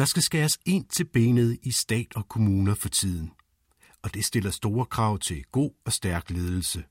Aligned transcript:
Der 0.00 0.06
skal 0.06 0.22
skæres 0.22 0.58
ind 0.66 0.84
til 0.96 1.04
benet 1.04 1.58
i 1.62 1.70
stat 1.70 2.16
og 2.16 2.28
kommuner 2.28 2.74
for 2.74 2.88
tiden. 2.88 3.30
Og 4.02 4.14
det 4.14 4.24
stiller 4.24 4.50
store 4.50 4.86
krav 4.86 5.18
til 5.18 5.44
god 5.52 5.70
og 5.84 5.92
stærk 5.92 6.30
ledelse. 6.30 6.84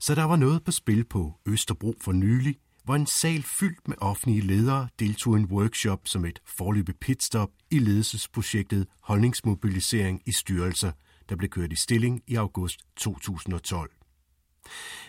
Så 0.00 0.14
der 0.14 0.24
var 0.24 0.36
noget 0.36 0.64
på 0.64 0.70
spil 0.70 1.04
på 1.04 1.40
Østerbro 1.46 1.94
for 2.00 2.12
nylig, 2.12 2.56
hvor 2.84 2.94
en 2.94 3.06
sal 3.06 3.42
fyldt 3.42 3.88
med 3.88 3.96
offentlige 4.00 4.40
ledere 4.40 4.88
deltog 4.98 5.36
i 5.36 5.40
en 5.40 5.46
workshop 5.46 6.00
som 6.04 6.24
et 6.24 6.40
forløbig 6.46 6.94
pitstop 7.00 7.50
i 7.70 7.78
ledelsesprojektet 7.78 8.86
Holdningsmobilisering 9.02 10.22
i 10.26 10.32
styrelser, 10.32 10.92
der 11.28 11.36
blev 11.36 11.50
kørt 11.50 11.72
i 11.72 11.76
stilling 11.76 12.22
i 12.26 12.34
august 12.34 12.80
2012. 12.96 13.90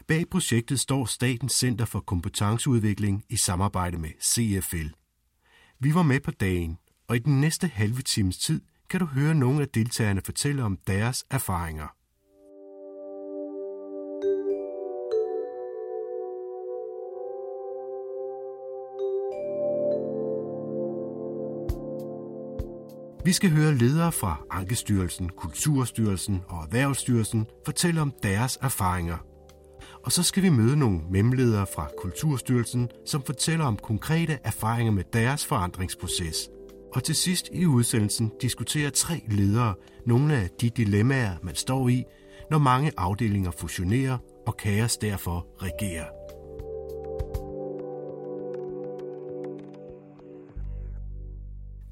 Bag 0.07 0.29
projektet 0.29 0.79
står 0.79 1.05
Statens 1.05 1.53
Center 1.53 1.85
for 1.85 1.99
Kompetenceudvikling 1.99 3.23
i 3.29 3.37
samarbejde 3.37 3.97
med 3.97 4.09
CFL. 4.21 4.87
Vi 5.79 5.93
var 5.93 6.03
med 6.03 6.19
på 6.19 6.31
dagen, 6.31 6.77
og 7.11 7.17
i 7.17 7.19
den 7.19 7.41
næste 7.41 7.67
halve 7.67 8.01
times 8.01 8.37
tid 8.37 8.61
kan 8.89 8.99
du 8.99 9.05
høre 9.05 9.35
nogle 9.35 9.61
af 9.61 9.67
deltagerne 9.67 10.21
fortælle 10.25 10.63
om 10.63 10.77
deres 10.87 11.25
erfaringer. 11.31 11.87
Vi 23.25 23.31
skal 23.31 23.49
høre 23.51 23.75
ledere 23.75 24.11
fra 24.11 24.41
Ankestyrelsen, 24.49 25.29
Kulturstyrelsen 25.29 26.41
og 26.47 26.63
Erhvervsstyrelsen 26.63 27.45
fortælle 27.65 28.01
om 28.01 28.13
deres 28.23 28.59
erfaringer. 28.61 29.17
Og 30.05 30.11
så 30.11 30.23
skal 30.23 30.43
vi 30.43 30.49
møde 30.49 30.79
nogle 30.79 31.01
memledere 31.11 31.67
fra 31.75 31.89
Kulturstyrelsen, 32.01 32.89
som 33.05 33.23
fortæller 33.23 33.65
om 33.65 33.77
konkrete 33.77 34.39
erfaringer 34.43 34.91
med 34.91 35.03
deres 35.13 35.45
forandringsproces. 35.45 36.49
Og 36.93 37.03
til 37.03 37.15
sidst 37.15 37.49
i 37.53 37.65
udsendelsen 37.65 38.31
diskuterer 38.41 38.89
tre 38.89 39.23
ledere 39.27 39.75
nogle 40.05 40.35
af 40.35 40.49
de 40.61 40.69
dilemmaer, 40.69 41.35
man 41.43 41.55
står 41.55 41.89
i, 41.89 42.03
når 42.51 42.57
mange 42.57 42.91
afdelinger 42.97 43.51
fusionerer 43.51 44.17
og 44.47 44.57
kaos 44.57 44.97
derfor 44.97 45.47
regerer. 45.61 46.05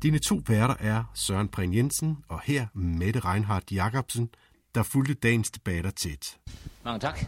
Dine 0.03 0.19
to 0.19 0.41
værter 0.47 0.75
er 0.79 1.03
Søren 1.15 1.47
Prehn 1.47 1.73
Jensen 1.73 2.17
og 2.29 2.41
her 2.43 2.67
Mette 2.75 3.19
Reinhardt 3.19 3.71
Jacobsen, 3.71 4.29
der 4.75 4.83
fulgte 4.83 5.13
dagens 5.13 5.51
debatter 5.51 5.91
tæt. 5.91 6.37
Mange 6.85 6.99
tak. 6.99 7.19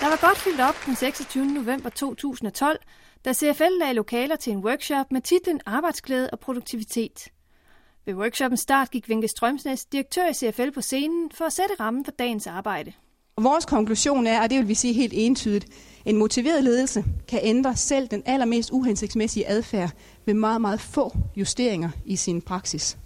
Der 0.00 0.08
var 0.08 0.26
godt 0.28 0.38
fyldt 0.38 0.60
op 0.60 0.74
den 0.86 0.96
26. 0.96 1.44
november 1.44 1.88
2012, 1.88 2.79
da 3.24 3.32
CFL 3.32 3.78
lagde 3.80 3.94
lokaler 3.94 4.36
til 4.36 4.52
en 4.52 4.64
workshop 4.64 5.12
med 5.12 5.20
titlen 5.20 5.60
Arbejdsglæde 5.66 6.30
og 6.30 6.40
produktivitet. 6.40 7.28
Ved 8.06 8.14
workshopens 8.14 8.60
start 8.60 8.90
gik 8.90 9.08
Vinke 9.08 9.28
Strømsnæs, 9.28 9.84
direktør 9.84 10.28
i 10.28 10.34
CFL, 10.34 10.70
på 10.74 10.80
scenen 10.80 11.30
for 11.34 11.44
at 11.44 11.52
sætte 11.52 11.74
rammen 11.80 12.04
for 12.04 12.12
dagens 12.12 12.46
arbejde. 12.46 12.92
Vores 13.38 13.64
konklusion 13.64 14.26
er, 14.26 14.42
og 14.42 14.50
det 14.50 14.58
vil 14.58 14.68
vi 14.68 14.74
sige 14.74 14.94
helt 14.94 15.12
entydigt, 15.16 15.66
en 16.04 16.16
motiveret 16.16 16.64
ledelse 16.64 17.04
kan 17.28 17.40
ændre 17.42 17.76
selv 17.76 18.08
den 18.08 18.22
allermest 18.26 18.70
uhensigtsmæssige 18.72 19.48
adfærd 19.48 19.90
ved 20.26 20.34
meget, 20.34 20.60
meget 20.60 20.80
få 20.80 21.16
justeringer 21.36 21.90
i 22.04 22.16
sin 22.16 22.42
praksis. 22.42 22.98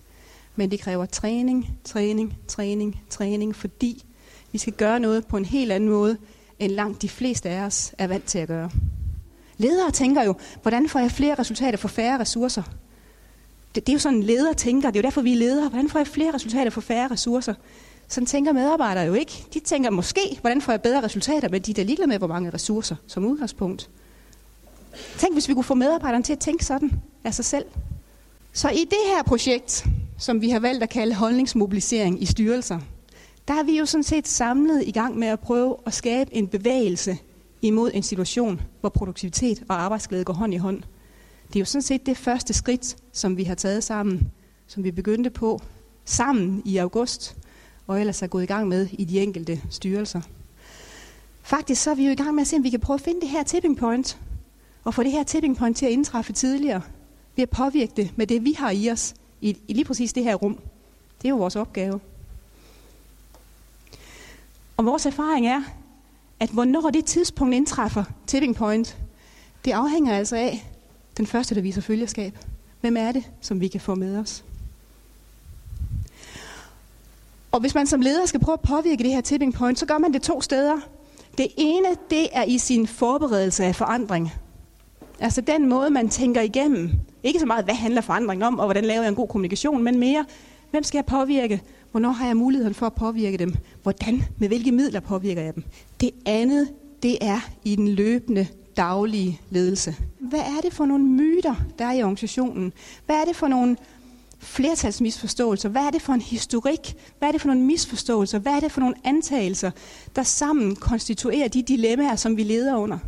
Men 0.56 0.70
det 0.70 0.80
kræver 0.80 1.06
træning, 1.06 1.78
træning, 1.84 2.38
træning, 2.48 3.00
træning, 3.10 3.56
fordi 3.56 4.04
vi 4.52 4.58
skal 4.58 4.72
gøre 4.72 5.00
noget 5.00 5.26
på 5.26 5.36
en 5.36 5.44
helt 5.44 5.72
anden 5.72 5.88
måde, 5.88 6.18
end 6.58 6.72
langt 6.72 7.02
de 7.02 7.08
fleste 7.08 7.50
af 7.50 7.60
os 7.62 7.94
er 7.98 8.06
vant 8.06 8.24
til 8.24 8.38
at 8.38 8.48
gøre. 8.48 8.70
Ledere 9.58 9.90
tænker 9.90 10.22
jo, 10.22 10.34
hvordan 10.62 10.88
får 10.88 10.98
jeg 10.98 11.10
flere 11.10 11.34
resultater 11.34 11.78
for 11.78 11.88
færre 11.88 12.20
ressourcer? 12.20 12.62
Det, 13.74 13.86
det 13.86 13.92
er 13.92 13.94
jo 13.94 13.98
sådan, 13.98 14.22
ledere 14.22 14.54
tænker. 14.54 14.90
Det 14.90 14.98
er 14.98 15.00
jo 15.00 15.06
derfor, 15.06 15.22
vi 15.22 15.32
er 15.32 15.36
ledere. 15.36 15.68
Hvordan 15.68 15.88
får 15.88 15.98
jeg 15.98 16.06
flere 16.06 16.34
resultater 16.34 16.70
for 16.70 16.80
færre 16.80 17.08
ressourcer? 17.10 17.54
Sådan 18.08 18.26
tænker 18.26 18.52
medarbejdere 18.52 19.04
jo 19.04 19.14
ikke. 19.14 19.44
De 19.54 19.60
tænker 19.60 19.90
måske, 19.90 20.38
hvordan 20.40 20.62
får 20.62 20.72
jeg 20.72 20.82
bedre 20.82 21.02
resultater, 21.02 21.48
men 21.48 21.62
de 21.62 21.70
er 21.70 21.74
da 21.74 21.82
ligeglade 21.82 22.08
med, 22.08 22.18
hvor 22.18 22.26
mange 22.26 22.50
ressourcer 22.50 22.96
som 23.06 23.24
udgangspunkt. 23.24 23.90
Tænk, 25.18 25.32
hvis 25.32 25.48
vi 25.48 25.54
kunne 25.54 25.64
få 25.64 25.74
medarbejderne 25.74 26.24
til 26.24 26.32
at 26.32 26.38
tænke 26.38 26.64
sådan 26.64 26.92
af 27.24 27.34
sig 27.34 27.44
selv. 27.44 27.64
Så 28.52 28.68
i 28.68 28.84
det 28.84 28.98
her 29.16 29.22
projekt, 29.22 29.86
som 30.18 30.40
vi 30.40 30.50
har 30.50 30.60
valgt 30.60 30.82
at 30.82 30.88
kalde 30.88 31.14
holdningsmobilisering 31.14 32.22
i 32.22 32.26
styrelser, 32.26 32.78
der 33.48 33.54
er 33.54 33.62
vi 33.62 33.78
jo 33.78 33.86
sådan 33.86 34.04
set 34.04 34.28
samlet 34.28 34.82
i 34.86 34.90
gang 34.90 35.18
med 35.18 35.28
at 35.28 35.40
prøve 35.40 35.76
at 35.86 35.94
skabe 35.94 36.34
en 36.34 36.48
bevægelse 36.48 37.18
imod 37.68 37.90
en 37.94 38.02
situation, 38.02 38.60
hvor 38.80 38.88
produktivitet 38.88 39.62
og 39.68 39.82
arbejdsglæde 39.82 40.24
går 40.24 40.32
hånd 40.32 40.54
i 40.54 40.56
hånd. 40.56 40.82
Det 41.48 41.56
er 41.56 41.60
jo 41.60 41.64
sådan 41.64 41.82
set 41.82 42.06
det 42.06 42.16
første 42.16 42.52
skridt, 42.52 42.96
som 43.12 43.36
vi 43.36 43.44
har 43.44 43.54
taget 43.54 43.84
sammen, 43.84 44.30
som 44.66 44.84
vi 44.84 44.90
begyndte 44.90 45.30
på 45.30 45.60
sammen 46.04 46.62
i 46.64 46.76
august, 46.76 47.36
og 47.86 48.00
ellers 48.00 48.22
er 48.22 48.26
gået 48.26 48.42
i 48.42 48.46
gang 48.46 48.68
med 48.68 48.88
i 48.92 49.04
de 49.04 49.20
enkelte 49.20 49.62
styrelser. 49.70 50.20
Faktisk 51.42 51.82
så 51.82 51.90
er 51.90 51.94
vi 51.94 52.04
jo 52.04 52.12
i 52.12 52.14
gang 52.14 52.34
med 52.34 52.40
at 52.40 52.46
se, 52.46 52.56
om 52.56 52.64
vi 52.64 52.70
kan 52.70 52.80
prøve 52.80 52.94
at 52.94 53.00
finde 53.00 53.20
det 53.20 53.28
her 53.28 53.42
tipping 53.42 53.76
point, 53.76 54.18
og 54.84 54.94
få 54.94 55.02
det 55.02 55.12
her 55.12 55.22
tipping 55.22 55.56
point 55.56 55.76
til 55.76 55.86
at 55.86 55.92
indtræffe 55.92 56.32
tidligere, 56.32 56.82
ved 57.36 57.42
at 57.42 57.50
påvirke 57.50 57.92
det 57.96 58.12
med 58.16 58.26
det, 58.26 58.44
vi 58.44 58.52
har 58.52 58.70
i 58.70 58.90
os, 58.90 59.14
i, 59.40 59.56
i 59.68 59.72
lige 59.72 59.84
præcis 59.84 60.12
det 60.12 60.24
her 60.24 60.34
rum. 60.34 60.58
Det 61.22 61.28
er 61.28 61.30
jo 61.30 61.36
vores 61.36 61.56
opgave. 61.56 62.00
Og 64.76 64.84
vores 64.84 65.06
erfaring 65.06 65.46
er, 65.46 65.62
at 66.40 66.50
hvornår 66.50 66.90
det 66.90 67.04
tidspunkt 67.04 67.54
indtræffer, 67.54 68.04
tipping 68.26 68.56
point, 68.56 68.96
det 69.64 69.72
afhænger 69.72 70.16
altså 70.16 70.36
af 70.36 70.70
den 71.16 71.26
første, 71.26 71.54
der 71.54 71.60
viser 71.60 71.80
følgerskab. 71.80 72.38
Hvem 72.80 72.96
er 72.96 73.12
det, 73.12 73.24
som 73.40 73.60
vi 73.60 73.68
kan 73.68 73.80
få 73.80 73.94
med 73.94 74.18
os? 74.18 74.44
Og 77.52 77.60
hvis 77.60 77.74
man 77.74 77.86
som 77.86 78.00
leder 78.00 78.26
skal 78.26 78.40
prøve 78.40 78.52
at 78.52 78.60
påvirke 78.60 79.02
det 79.04 79.12
her 79.12 79.20
tipping 79.20 79.54
point, 79.54 79.78
så 79.78 79.86
gør 79.86 79.98
man 79.98 80.12
det 80.12 80.22
to 80.22 80.40
steder. 80.40 80.76
Det 81.38 81.48
ene, 81.56 81.88
det 82.10 82.28
er 82.32 82.44
i 82.44 82.58
sin 82.58 82.86
forberedelse 82.86 83.64
af 83.64 83.76
forandring. 83.76 84.32
Altså 85.20 85.40
den 85.40 85.68
måde, 85.68 85.90
man 85.90 86.08
tænker 86.08 86.40
igennem. 86.40 86.90
Ikke 87.22 87.40
så 87.40 87.46
meget, 87.46 87.64
hvad 87.64 87.74
handler 87.74 88.00
forandring 88.00 88.44
om, 88.44 88.58
og 88.58 88.64
hvordan 88.64 88.84
laver 88.84 89.02
jeg 89.02 89.08
en 89.08 89.14
god 89.14 89.28
kommunikation, 89.28 89.82
men 89.82 89.98
mere, 89.98 90.24
hvem 90.70 90.82
skal 90.82 90.98
jeg 90.98 91.06
påvirke? 91.06 91.62
Hvornår 91.94 92.10
har 92.10 92.26
jeg 92.26 92.36
muligheden 92.36 92.74
for 92.74 92.86
at 92.86 92.92
påvirke 92.94 93.36
dem? 93.36 93.54
Hvordan? 93.82 94.24
Med 94.38 94.48
hvilke 94.48 94.72
midler 94.72 95.00
påvirker 95.00 95.42
jeg 95.42 95.54
dem? 95.54 95.64
Det 96.00 96.10
andet, 96.26 96.68
det 97.02 97.18
er 97.20 97.40
i 97.64 97.76
den 97.76 97.88
løbende 97.88 98.46
daglige 98.76 99.40
ledelse. 99.50 99.96
Hvad 100.20 100.40
er 100.40 100.60
det 100.62 100.72
for 100.72 100.86
nogle 100.86 101.04
myter, 101.04 101.54
der 101.78 101.84
er 101.84 101.92
i 101.92 102.02
organisationen? 102.02 102.72
Hvad 103.06 103.16
er 103.16 103.24
det 103.24 103.36
for 103.36 103.48
nogle 103.48 103.76
flertalsmisforståelser? 104.38 105.68
Hvad 105.68 105.82
er 105.82 105.90
det 105.90 106.02
for 106.02 106.12
en 106.12 106.20
historik? 106.20 106.96
Hvad 107.18 107.28
er 107.28 107.32
det 107.32 107.40
for 107.40 107.48
nogle 107.48 107.62
misforståelser? 107.62 108.38
Hvad 108.38 108.52
er 108.52 108.60
det 108.60 108.72
for 108.72 108.80
nogle 108.80 108.96
antagelser, 109.04 109.70
der 110.16 110.22
sammen 110.22 110.76
konstituerer 110.76 111.48
de 111.48 111.62
dilemmaer, 111.62 112.16
som 112.16 112.36
vi 112.36 112.42
leder 112.42 112.76
under? 112.76 112.98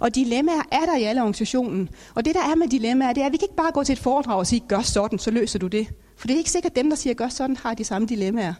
Og 0.00 0.14
dilemmaer 0.14 0.62
er 0.72 0.84
der 0.86 0.96
i 0.96 1.02
alle 1.02 1.20
organisationen. 1.20 1.88
Og 2.14 2.24
det, 2.24 2.34
der 2.34 2.42
er 2.42 2.54
med 2.54 2.68
dilemmaer, 2.68 3.12
det 3.12 3.20
er, 3.20 3.26
at 3.26 3.32
vi 3.32 3.36
kan 3.36 3.46
ikke 3.46 3.56
bare 3.56 3.72
gå 3.72 3.84
til 3.84 3.92
et 3.92 3.98
foredrag 3.98 4.38
og 4.38 4.46
sige, 4.46 4.62
gør 4.68 4.80
sådan, 4.80 5.18
så 5.18 5.30
løser 5.30 5.58
du 5.58 5.66
det. 5.66 5.88
For 6.16 6.26
det 6.26 6.34
er 6.34 6.38
ikke 6.38 6.50
sikkert, 6.50 6.70
at 6.70 6.76
dem, 6.76 6.90
der 6.90 6.96
siger, 6.96 7.14
gør 7.14 7.28
sådan, 7.28 7.56
har 7.56 7.74
de 7.74 7.84
samme 7.84 8.08
dilemmaer. 8.08 8.54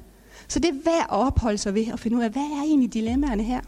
Så 0.48 0.59
det 0.59 0.69
er 0.69 0.75
værd 0.84 1.06
at 1.10 1.10
opholde 1.10 1.59
sig 1.59 1.75
ved 1.75 1.92
og 1.92 1.98
finde 1.98 2.16
ud 2.16 2.22
af, 2.22 2.31
hvad 2.31 2.42
er 2.42 2.62
egentlig 2.62 2.94
dilemmaerne 2.94 3.42
her? 3.42 3.60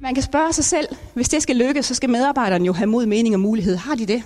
Man 0.00 0.14
kan 0.14 0.22
spørge 0.22 0.52
sig 0.52 0.64
selv, 0.64 0.88
hvis 1.14 1.28
det 1.28 1.42
skal 1.42 1.56
lykkes, 1.56 1.86
så 1.86 1.94
skal 1.94 2.10
medarbejderne 2.10 2.66
jo 2.66 2.72
have 2.72 2.86
mod, 2.86 3.06
mening 3.06 3.34
og 3.34 3.40
mulighed. 3.40 3.76
Har 3.76 3.94
de 3.94 4.06
det? 4.06 4.22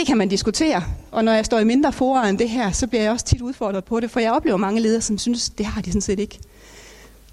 Det 0.00 0.06
kan 0.06 0.18
man 0.18 0.28
diskutere, 0.28 0.82
og 1.10 1.24
når 1.24 1.32
jeg 1.32 1.44
står 1.44 1.58
i 1.58 1.64
mindre 1.64 1.92
forer 1.92 2.22
end 2.22 2.38
det 2.38 2.48
her, 2.48 2.72
så 2.72 2.86
bliver 2.86 3.02
jeg 3.02 3.12
også 3.12 3.24
tit 3.24 3.40
udfordret 3.40 3.84
på 3.84 4.00
det, 4.00 4.10
for 4.10 4.20
jeg 4.20 4.32
oplever 4.32 4.56
mange 4.56 4.80
ledere, 4.80 5.00
som 5.00 5.18
synes, 5.18 5.50
det 5.50 5.66
har 5.66 5.82
de 5.82 5.90
sådan 5.90 6.00
set 6.00 6.18
ikke. 6.18 6.38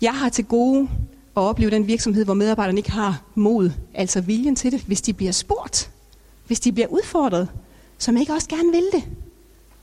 Jeg 0.01 0.13
har 0.13 0.30
til 0.30 0.45
gode 0.45 0.89
at 1.38 1.42
opleve 1.42 1.71
den 1.71 1.88
virksomhed, 1.88 2.25
hvor 2.25 2.33
medarbejderne 2.33 2.77
ikke 2.77 2.92
har 2.92 3.21
mod, 3.36 3.71
altså 3.94 4.21
viljen 4.21 4.56
til 4.56 4.71
det, 4.71 4.81
hvis 4.81 5.01
de 5.01 5.13
bliver 5.13 5.31
spurgt, 5.31 5.92
hvis 6.47 6.59
de 6.59 6.71
bliver 6.71 6.88
udfordret, 6.88 7.50
som 7.97 8.18
ikke 8.18 8.33
også 8.33 8.50
gerne 8.50 8.71
vil 8.71 8.86
det. 8.94 9.03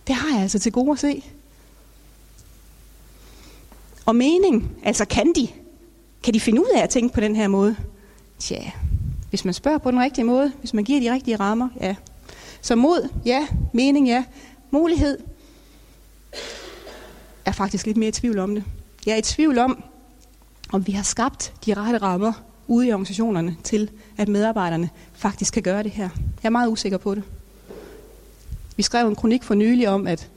Det 0.07 0.15
har 0.15 0.35
jeg 0.35 0.43
altså 0.43 0.59
til 0.59 0.73
gode 0.73 0.91
at 0.93 0.99
se. 0.99 1.25
Og 4.07 4.17
mening, 4.17 4.77
altså 4.83 5.05
kan 5.05 5.33
de? 5.37 5.49
Kan 6.23 6.35
de 6.35 6.41
finde 6.41 6.61
ud 6.61 6.69
af 6.77 6.83
at 6.83 6.91
tænke 6.91 7.15
på 7.15 7.21
den 7.21 7.37
her 7.37 7.49
måde? 7.49 7.77
Tja, 8.39 8.71
hvis 9.31 9.45
man 9.45 9.55
spørger 9.55 9.79
på 9.79 9.91
den 9.91 10.01
rigtige 10.01 10.25
måde, 10.25 10.53
hvis 10.61 10.75
man 10.75 10.85
giver 10.85 11.01
de 11.01 11.13
rigtige 11.13 11.37
rammer, 11.37 11.69
ja. 11.81 11.95
Så 12.65 12.75
mod, 12.75 13.09
ja. 13.25 13.47
Mening, 13.73 14.07
ja. 14.07 14.25
Mulighed, 14.71 15.19
er 17.45 17.53
faktisk 17.53 17.87
lidt 17.87 17.97
mere 17.97 18.09
i 18.09 18.13
tvivl 18.13 18.39
om 18.39 18.55
det. 18.55 18.65
Jeg 19.07 19.13
er 19.13 19.17
i 19.17 19.23
tvivl 19.23 19.59
om, 19.59 19.83
om 20.73 20.87
vi 20.87 20.93
har 20.93 21.03
skabt 21.03 21.53
de 21.67 21.75
rette 21.75 21.99
rammer 21.99 22.33
ude 22.67 22.87
i 22.87 22.93
organisationerne 22.93 23.57
til, 23.65 23.91
at 24.17 24.29
medarbejderne 24.29 24.91
faktisk 25.13 25.55
kan 25.55 25.63
gøre 25.63 25.83
det 25.83 25.91
her. 25.91 26.09
Jeg 26.43 26.49
er 26.49 26.51
meget 26.51 26.69
usikker 26.69 26.99
på 26.99 27.15
det. 27.15 27.23
Vi 28.77 28.83
skrev 28.83 29.09
en 29.09 29.17
kronik 29.17 29.43
for 29.43 29.55
nylig 29.55 29.89
om, 29.89 30.07
at 30.07 30.31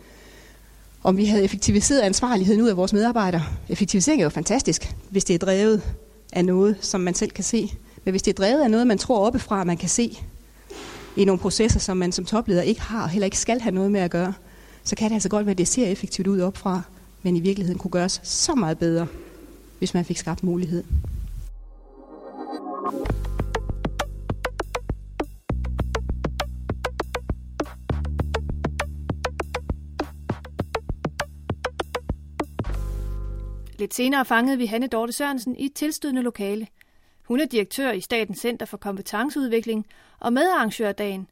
om 1.04 1.18
vi 1.18 1.26
havde 1.26 1.44
effektiviseret 1.44 2.00
ansvarligheden 2.00 2.62
ud 2.62 2.70
af 2.70 2.78
vores 2.78 2.94
medarbejdere. 2.94 3.44
Effektivisering 3.70 4.22
er 4.22 4.26
jo 4.26 4.30
fantastisk, 4.30 4.96
hvis 5.10 5.26
det 5.26 5.34
er 5.34 5.40
drevet 5.40 5.82
af 6.34 6.46
noget, 6.46 6.78
som 6.82 7.02
man 7.02 7.14
selv 7.14 7.32
kan 7.32 7.44
se. 7.44 7.74
Men 8.04 8.12
hvis 8.12 8.22
det 8.22 8.32
er 8.32 8.44
drevet 8.44 8.62
af 8.62 8.72
noget, 8.72 8.88
man 8.88 8.98
tror 8.98 9.26
oppefra, 9.26 9.64
man 9.64 9.78
kan 9.78 9.90
se 9.90 10.18
i 11.18 11.26
nogle 11.26 11.40
processer, 11.40 11.80
som 11.80 11.98
man 11.98 12.12
som 12.12 12.26
topleder 12.26 12.62
ikke 12.62 12.82
har, 12.82 13.04
og 13.04 13.10
heller 13.10 13.26
ikke 13.26 13.40
skal 13.40 13.62
have 13.62 13.76
noget 13.76 13.92
med 13.92 14.00
at 14.00 14.12
gøre, 14.12 14.34
så 14.84 14.96
kan 14.96 15.10
det 15.10 15.14
altså 15.14 15.30
godt 15.30 15.46
være, 15.46 15.52
at 15.52 15.58
det 15.58 15.68
ser 15.68 15.88
effektivt 15.88 16.28
ud 16.28 16.40
opfra, 16.40 16.82
men 17.24 17.36
i 17.36 17.40
virkeligheden 17.40 17.80
kunne 17.80 17.92
gøres 17.92 18.22
så 18.24 18.56
meget 18.56 18.78
bedre, 18.78 19.08
hvis 19.78 19.94
man 19.94 20.06
fik 20.06 20.18
skabt 20.18 20.44
mulighed. 20.44 20.84
Lidt 33.80 33.94
senere 33.94 34.26
fangede 34.26 34.58
vi 34.58 34.66
Hanne 34.66 34.88
Dorte 34.88 35.14
Sørensen 35.14 35.56
i 35.56 35.66
et 35.66 35.74
tilstødende 35.74 36.22
lokale. 36.22 36.68
Hun 37.28 37.40
er 37.40 37.46
direktør 37.46 37.92
i 37.92 38.02
Statens 38.02 38.40
Center 38.40 38.66
for 38.66 38.78
Kompetenceudvikling 38.78 39.86
og 40.20 40.34
medarrangør 40.34 40.92
dagen. 40.92 41.28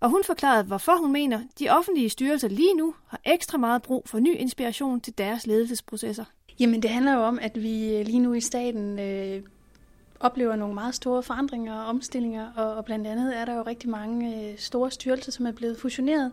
Og 0.00 0.10
hun 0.10 0.24
forklarede, 0.24 0.64
hvorfor 0.64 0.96
hun 0.96 1.12
mener, 1.12 1.40
de 1.58 1.68
offentlige 1.68 2.08
styrelser 2.08 2.48
lige 2.48 2.74
nu 2.74 2.94
har 3.06 3.20
ekstra 3.24 3.58
meget 3.58 3.82
brug 3.82 4.02
for 4.06 4.18
ny 4.18 4.36
inspiration 4.36 5.00
til 5.00 5.18
deres 5.18 5.46
ledelsesprocesser. 5.46 6.24
Jamen 6.60 6.82
det 6.82 6.90
handler 6.90 7.14
jo 7.14 7.20
om, 7.20 7.38
at 7.42 7.62
vi 7.62 7.96
øh, 7.96 8.06
lige 8.06 8.18
nu 8.18 8.34
i 8.34 8.40
staten 8.40 8.98
øh, 8.98 9.42
oplever 10.20 10.56
nogle 10.56 10.74
meget 10.74 10.94
store 10.94 11.22
forandringer 11.22 11.74
og 11.74 11.86
omstillinger, 11.86 12.52
og, 12.56 12.74
og 12.74 12.84
blandt 12.84 13.06
andet 13.06 13.36
er 13.36 13.44
der 13.44 13.54
jo 13.54 13.62
rigtig 13.62 13.88
mange 13.88 14.50
øh, 14.50 14.58
store 14.58 14.90
styrelser, 14.90 15.32
som 15.32 15.46
er 15.46 15.52
blevet 15.52 15.78
fusioneret. 15.78 16.32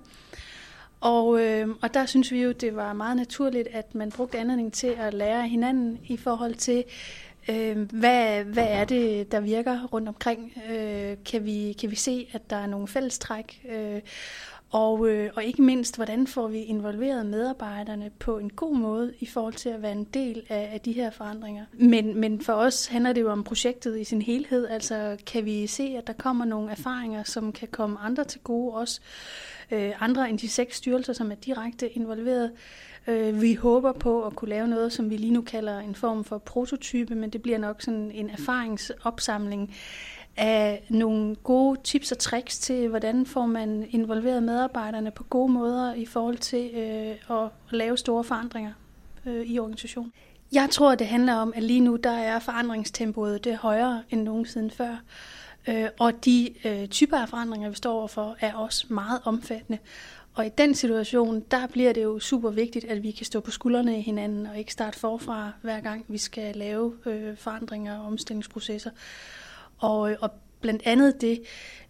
Og, 1.01 1.41
øh, 1.41 1.69
og 1.81 1.94
der 1.94 2.05
synes 2.05 2.31
vi 2.31 2.41
jo, 2.41 2.51
det 2.51 2.75
var 2.75 2.94
meget 2.94 3.17
naturligt, 3.17 3.67
at 3.67 3.95
man 3.95 4.11
brugte 4.11 4.38
anledning 4.38 4.73
til 4.73 4.88
at 4.88 5.13
lære 5.13 5.47
hinanden 5.47 6.00
i 6.07 6.17
forhold 6.17 6.55
til, 6.55 6.83
øh, 7.50 7.78
hvad, 7.92 8.44
hvad 8.44 8.68
er 8.69 8.86
det, 8.86 9.31
der 9.31 9.40
virker 9.40 9.86
rundt 9.86 10.07
omkring. 10.07 10.54
Øh, 10.72 11.18
kan, 11.25 11.45
vi, 11.45 11.75
kan 11.80 11.92
vi 11.92 11.95
se, 11.95 12.28
at 12.34 12.50
der 12.50 12.56
er 12.56 12.68
nogle 12.68 12.88
fællestræk? 12.88 13.66
Øh, 13.69 14.01
og, 14.74 15.10
øh, 15.10 15.30
og 15.36 15.44
ikke 15.44 15.62
mindst, 15.62 15.95
hvordan 15.95 16.28
får 16.28 16.48
vi 16.48 16.57
involveret 16.57 17.25
medarbejderne 17.25 18.12
på 18.19 18.38
en 18.38 18.50
god 18.50 18.75
måde 18.75 19.13
i 19.19 19.25
forhold 19.25 19.54
til 19.54 19.69
at 19.69 19.81
være 19.81 19.92
en 19.92 20.04
del 20.04 20.44
af, 20.50 20.69
af 20.74 20.81
de 20.81 20.92
her 20.92 21.10
forandringer. 21.10 21.66
Men, 21.74 22.19
men 22.19 22.42
for 22.42 22.54
os 22.54 22.88
handler 22.88 23.13
det 23.13 23.22
jo 23.22 23.31
om 23.31 23.44
projektet 23.44 24.00
i 24.00 24.04
sin 24.04 24.22
helhed. 24.22 24.68
Altså 24.68 25.18
kan 25.25 25.46
vi 25.46 25.68
se, 25.68 25.96
at 25.98 26.07
der 26.07 26.13
kommer 26.13 26.46
nogle 26.46 26.72
erfaringer, 26.72 27.24
som 27.24 27.51
kan 27.51 27.68
komme 27.68 28.00
andre 28.00 28.24
til 28.24 28.39
gode 28.39 28.74
også. 28.74 29.01
Øh, 29.72 29.92
andre 30.00 30.30
end 30.30 30.39
de 30.39 30.50
seks 30.50 30.78
styrelser, 30.78 31.13
som 31.13 31.31
er 31.31 31.36
direkte 31.36 31.89
involveret. 31.89 32.51
Øh, 33.07 33.41
vi 33.41 33.53
håber 33.53 33.91
på 33.91 34.23
at 34.23 34.35
kunne 34.35 34.50
lave 34.50 34.67
noget, 34.67 34.94
som 34.94 35.09
vi 35.09 35.17
lige 35.17 35.33
nu 35.33 35.41
kalder 35.41 35.79
en 35.79 35.95
form 35.95 36.23
for 36.23 36.38
prototype, 36.38 37.15
men 37.15 37.29
det 37.29 37.41
bliver 37.41 37.57
nok 37.57 37.81
sådan 37.81 38.11
en 38.11 38.29
erfaringsopsamling 38.29 39.75
af 40.38 40.83
nogle 40.89 41.35
gode 41.35 41.79
tips 41.83 42.11
og 42.11 42.17
tricks 42.17 42.59
til, 42.59 42.88
hvordan 42.88 43.25
får 43.25 43.45
man 43.45 43.88
involveret 43.89 44.44
medarbejderne 44.44 45.11
på 45.11 45.23
gode 45.23 45.51
måder 45.51 45.94
i 45.94 46.05
forhold 46.05 46.38
til 46.38 46.71
øh, 46.73 47.38
at 47.38 47.50
lave 47.69 47.97
store 47.97 48.23
forandringer 48.23 48.71
øh, 49.25 49.45
i 49.45 49.59
organisationen. 49.59 50.11
Jeg 50.51 50.69
tror, 50.71 50.95
det 50.95 51.07
handler 51.07 51.33
om, 51.33 51.53
at 51.55 51.63
lige 51.63 51.79
nu 51.79 51.95
der 51.95 52.11
er 52.11 52.39
forandringstempoet 52.39 53.44
det 53.44 53.51
er 53.51 53.57
højere 53.57 54.03
end 54.09 54.23
nogensinde 54.23 54.69
før. 54.69 54.97
Øh, 55.67 55.88
og 56.00 56.25
de 56.25 56.50
øh, 56.65 56.88
typer 56.88 57.17
af 57.17 57.29
forandringer, 57.29 57.69
vi 57.69 57.75
står 57.75 57.94
overfor, 57.94 58.35
er 58.39 58.53
også 58.53 58.85
meget 58.89 59.21
omfattende. 59.23 59.79
Og 60.33 60.45
i 60.45 60.50
den 60.57 60.75
situation, 60.75 61.44
der 61.51 61.68
bliver 61.68 61.94
det 61.94 62.03
jo 62.03 62.19
super 62.19 62.50
vigtigt, 62.50 62.85
at 62.85 63.03
vi 63.03 63.12
kan 63.12 63.25
stå 63.25 63.39
på 63.39 63.51
skuldrene 63.51 63.95
af 63.95 64.01
hinanden 64.01 64.45
og 64.45 64.57
ikke 64.57 64.71
starte 64.71 65.00
forfra, 65.00 65.51
hver 65.62 65.81
gang 65.81 66.06
vi 66.07 66.18
skal 66.18 66.56
lave 66.56 66.94
øh, 67.06 67.38
forandringer 67.38 68.00
og 68.00 68.06
omstillingsprocesser. 68.06 68.89
Og, 69.77 70.12
øh, 70.12 70.18
og 70.21 70.31
blandt 70.62 70.81
andet 70.85 71.21
det 71.21 71.41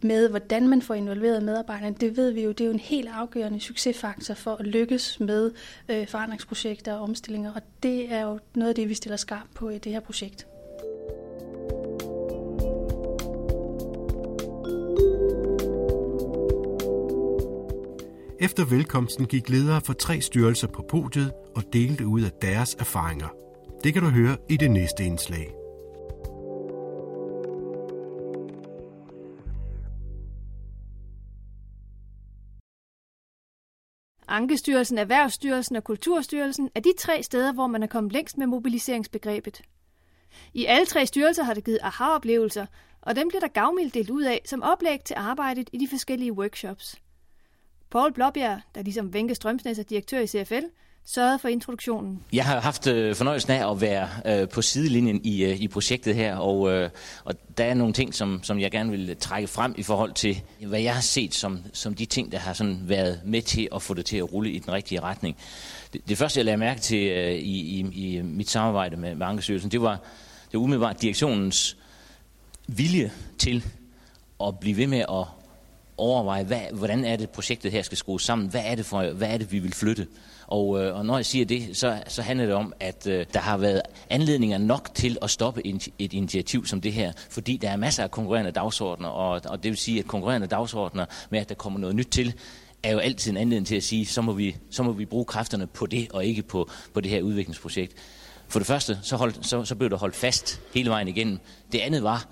med, 0.01 0.30
hvordan 0.30 0.68
man 0.68 0.81
får 0.81 0.94
involveret 0.94 1.44
medarbejderne, 1.44 1.95
det 2.00 2.18
ved 2.18 2.31
vi 2.31 2.44
jo, 2.44 2.51
det 2.51 2.62
er 2.62 2.66
jo 2.66 2.72
en 2.72 2.80
helt 2.80 3.10
afgørende 3.10 3.60
succesfaktor 3.60 4.34
for 4.34 4.56
at 4.56 4.68
lykkes 4.68 5.19
med 5.19 5.51
øh, 5.89 6.07
forandringsprojekter 6.07 6.94
og 6.94 7.01
omstillinger, 7.01 7.54
og 7.54 7.62
det 7.84 8.12
er 8.12 8.22
jo 8.22 8.39
noget 8.56 8.69
af 8.69 8.75
det, 8.75 8.89
vi 8.89 8.94
stiller 8.94 9.18
skarpt 9.18 9.54
på 9.54 9.69
i 9.69 9.78
det 9.78 9.92
her 9.92 10.00
projekt. 10.00 10.48
Efter 18.44 18.66
velkomsten 18.66 19.25
gik 19.25 19.50
ledere 19.50 19.81
for 19.81 19.94
tre 19.94 20.22
styrelser 20.22 20.68
på 20.68 20.86
podiet 20.90 21.34
og 21.56 21.63
delte 21.74 22.07
ud 22.07 22.22
af 22.22 22.31
deres 22.42 22.75
erfaringer. 22.75 23.28
Det 23.84 23.94
kan 23.94 24.04
du 24.04 24.10
høre 24.10 24.38
i 24.50 24.57
det 24.57 24.72
næste 24.72 25.04
indslag. 25.04 25.54
Ankestyrelsen, 34.28 34.98
Erhvervsstyrelsen 34.98 35.75
og 35.75 35.84
Kulturstyrelsen 35.84 36.69
er 36.75 36.80
de 36.80 36.94
tre 37.00 37.24
steder, 37.24 37.54
hvor 37.54 37.68
man 37.68 37.84
er 37.84 37.88
kommet 37.88 38.13
længst 38.13 38.38
med 38.38 38.48
mobiliseringsbegrebet. 38.48 39.62
I 40.54 40.66
alle 40.66 40.86
tre 40.86 41.06
styrelser 41.06 41.44
har 41.44 41.54
det 41.54 41.63
givet 41.66 41.80
aha-oplevelser, 41.81 42.66
og 43.01 43.16
dem 43.16 43.28
bliver 43.28 43.42
der 43.42 43.48
gavmildt 43.48 43.94
delt 43.94 44.10
ud 44.10 44.24
af 44.24 44.42
som 44.46 44.63
oplæg 44.63 45.00
til 45.06 45.16
arbejdet 45.18 45.69
i 45.74 45.78
de 45.78 45.88
forskellige 45.88 46.34
workshops. 46.34 47.04
Paul 47.94 48.13
Blåbjerg, 48.13 48.62
der 48.75 48.81
ligesom 48.81 49.13
Venke 49.13 49.36
Strømsnæs 49.36 49.80
er 49.80 49.84
direktør 49.84 50.19
i 50.19 50.28
CFL, 50.28 50.63
sørgede 51.06 51.40
for 51.40 51.48
introduktionen. 51.48 52.19
Jeg 52.34 52.45
har 52.45 52.60
haft 52.60 52.88
øh, 52.88 53.16
fornøjelsen 53.16 53.51
af 53.51 53.72
at 53.72 53.81
være 53.81 54.10
øh, 54.25 54.50
på 54.50 54.62
sidelinjen 54.62 55.22
i, 55.24 55.44
øh, 55.45 55.62
i 55.62 55.68
projektet 55.68 56.16
her, 56.16 56.36
og, 56.36 56.72
øh, 56.72 56.90
og 57.24 57.34
der 57.57 57.63
er 57.63 57.74
nogle 57.74 57.94
ting, 57.94 58.13
som, 58.13 58.40
som 58.44 58.60
jeg 58.60 58.72
gerne 58.72 58.92
vil 58.92 59.18
trække 59.18 59.48
frem 59.48 59.75
i 59.78 59.84
forhold 59.84 60.13
til, 60.13 60.42
hvad 60.68 60.81
jeg 60.81 60.94
har 60.94 61.01
set 61.01 61.36
som, 61.36 61.60
som 61.74 61.94
de 61.94 62.06
ting, 62.06 62.31
der 62.31 62.38
har 62.38 62.54
sådan 62.54 62.80
været 62.84 63.22
med 63.25 63.42
til 63.42 63.68
at 63.75 63.81
få 63.81 63.94
det 63.94 64.06
til 64.06 64.18
at 64.18 64.34
rulle 64.34 64.51
i 64.51 64.60
den 64.60 64.74
rigtige 64.74 65.01
retning. 65.01 65.38
Det, 65.94 66.01
det 66.10 66.18
første, 66.18 66.38
jeg 66.38 66.46
lagde 66.46 66.57
mærke 66.57 66.81
til 66.81 67.07
øh, 67.07 67.31
i, 67.31 67.80
i, 67.80 67.80
i 67.80 68.22
mit 68.22 68.50
samarbejde 68.50 68.98
med, 68.98 69.16
med 69.16 69.28
Ankestyrelsen, 69.28 69.72
det 69.72 69.81
var, 69.81 70.00
det 70.51 70.60
var 70.60 70.60
umiddelbart 70.60 71.01
direktionens 71.01 71.78
vilje 72.68 73.12
til 73.38 73.66
at 74.44 74.60
blive 74.60 74.78
ved 74.78 74.88
med 74.88 75.00
at 75.00 75.43
overveje, 75.98 76.44
hvad, 76.44 76.62
hvordan 76.74 77.06
er 77.06 77.16
det, 77.16 77.30
projektet 77.30 77.72
her 77.72 77.81
skal 77.81 77.98
skrues 77.98 78.24
sammen? 78.24 78.48
Hvad 78.48 78.62
er 78.66 78.75
det, 78.75 78.86
for, 78.86 79.04
hvad 79.04 79.28
er 79.28 79.38
det 79.38 79.51
vi 79.51 79.60
vil 79.60 79.74
flytte? 79.74 80.07
Og, 80.48 80.84
øh, 80.84 80.98
og 80.98 81.06
når 81.06 81.18
jeg 81.18 81.25
siger 81.25 81.45
det, 81.45 81.78
så, 81.78 82.04
så 82.07 82.22
handler 82.22 82.45
det 82.45 82.56
om, 82.56 82.74
at 82.79 83.08
øh, 83.08 83.25
der 83.34 83.39
har 83.39 83.58
været 83.58 83.82
anledninger 84.10 84.58
nok 84.58 84.89
til 84.94 85.18
at 85.22 85.29
stoppe 85.29 85.68
in, 85.68 85.82
et 86.00 86.13
initiativ 86.13 86.65
som 86.65 86.82
det 86.82 86.94
her, 86.94 87.12
fordi 87.29 87.58
der 87.58 87.70
er 87.70 87.77
masser 87.77 88.03
af 88.03 88.12
konkurrerende 88.12 88.51
dagsordner, 88.51 89.10
og, 89.10 89.41
og 89.46 89.63
det 89.63 89.70
vil 89.70 89.77
sige, 89.77 90.00
at 90.00 90.08
konkurrerende 90.08 90.48
dagsordner 90.48 91.06
med, 91.29 91.39
at 91.39 91.50
der 91.50 91.56
kommer 91.56 91.79
noget 91.79 91.96
nyt 91.96 92.08
til, 92.12 92.34
er 92.84 92.91
jo 92.91 93.00
altid 93.00 93.32
en 93.32 93.38
anledning 93.38 93.68
til 93.68 93.75
at 93.75 93.84
sige, 93.84 94.06
så 94.06 94.22
må 94.22 94.34
vi, 94.34 94.56
så 94.70 94.84
må 94.84 94.91
vi 94.91 95.06
bruge 95.06 95.25
kræfterne 95.25 95.68
på 95.68 95.86
det, 95.86 96.12
og 96.12 96.25
ikke 96.25 96.44
på, 96.44 96.70
på 96.94 97.01
det 97.01 97.12
her 97.12 97.22
udviklingsprojekt. 97.22 97.94
For 98.48 98.60
det 98.60 98.68
første, 98.68 99.00
så, 99.01 99.15
hold, 99.15 99.34
så, 99.41 99.65
så 99.65 99.75
blev 99.75 99.89
der 99.89 99.98
holdt 99.98 100.15
fast 100.15 100.62
hele 100.74 100.89
vejen 100.89 101.08
igennem. 101.08 101.39
Det 101.72 101.79
andet 101.79 102.03
var 102.03 102.27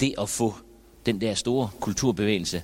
det 0.00 0.14
at 0.18 0.28
få 0.28 0.54
den 1.06 1.20
der 1.20 1.34
store 1.34 1.70
kulturbevægelse 1.80 2.62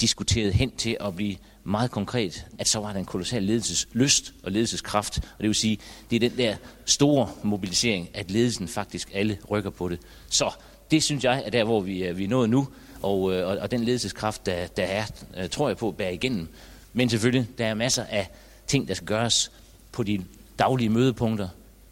diskuteret 0.00 0.54
hen 0.54 0.70
til 0.70 0.96
at 1.00 1.16
blive 1.16 1.36
meget 1.64 1.90
konkret, 1.90 2.46
at 2.58 2.68
så 2.68 2.78
var 2.80 2.92
der 2.92 2.98
en 2.98 3.04
kolossal 3.04 3.42
ledelseslyst 3.42 4.34
og 4.42 4.52
ledelseskraft. 4.52 5.18
Og 5.18 5.38
det 5.40 5.46
vil 5.46 5.54
sige, 5.54 5.78
det 6.10 6.16
er 6.16 6.28
den 6.28 6.38
der 6.38 6.56
store 6.84 7.28
mobilisering, 7.42 8.08
at 8.14 8.30
ledelsen 8.30 8.68
faktisk 8.68 9.10
alle 9.14 9.38
rykker 9.50 9.70
på 9.70 9.88
det. 9.88 9.98
Så 10.30 10.50
det 10.90 11.02
synes 11.02 11.24
jeg 11.24 11.42
er 11.46 11.50
der, 11.50 11.64
hvor 11.64 11.80
vi 11.80 12.02
er, 12.02 12.12
vi 12.12 12.24
er 12.24 12.28
nået 12.28 12.50
nu, 12.50 12.68
og, 13.02 13.34
øh, 13.34 13.48
og, 13.48 13.56
og 13.56 13.70
den 13.70 13.84
ledelseskraft, 13.84 14.46
der, 14.46 14.66
der 14.66 14.82
er, 14.82 15.04
øh, 15.36 15.48
tror 15.48 15.68
jeg 15.68 15.76
på, 15.76 15.90
bærer 15.90 16.10
igennem. 16.10 16.48
Men 16.92 17.08
selvfølgelig, 17.08 17.48
der 17.58 17.66
er 17.66 17.74
masser 17.74 18.04
af 18.04 18.30
ting, 18.66 18.88
der 18.88 18.94
skal 18.94 19.06
gøres 19.06 19.50
på 19.92 20.02
de 20.02 20.24
daglige 20.58 20.90
mødepunkter, 20.90 21.48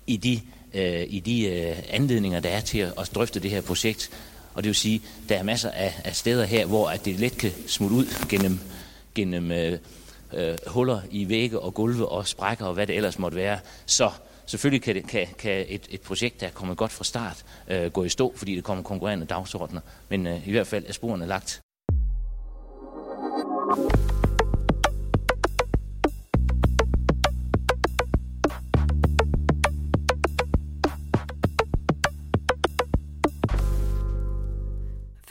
i 0.07 0.17
de, 0.17 0.41
øh, 0.75 1.07
i 1.09 1.21
de 1.21 1.45
øh, 1.45 1.77
anledninger, 1.89 2.41
der 2.41 2.49
er 2.49 2.61
til 2.61 2.79
at, 2.79 2.93
at 2.99 3.11
drøfte 3.15 3.41
det 3.41 3.51
her 3.51 3.61
projekt. 3.61 4.11
Og 4.55 4.63
det 4.63 4.69
vil 4.69 4.75
sige, 4.75 5.03
der 5.29 5.37
er 5.37 5.43
masser 5.43 5.71
af, 5.71 5.95
af 6.05 6.17
steder 6.17 6.45
her, 6.45 6.67
hvor 6.67 6.89
at 6.89 7.05
det 7.05 7.21
let 7.21 7.39
kan 7.39 7.51
smutte 7.67 7.97
ud 7.97 8.07
gennem, 8.29 8.61
gennem 9.15 9.53
øh, 9.53 9.79
øh, 10.33 10.57
huller 10.67 11.01
i 11.11 11.29
vægge 11.29 11.61
og 11.61 11.75
gulve 11.75 12.09
og 12.09 12.27
sprækker 12.27 12.67
og 12.67 12.75
hvad 12.75 12.87
det 12.87 12.97
ellers 12.97 13.19
måtte 13.19 13.37
være. 13.37 13.59
Så 13.87 14.11
selvfølgelig 14.47 14.83
kan, 14.83 14.95
det, 14.95 15.07
kan, 15.07 15.27
kan 15.39 15.65
et, 15.69 15.87
et 15.91 16.01
projekt, 16.01 16.41
der 16.41 16.47
er 16.47 16.51
kommet 16.51 16.77
godt 16.77 16.93
fra 16.93 17.05
start, 17.05 17.45
øh, 17.69 17.91
gå 17.91 18.05
i 18.05 18.09
stå, 18.09 18.33
fordi 18.37 18.57
det 18.57 18.65
kommer 18.65 18.85
konkurrerende 18.85 19.27
dagsordner. 19.27 19.81
Men 20.09 20.27
øh, 20.27 20.49
i 20.49 20.51
hvert 20.51 20.67
fald 20.67 20.85
er 20.89 20.93
sporene 20.93 21.27
lagt. 21.27 21.61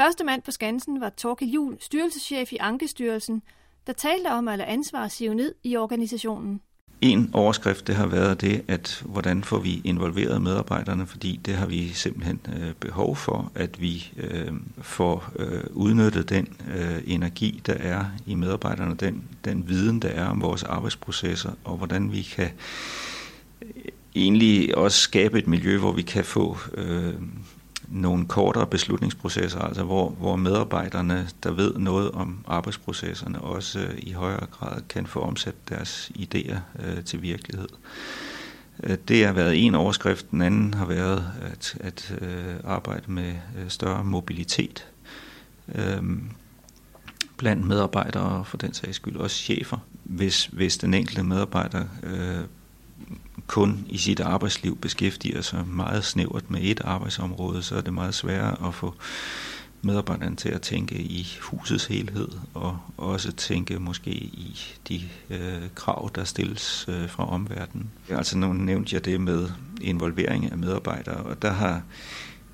Første 0.01 0.23
mand 0.23 0.41
på 0.41 0.51
Skansen 0.51 1.01
var 1.01 1.09
Torke 1.09 1.45
Jul, 1.45 1.77
styrelseschef 1.79 2.53
i 2.53 2.57
Ankestyrelsen, 2.59 3.41
der 3.87 3.93
talte 3.93 4.27
om 4.27 4.47
at 4.47 4.57
lade 4.57 4.69
ansvar 4.69 5.07
sive 5.07 5.35
ned 5.35 5.53
i 5.63 5.77
organisationen. 5.77 6.61
en 7.01 7.29
overskrift, 7.33 7.87
det 7.87 7.95
har 7.95 8.07
været 8.07 8.41
det, 8.41 8.63
at 8.67 9.03
hvordan 9.05 9.43
får 9.43 9.59
vi 9.59 9.81
involveret 9.83 10.41
medarbejderne, 10.41 11.07
fordi 11.07 11.39
det 11.45 11.55
har 11.55 11.65
vi 11.65 11.89
simpelthen 11.89 12.39
øh, 12.55 12.73
behov 12.73 13.15
for, 13.15 13.51
at 13.55 13.81
vi 13.81 14.13
øh, 14.17 14.51
får 14.81 15.31
øh, 15.39 15.63
udnyttet 15.71 16.29
den 16.29 16.47
øh, 16.75 17.01
energi, 17.07 17.61
der 17.65 17.73
er 17.73 18.05
i 18.25 18.35
medarbejderne, 18.35 18.95
den, 18.95 19.23
den 19.45 19.69
viden, 19.69 20.01
der 20.01 20.09
er 20.09 20.25
om 20.25 20.41
vores 20.41 20.63
arbejdsprocesser, 20.63 21.51
og 21.63 21.77
hvordan 21.77 22.11
vi 22.11 22.21
kan 22.21 22.49
øh, 23.61 23.83
egentlig 24.15 24.77
også 24.77 24.99
skabe 24.99 25.39
et 25.39 25.47
miljø, 25.47 25.77
hvor 25.77 25.91
vi 25.91 26.01
kan 26.01 26.25
få 26.25 26.57
øh, 26.73 27.13
nogle 27.91 28.25
kortere 28.25 28.67
beslutningsprocesser, 28.67 29.59
altså 29.59 29.83
hvor, 29.83 30.09
hvor 30.09 30.35
medarbejderne, 30.35 31.29
der 31.43 31.51
ved 31.51 31.73
noget 31.73 32.11
om 32.11 32.45
arbejdsprocesserne, 32.47 33.41
også 33.41 33.79
øh, 33.79 33.93
i 33.97 34.11
højere 34.11 34.45
grad 34.51 34.81
kan 34.89 35.05
få 35.05 35.19
omsat 35.19 35.55
deres 35.69 36.11
idéer 36.15 36.57
øh, 36.79 37.03
til 37.03 37.21
virkelighed. 37.21 37.67
Øh, 38.83 38.97
det 39.07 39.25
har 39.25 39.33
været 39.33 39.65
en 39.65 39.75
overskrift. 39.75 40.31
Den 40.31 40.41
anden 40.41 40.73
har 40.73 40.85
været 40.85 41.31
at, 41.41 41.77
at 41.79 42.15
øh, 42.21 42.55
arbejde 42.63 43.11
med 43.11 43.33
øh, 43.57 43.69
større 43.69 44.03
mobilitet 44.03 44.87
øh, 45.75 46.03
blandt 47.37 47.67
medarbejdere, 47.67 48.23
og 48.23 48.47
for 48.47 48.57
den 48.57 48.73
sags 48.73 48.95
skyld 48.95 49.17
også 49.17 49.35
chefer. 49.35 49.77
Hvis, 50.03 50.45
hvis 50.45 50.77
den 50.77 50.93
enkelte 50.93 51.23
medarbejder 51.23 51.85
øh, 52.03 52.39
kun 53.51 53.85
i 53.89 53.97
sit 53.97 54.19
arbejdsliv 54.19 54.77
beskæftiger 54.77 55.41
sig 55.41 55.67
meget 55.67 56.05
snævert 56.05 56.51
med 56.51 56.59
et 56.63 56.81
arbejdsområde, 56.83 57.63
så 57.63 57.75
er 57.75 57.81
det 57.81 57.93
meget 57.93 58.13
sværere 58.13 58.67
at 58.67 58.73
få 58.73 58.95
medarbejderne 59.81 60.35
til 60.35 60.49
at 60.49 60.61
tænke 60.61 60.95
i 60.95 61.27
husets 61.41 61.85
helhed, 61.85 62.27
og 62.53 62.79
også 62.97 63.31
tænke 63.31 63.79
måske 63.79 64.11
i 64.11 64.57
de 64.87 65.01
øh, 65.29 65.61
krav, 65.75 66.11
der 66.15 66.23
stilles 66.23 66.85
øh, 66.89 67.09
fra 67.09 67.29
omverdenen. 67.29 67.89
Altså 68.09 68.37
nu 68.37 68.53
nævnte 68.53 68.95
jeg 68.95 69.05
det 69.05 69.21
med 69.21 69.49
involvering 69.81 70.51
af 70.51 70.57
medarbejdere, 70.57 71.17
og 71.17 71.41
der 71.41 71.51
har 71.51 71.81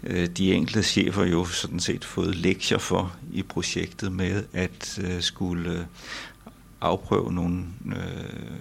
øh, 0.03 0.27
de 0.27 0.53
enkelte 0.53 0.83
chefer 0.83 1.25
jo 1.25 1.45
sådan 1.45 1.79
set 1.79 2.05
fået 2.05 2.35
lektier 2.35 2.77
for 2.77 3.15
i 3.33 3.43
projektet 3.43 4.11
med 4.11 4.43
at 4.53 4.99
øh, 5.03 5.21
skulle 5.21 5.87
afprøve 6.81 7.33
nogle 7.33 7.63
øh, 7.85 8.57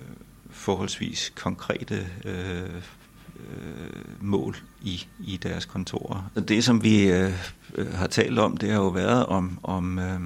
forholdsvis 0.57 1.33
konkrete 1.37 2.07
øh, 2.25 2.83
øh, 3.37 3.91
mål 4.21 4.57
i, 4.83 5.07
i 5.21 5.37
deres 5.37 5.65
kontorer. 5.65 6.31
Det, 6.49 6.65
som 6.65 6.83
vi 6.83 7.11
øh, 7.11 7.33
har 7.95 8.07
talt 8.07 8.39
om, 8.39 8.57
det 8.57 8.71
har 8.71 8.77
jo 8.77 8.89
været 8.89 9.27
om, 9.27 9.59
om 9.63 9.99
øh, 9.99 10.21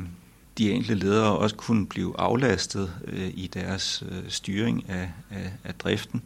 de 0.58 0.72
enkelte 0.72 0.94
ledere 0.94 1.36
også 1.36 1.56
kunne 1.56 1.86
blive 1.86 2.14
aflastet 2.18 2.92
øh, 3.04 3.30
i 3.34 3.50
deres 3.54 4.04
øh, 4.10 4.22
styring 4.28 4.84
af, 4.88 5.10
af, 5.30 5.52
af 5.64 5.74
driften 5.74 6.22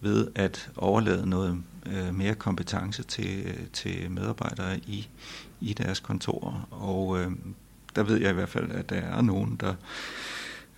ved 0.00 0.28
at 0.34 0.70
overlade 0.76 1.30
noget 1.30 1.62
øh, 1.86 2.14
mere 2.14 2.34
kompetence 2.34 3.02
til, 3.02 3.42
øh, 3.46 3.66
til 3.72 4.10
medarbejdere 4.10 4.78
i, 4.78 5.08
i 5.60 5.72
deres 5.72 6.00
kontorer. 6.00 6.68
Og 6.70 7.20
øh, 7.20 7.30
der 7.96 8.02
ved 8.02 8.16
jeg 8.16 8.30
i 8.30 8.34
hvert 8.34 8.48
fald, 8.48 8.70
at 8.70 8.90
der 8.90 8.96
er 8.96 9.20
nogen, 9.20 9.56
der 9.60 9.74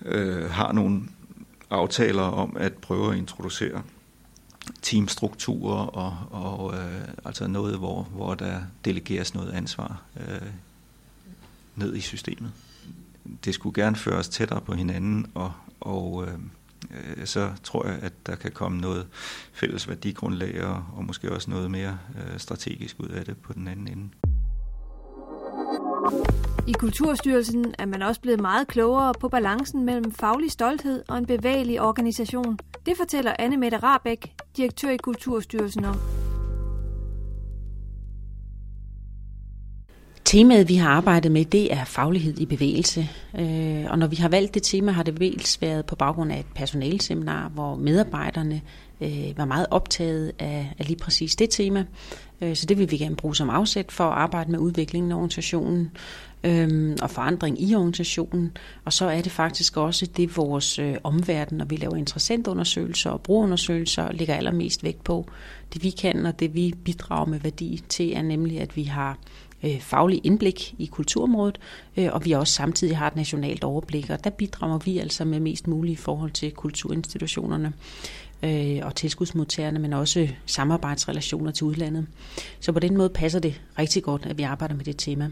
øh, 0.02 0.50
har 0.50 0.72
nogle 0.72 1.02
aftaler 1.70 2.22
om 2.22 2.56
at 2.56 2.74
prøve 2.74 3.12
at 3.12 3.18
introducere 3.18 3.82
teamstrukturer 4.82 5.86
og, 5.86 6.16
og 6.30 6.74
øh, 6.74 7.08
altså 7.24 7.46
noget, 7.46 7.78
hvor, 7.78 8.02
hvor 8.02 8.34
der 8.34 8.60
delegeres 8.84 9.34
noget 9.34 9.52
ansvar 9.52 10.02
øh, 10.20 10.48
ned 11.76 11.96
i 11.96 12.00
systemet. 12.00 12.52
Det 13.44 13.54
skulle 13.54 13.82
gerne 13.82 13.96
føres 13.96 14.28
tættere 14.28 14.60
på 14.60 14.74
hinanden, 14.74 15.26
og, 15.34 15.52
og 15.80 16.26
øh, 16.26 17.26
så 17.26 17.52
tror 17.64 17.86
jeg, 17.86 17.98
at 18.02 18.12
der 18.26 18.36
kan 18.36 18.52
komme 18.52 18.80
noget 18.80 19.06
fælles 19.52 19.88
værdigrundlag 19.88 20.64
og, 20.64 20.84
og 20.96 21.04
måske 21.04 21.32
også 21.32 21.50
noget 21.50 21.70
mere 21.70 21.98
øh, 22.16 22.38
strategisk 22.38 22.96
ud 22.98 23.08
af 23.08 23.24
det 23.24 23.36
på 23.36 23.52
den 23.52 23.68
anden 23.68 23.88
ende. 23.88 24.08
I 26.66 26.72
Kulturstyrelsen 26.72 27.74
er 27.78 27.86
man 27.86 28.02
også 28.02 28.20
blevet 28.20 28.40
meget 28.40 28.68
klogere 28.68 29.14
på 29.20 29.28
balancen 29.28 29.84
mellem 29.84 30.12
faglig 30.12 30.50
stolthed 30.50 31.02
og 31.08 31.18
en 31.18 31.26
bevægelig 31.26 31.80
organisation. 31.80 32.58
Det 32.86 32.96
fortæller 32.96 33.32
Anne 33.38 33.56
Mette 33.56 33.76
Rabeck, 33.76 34.26
direktør 34.56 34.90
i 34.90 34.96
Kulturstyrelsen 34.96 35.84
om. 35.84 36.19
Temaet, 40.30 40.68
vi 40.68 40.74
har 40.74 40.90
arbejdet 40.90 41.32
med, 41.32 41.44
det 41.44 41.72
er 41.72 41.84
faglighed 41.84 42.38
i 42.38 42.46
bevægelse. 42.46 43.08
Øh, 43.38 43.84
og 43.88 43.98
når 43.98 44.06
vi 44.06 44.16
har 44.16 44.28
valgt 44.28 44.54
det 44.54 44.62
tema, 44.62 44.92
har 44.92 45.02
det 45.02 45.20
dels 45.20 45.62
været 45.62 45.86
på 45.86 45.96
baggrund 45.96 46.32
af 46.32 46.38
et 46.38 46.46
personalseminar, 46.54 47.48
hvor 47.48 47.74
medarbejderne 47.74 48.60
øh, 49.00 49.32
var 49.36 49.44
meget 49.44 49.66
optaget 49.70 50.32
af, 50.38 50.74
lige 50.78 50.96
præcis 50.96 51.36
det 51.36 51.50
tema. 51.50 51.84
Øh, 52.40 52.56
så 52.56 52.66
det 52.66 52.78
vil 52.78 52.90
vi 52.90 52.96
gerne 52.96 53.16
bruge 53.16 53.36
som 53.36 53.50
afsæt 53.50 53.92
for 53.92 54.04
at 54.04 54.18
arbejde 54.18 54.50
med 54.50 54.58
udviklingen 54.58 55.12
af 55.12 55.16
organisationen 55.16 55.90
øhm, 56.44 56.96
og 57.02 57.10
forandring 57.10 57.62
i 57.62 57.74
organisationen. 57.74 58.56
Og 58.84 58.92
så 58.92 59.04
er 59.04 59.20
det 59.20 59.32
faktisk 59.32 59.76
også 59.76 60.06
det, 60.06 60.36
vores 60.36 60.78
øh, 60.78 60.94
omverden, 61.04 61.58
når 61.58 61.64
vi 61.64 61.76
laver 61.76 61.96
interessentundersøgelser 61.96 63.10
og 63.10 63.20
brugerundersøgelser, 63.20 64.12
ligger 64.12 64.34
allermest 64.34 64.84
vægt 64.84 65.04
på. 65.04 65.26
Det 65.74 65.82
vi 65.82 65.90
kan, 65.90 66.26
og 66.26 66.40
det 66.40 66.54
vi 66.54 66.74
bidrager 66.84 67.26
med 67.26 67.40
værdi 67.40 67.82
til, 67.88 68.12
er 68.12 68.22
nemlig, 68.22 68.60
at 68.60 68.76
vi 68.76 68.82
har 68.82 69.18
øh, 69.62 69.80
faglig 69.80 70.20
indblik 70.24 70.74
i 70.78 70.86
kulturområdet, 70.86 71.58
øh, 71.96 72.08
og 72.12 72.24
vi 72.24 72.32
også 72.32 72.52
samtidig 72.54 72.96
har 72.96 73.06
et 73.06 73.16
nationalt 73.16 73.64
overblik, 73.64 74.10
og 74.10 74.24
der 74.24 74.30
bidrager 74.30 74.78
vi 74.78 74.98
altså 74.98 75.24
med 75.24 75.40
mest 75.40 75.66
muligt 75.66 75.98
i 75.98 76.02
forhold 76.02 76.30
til 76.30 76.50
kulturinstitutionerne 76.50 77.72
øh, 78.42 78.80
og 78.82 78.94
tilskudsmodtagerne, 78.94 79.78
men 79.78 79.92
også 79.92 80.28
samarbejdsrelationer 80.46 81.50
til 81.50 81.64
udlandet. 81.64 82.06
Så 82.60 82.72
på 82.72 82.78
den 82.78 82.96
måde 82.96 83.08
passer 83.08 83.38
det 83.38 83.60
rigtig 83.78 84.02
godt, 84.02 84.26
at 84.26 84.38
vi 84.38 84.42
arbejder 84.42 84.74
med 84.74 84.84
det 84.84 84.96
tema. 84.98 85.30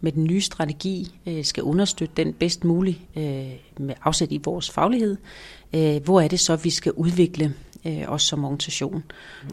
med 0.00 0.12
den 0.12 0.24
nye 0.24 0.40
strategi 0.40 1.20
øh, 1.26 1.44
skal 1.44 1.62
understøtte 1.62 2.24
den 2.24 2.32
bedst 2.32 2.64
muligt 2.64 2.98
øh, 3.16 3.52
med 3.78 3.94
afsæt 4.02 4.32
i 4.32 4.40
vores 4.44 4.70
faglighed, 4.70 5.16
øh, 5.72 6.02
hvor 6.04 6.20
er 6.20 6.28
det 6.28 6.40
så, 6.40 6.56
vi 6.56 6.70
skal 6.70 6.92
udvikle 6.92 7.54
øh, 7.86 8.02
os 8.08 8.22
som 8.22 8.44
organisation. 8.44 9.04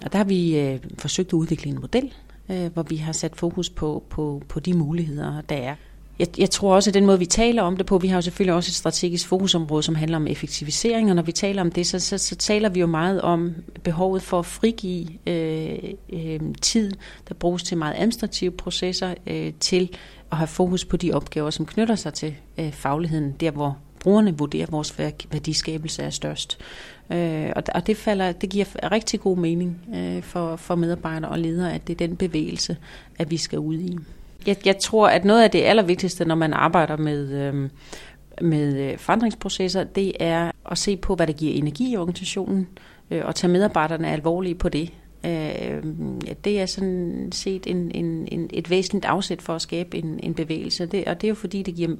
Og 0.05 0.11
der 0.11 0.17
har 0.17 0.25
vi 0.25 0.59
øh, 0.59 0.79
forsøgt 0.97 1.27
at 1.27 1.33
udvikle 1.33 1.71
en 1.71 1.81
model, 1.81 2.13
øh, 2.51 2.73
hvor 2.73 2.83
vi 2.83 2.95
har 2.95 3.11
sat 3.11 3.35
fokus 3.35 3.69
på, 3.69 4.03
på, 4.09 4.41
på 4.49 4.59
de 4.59 4.73
muligheder, 4.73 5.41
der 5.41 5.55
er. 5.55 5.75
Jeg, 6.19 6.27
jeg 6.39 6.49
tror 6.49 6.75
også, 6.75 6.89
at 6.89 6.93
den 6.93 7.05
måde, 7.05 7.19
vi 7.19 7.25
taler 7.25 7.61
om 7.61 7.77
det 7.77 7.85
på, 7.85 7.97
vi 7.97 8.07
har 8.07 8.17
jo 8.17 8.21
selvfølgelig 8.21 8.53
også 8.53 8.69
et 8.69 8.75
strategisk 8.75 9.27
fokusområde, 9.27 9.83
som 9.83 9.95
handler 9.95 10.17
om 10.17 10.27
effektivisering, 10.27 11.09
og 11.09 11.15
når 11.15 11.23
vi 11.23 11.31
taler 11.31 11.61
om 11.61 11.71
det, 11.71 11.87
så, 11.87 11.99
så, 11.99 12.17
så 12.17 12.35
taler 12.35 12.69
vi 12.69 12.79
jo 12.79 12.87
meget 12.87 13.21
om 13.21 13.55
behovet 13.83 14.21
for 14.21 14.39
at 14.39 14.45
frigive 14.45 15.07
øh, 15.27 15.77
øh, 16.13 16.39
tid, 16.61 16.91
der 17.27 17.33
bruges 17.33 17.63
til 17.63 17.77
meget 17.77 17.95
administrative 17.95 18.51
processer, 18.51 19.13
øh, 19.27 19.53
til 19.59 19.89
at 20.31 20.37
have 20.37 20.47
fokus 20.47 20.85
på 20.85 20.97
de 20.97 21.13
opgaver, 21.13 21.49
som 21.49 21.65
knytter 21.65 21.95
sig 21.95 22.13
til 22.13 22.35
øh, 22.57 22.71
fagligheden, 22.71 23.31
der 23.31 23.51
hvor 23.51 23.77
brugerne 23.99 24.37
vurderer, 24.37 24.65
at 24.65 24.71
vores 24.71 24.99
værdiskabelse 25.31 26.03
er 26.03 26.09
størst. 26.09 26.59
Øh, 27.11 27.51
og, 27.55 27.63
og 27.75 27.87
det, 27.87 27.97
falder, 27.97 28.31
det 28.31 28.49
giver 28.49 28.91
rigtig 28.91 29.19
god 29.19 29.37
mening 29.37 29.77
øh, 29.95 30.23
for, 30.23 30.55
for 30.55 30.75
medarbejdere 30.75 31.31
og 31.31 31.39
ledere, 31.39 31.73
at 31.73 31.87
det 31.87 32.01
er 32.01 32.07
den 32.07 32.17
bevægelse, 32.17 32.77
at 33.19 33.31
vi 33.31 33.37
skal 33.37 33.59
ud 33.59 33.75
i. 33.75 33.97
Jeg, 34.47 34.57
jeg 34.65 34.77
tror, 34.79 35.07
at 35.07 35.25
noget 35.25 35.43
af 35.43 35.51
det 35.51 35.63
allervigtigste, 35.63 36.25
når 36.25 36.35
man 36.35 36.53
arbejder 36.53 36.97
med, 36.97 37.31
øhm, 37.31 37.63
øh, 37.63 37.69
med 38.41 38.97
forandringsprocesser, 38.97 39.83
det 39.83 40.13
er 40.19 40.51
at 40.71 40.77
se 40.77 40.97
på, 40.97 41.15
hvad 41.15 41.27
der 41.27 41.33
giver 41.33 41.53
energi 41.53 41.91
i 41.91 41.97
organisationen, 41.97 42.67
øh, 43.11 43.25
og 43.25 43.35
tage 43.35 43.51
medarbejderne 43.51 44.11
alvorligt 44.11 44.59
på 44.59 44.69
det. 44.69 44.93
Øh, 45.25 45.83
det 46.43 46.61
er 46.61 46.65
sådan 46.65 47.29
set 47.31 47.67
en, 47.67 47.91
en, 47.95 48.27
en, 48.31 48.49
et 48.53 48.69
væsentligt 48.69 49.05
afsæt 49.05 49.41
for 49.41 49.55
at 49.55 49.61
skabe 49.61 49.97
en, 49.97 50.19
en 50.23 50.33
bevægelse, 50.33 50.85
det, 50.85 51.05
og 51.05 51.21
det 51.21 51.27
er 51.27 51.29
jo 51.29 51.35
fordi, 51.35 51.63
det 51.63 51.75
giver 51.75 51.95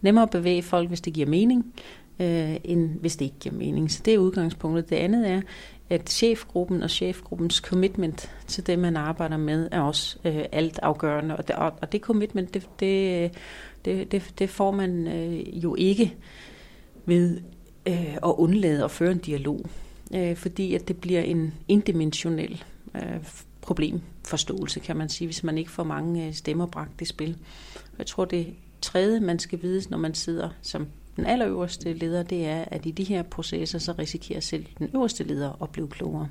nemmere 0.00 0.22
at 0.22 0.30
bevæge 0.30 0.62
folk, 0.62 0.88
hvis 0.88 1.00
det 1.00 1.12
giver 1.12 1.26
mening, 1.26 1.72
øh, 2.20 2.56
end 2.64 3.00
hvis 3.00 3.16
det 3.16 3.24
ikke 3.24 3.38
giver 3.40 3.54
mening. 3.54 3.90
Så 3.90 4.02
det 4.04 4.14
er 4.14 4.18
udgangspunktet. 4.18 4.90
Det 4.90 4.96
andet 4.96 5.30
er, 5.30 5.40
at 5.90 6.10
chefgruppen 6.10 6.82
og 6.82 6.90
chefgruppens 6.90 7.54
commitment 7.54 8.30
til 8.46 8.66
det, 8.66 8.78
man 8.78 8.96
arbejder 8.96 9.36
med, 9.36 9.68
er 9.72 9.80
også 9.80 10.18
øh, 10.24 10.44
alt 10.52 10.78
afgørende. 10.82 11.36
Og 11.36 11.48
det, 11.48 11.56
og, 11.56 11.72
og 11.82 11.92
det 11.92 12.00
commitment, 12.00 12.54
det, 12.54 12.68
det, 12.80 13.32
det, 13.84 14.12
det, 14.12 14.34
det 14.38 14.50
får 14.50 14.70
man 14.70 15.06
øh, 15.06 15.64
jo 15.64 15.74
ikke 15.74 16.16
ved 17.06 17.40
øh, 17.86 18.14
at 18.14 18.20
undlade 18.22 18.84
at 18.84 18.90
føre 18.90 19.12
en 19.12 19.18
dialog. 19.18 19.60
Øh, 20.14 20.36
fordi 20.36 20.74
at 20.74 20.88
det 20.88 20.96
bliver 20.96 21.20
en 21.20 21.54
indimensionel 21.68 22.64
øh, 22.94 23.24
problemforståelse, 23.60 24.80
kan 24.80 24.96
man 24.96 25.08
sige, 25.08 25.28
hvis 25.28 25.44
man 25.44 25.58
ikke 25.58 25.70
får 25.70 25.84
mange 25.84 26.26
øh, 26.26 26.34
stemmer 26.34 26.66
bragt 26.66 27.00
i 27.00 27.04
spil. 27.04 27.36
Jeg 27.98 28.06
tror, 28.06 28.24
det 28.24 28.54
tredje, 28.80 29.20
man 29.20 29.38
skal 29.38 29.62
vide, 29.62 29.90
når 29.90 29.98
man 29.98 30.14
sidder 30.14 30.48
som 30.62 30.86
den 31.20 31.28
allerøverste 31.28 31.92
leder, 31.92 32.22
det 32.22 32.46
er, 32.46 32.64
at 32.64 32.86
i 32.86 32.90
de 32.90 33.04
her 33.04 33.22
processer, 33.22 33.78
så 33.78 33.92
risikerer 33.98 34.40
selv 34.40 34.66
den 34.78 34.90
øverste 34.94 35.24
leder 35.24 35.62
at 35.62 35.72
blive 35.72 35.88
klogere. 35.88 36.28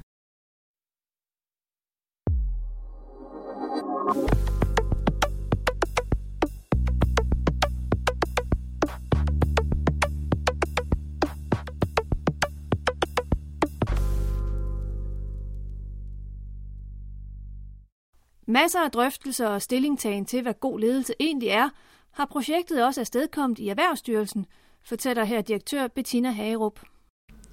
Masser 18.47 18.79
af 18.79 18.91
drøftelser 18.91 19.47
og 19.47 19.61
stillingtagen 19.61 20.25
til, 20.25 20.41
hvad 20.41 20.53
god 20.53 20.79
ledelse 20.79 21.13
egentlig 21.19 21.49
er, 21.49 21.69
har 22.11 22.25
projektet 22.25 22.85
også 22.85 23.01
afstedkommet 23.01 23.59
i 23.59 23.69
Erhvervsstyrelsen, 23.69 24.45
fortæller 24.85 25.23
her 25.23 25.41
direktør 25.41 25.87
Bettina 25.87 26.31
Hagerup. 26.31 26.79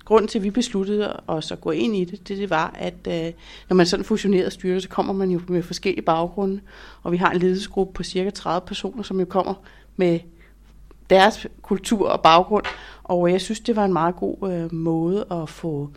Grunden 0.05 0.29
til, 0.29 0.39
at 0.39 0.45
vi 0.45 0.51
besluttede 0.51 1.21
os 1.27 1.53
at 1.53 1.61
gå 1.61 1.71
ind 1.71 1.97
i 1.97 2.05
det, 2.05 2.29
det, 2.29 2.39
det 2.39 2.51
var, 2.51 2.71
at 2.79 2.95
øh, 3.09 3.33
når 3.69 3.75
man 3.75 3.87
sådan 3.87 4.05
fusionerer 4.05 4.49
styrelse, 4.51 4.89
så 4.89 4.95
kommer 4.95 5.13
man 5.13 5.31
jo 5.31 5.41
med 5.49 5.63
forskellige 5.63 6.05
baggrunde. 6.05 6.61
Og 7.03 7.13
vi 7.13 7.17
har 7.17 7.31
en 7.31 7.39
ledelsesgruppe 7.39 7.93
på 7.93 8.03
cirka 8.03 8.31
30 8.31 8.67
personer, 8.67 9.03
som 9.03 9.21
jo 9.21 9.27
kommer 9.27 9.55
med 9.97 10.21
deres 11.11 11.47
kultur 11.63 12.09
og 12.09 12.23
baggrund. 12.23 12.65
Og 13.03 13.33
jeg 13.33 13.41
synes, 13.41 13.61
det 13.61 13.77
var 13.77 13.85
en 13.85 13.93
meget 13.93 14.17
god 14.17 14.53
øh, 14.53 14.75
måde 14.75 15.27
at 15.31 15.49
få, 15.49 15.91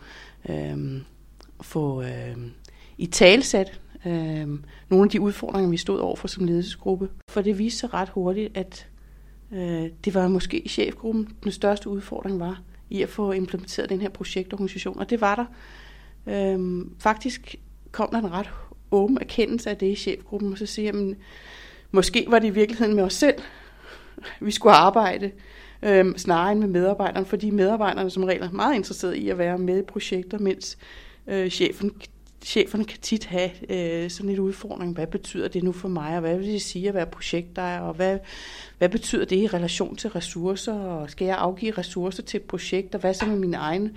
øh, 0.48 1.02
få 1.60 2.02
øh, 2.02 2.36
i 2.98 3.06
talsat 3.06 3.80
øh, 4.06 4.48
nogle 4.88 5.04
af 5.04 5.08
de 5.10 5.20
udfordringer, 5.20 5.70
vi 5.70 5.76
stod 5.76 5.98
overfor 5.98 6.28
som 6.28 6.44
ledelsesgruppe. 6.44 7.08
For 7.28 7.40
det 7.40 7.58
viste 7.58 7.78
sig 7.78 7.94
ret 7.94 8.08
hurtigt, 8.08 8.56
at 8.56 8.86
Øh, 9.52 9.90
det 10.04 10.14
var 10.14 10.28
måske 10.28 10.60
i 10.60 10.68
chefgruppen, 10.68 11.28
den 11.44 11.52
største 11.52 11.88
udfordring 11.88 12.40
var 12.40 12.60
i 12.90 13.02
at 13.02 13.08
få 13.08 13.32
implementeret 13.32 13.90
den 13.90 14.00
her 14.00 14.08
projektorganisation. 14.08 14.98
Og 14.98 15.10
det 15.10 15.20
var 15.20 15.34
der. 15.34 15.46
Øh, 16.26 16.86
faktisk 16.98 17.56
kom 17.92 18.08
der 18.12 18.18
en 18.18 18.32
ret 18.32 18.50
åben 18.90 19.18
erkendelse 19.20 19.70
af 19.70 19.76
det 19.76 19.86
i 19.86 19.94
chefgruppen, 19.94 20.52
og 20.52 20.58
så 20.58 20.66
siger 20.66 20.92
jeg, 20.94 21.16
måske 21.90 22.26
var 22.28 22.38
det 22.38 22.46
i 22.46 22.50
virkeligheden 22.50 22.96
med 22.96 23.04
os 23.04 23.14
selv, 23.14 23.34
vi 24.40 24.50
skulle 24.50 24.74
arbejde, 24.74 25.30
øh, 25.82 26.16
snarere 26.16 26.52
end 26.52 26.60
med 26.60 26.68
medarbejderne, 26.68 27.26
fordi 27.26 27.50
medarbejderne 27.50 28.10
som 28.10 28.24
regel 28.24 28.42
er 28.42 28.50
meget 28.50 28.74
interesserede 28.74 29.18
i 29.18 29.28
at 29.28 29.38
være 29.38 29.58
med 29.58 29.78
i 29.78 29.82
projekter, 29.82 30.38
mens 30.38 30.78
øh, 31.26 31.50
chefen 31.50 31.92
cheferne 32.44 32.84
kan 32.84 32.98
tit 33.00 33.24
have 33.24 33.50
øh, 33.68 34.10
sådan 34.10 34.30
en 34.30 34.38
udfordring. 34.38 34.94
Hvad 34.94 35.06
betyder 35.06 35.48
det 35.48 35.62
nu 35.62 35.72
for 35.72 35.88
mig, 35.88 36.14
og 36.14 36.20
hvad 36.20 36.36
vil 36.38 36.46
det 36.46 36.62
sige 36.62 36.88
at 36.88 36.94
være 36.94 37.06
projektejer, 37.06 37.80
og 37.80 37.94
hvad, 37.94 38.18
hvad 38.78 38.88
betyder 38.88 39.24
det 39.24 39.36
i 39.36 39.46
relation 39.46 39.96
til 39.96 40.10
ressourcer, 40.10 40.74
og 40.74 41.10
skal 41.10 41.24
jeg 41.24 41.36
afgive 41.36 41.72
ressourcer 41.72 42.22
til 42.22 42.40
et 42.40 42.44
projekt, 42.44 42.94
og 42.94 43.00
hvad 43.00 43.14
så 43.14 43.26
med 43.26 43.36
mine 43.36 43.56
egne 43.56 43.90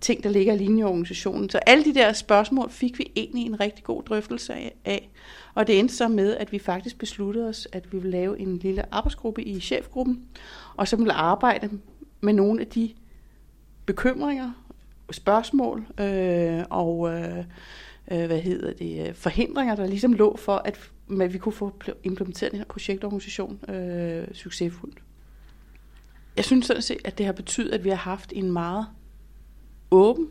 ting, 0.00 0.24
der 0.24 0.30
ligger 0.30 0.54
i 0.54 0.58
linjeorganisationen. 0.58 1.50
Så 1.50 1.58
alle 1.58 1.84
de 1.84 1.94
der 1.94 2.12
spørgsmål 2.12 2.70
fik 2.70 2.98
vi 2.98 3.12
egentlig 3.16 3.46
en 3.46 3.60
rigtig 3.60 3.84
god 3.84 4.02
drøftelse 4.02 4.54
af, 4.84 5.10
og 5.54 5.66
det 5.66 5.78
endte 5.78 5.94
så 5.94 6.08
med, 6.08 6.36
at 6.36 6.52
vi 6.52 6.58
faktisk 6.58 6.98
besluttede 6.98 7.48
os, 7.48 7.68
at 7.72 7.92
vi 7.92 7.98
ville 7.98 8.10
lave 8.10 8.38
en 8.38 8.58
lille 8.58 8.94
arbejdsgruppe 8.94 9.42
i 9.42 9.60
chefgruppen, 9.60 10.22
og 10.76 10.88
så 10.88 10.96
ville 10.96 11.12
arbejde 11.12 11.70
med 12.20 12.32
nogle 12.32 12.60
af 12.60 12.66
de 12.66 12.90
bekymringer, 13.86 14.50
spørgsmål 15.12 15.86
øh, 16.00 16.62
og 16.70 17.12
øh, 17.12 17.44
øh, 18.10 18.26
hvad 18.26 18.40
hedder 18.40 18.72
det, 18.72 19.08
øh, 19.08 19.14
forhindringer, 19.14 19.76
der 19.76 19.86
ligesom 19.86 20.12
lå 20.12 20.36
for, 20.36 20.56
at, 20.56 20.90
at 21.20 21.32
vi 21.32 21.38
kunne 21.38 21.52
få 21.52 21.72
implementeret 22.04 22.52
den 22.52 22.58
her 22.58 22.66
projektorganisation 22.66 23.70
øh, 23.70 24.28
succesfuldt. 24.32 24.98
Jeg 26.36 26.44
synes 26.44 26.66
sådan 26.66 26.82
set, 26.82 26.98
at 27.04 27.18
det 27.18 27.26
har 27.26 27.32
betydet, 27.32 27.72
at 27.72 27.84
vi 27.84 27.88
har 27.88 27.96
haft 27.96 28.32
en 28.36 28.52
meget 28.52 28.86
åben 29.90 30.28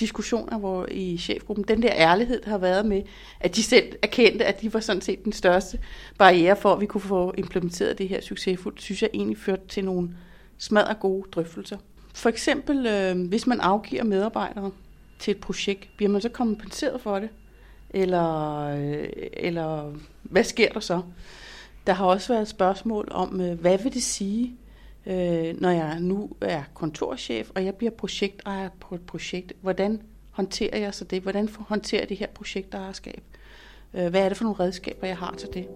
diskussioner 0.00 0.58
hvor 0.58 0.86
i 0.90 1.16
chefgruppen, 1.18 1.64
den 1.68 1.82
der 1.82 1.90
ærlighed, 1.92 2.40
der 2.40 2.50
har 2.50 2.58
været 2.58 2.86
med, 2.86 3.02
at 3.40 3.56
de 3.56 3.62
selv 3.62 3.92
erkendte, 4.02 4.44
at 4.44 4.60
de 4.60 4.74
var 4.74 4.80
sådan 4.80 5.02
set 5.02 5.24
den 5.24 5.32
største 5.32 5.78
barriere 6.18 6.56
for, 6.56 6.72
at 6.72 6.80
vi 6.80 6.86
kunne 6.86 7.00
få 7.00 7.34
implementeret 7.38 7.98
det 7.98 8.08
her 8.08 8.20
succesfuldt, 8.20 8.82
synes 8.82 9.02
jeg 9.02 9.10
egentlig 9.14 9.38
førte 9.38 9.62
til 9.68 9.84
nogle 9.84 10.10
smadret 10.58 11.00
gode 11.00 11.28
drøftelser. 11.32 11.78
For 12.14 12.28
eksempel, 12.28 12.86
øh, 12.86 13.28
hvis 13.28 13.46
man 13.46 13.60
afgiver 13.60 14.04
medarbejdere, 14.04 14.70
til 15.24 15.30
et 15.30 15.40
projekt, 15.40 15.88
bliver 15.96 16.10
man 16.10 16.20
så 16.20 16.28
kompenseret 16.28 17.00
for 17.00 17.18
det? 17.18 17.28
Eller, 17.90 18.58
øh, 18.60 19.08
eller 19.32 19.94
hvad 20.22 20.44
sker 20.44 20.72
der 20.72 20.80
så? 20.80 21.02
Der 21.86 21.92
har 21.92 22.06
også 22.06 22.32
været 22.32 22.48
spørgsmål 22.48 23.08
om, 23.10 23.40
øh, 23.40 23.60
hvad 23.60 23.78
vil 23.78 23.94
det 23.94 24.02
sige, 24.02 24.56
øh, 25.06 25.60
når 25.60 25.70
jeg 25.70 26.00
nu 26.00 26.30
er 26.40 26.62
kontorchef, 26.74 27.50
og 27.54 27.64
jeg 27.64 27.74
bliver 27.74 27.90
projektejer 27.90 28.68
på 28.80 28.94
et 28.94 29.00
projekt? 29.00 29.52
Hvordan 29.60 30.02
håndterer 30.30 30.78
jeg 30.78 30.94
så 30.94 31.04
det? 31.04 31.22
Hvordan 31.22 31.48
håndterer 31.58 32.00
jeg 32.00 32.08
det 32.08 32.16
her 32.16 32.26
projektejerskab? 32.26 33.22
Hvad 33.90 34.14
er 34.14 34.28
det 34.28 34.36
for 34.36 34.44
nogle 34.44 34.60
redskaber, 34.60 35.06
jeg 35.06 35.16
har 35.16 35.34
til 35.38 35.48
det? 35.54 35.66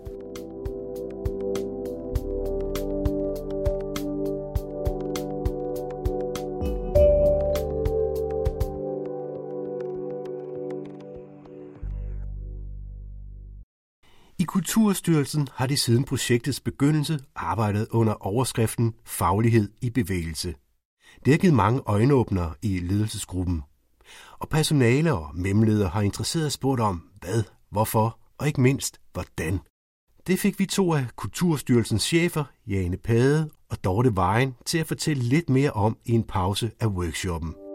Kulturstyrelsen 14.48 15.48
har 15.54 15.66
de 15.66 15.76
siden 15.76 16.04
projektets 16.04 16.60
begyndelse 16.60 17.18
arbejdet 17.36 17.88
under 17.90 18.26
overskriften 18.26 18.94
Faglighed 19.04 19.68
i 19.80 19.90
bevægelse. 19.90 20.54
Det 21.24 21.32
har 21.32 21.38
givet 21.38 21.54
mange 21.54 21.80
øjenåbnere 21.86 22.54
i 22.62 22.78
ledelsesgruppen. 22.78 23.62
Og 24.38 24.48
personale 24.48 25.14
og 25.14 25.30
memledere 25.34 25.88
har 25.88 26.00
interesseret 26.00 26.52
spurgt 26.52 26.80
om, 26.80 27.02
hvad, 27.20 27.42
hvorfor 27.70 28.18
og 28.38 28.46
ikke 28.46 28.60
mindst, 28.60 29.00
hvordan. 29.12 29.60
Det 30.26 30.38
fik 30.38 30.58
vi 30.58 30.66
to 30.66 30.94
af 30.94 31.06
Kulturstyrelsens 31.16 32.02
chefer, 32.02 32.44
Jane 32.66 32.96
Pade 32.96 33.50
og 33.70 33.84
Dorte 33.84 34.16
Vejen, 34.16 34.54
til 34.66 34.78
at 34.78 34.86
fortælle 34.86 35.22
lidt 35.22 35.50
mere 35.50 35.70
om 35.70 35.96
i 36.04 36.12
en 36.12 36.24
pause 36.24 36.70
af 36.80 36.86
workshoppen. 36.86 37.67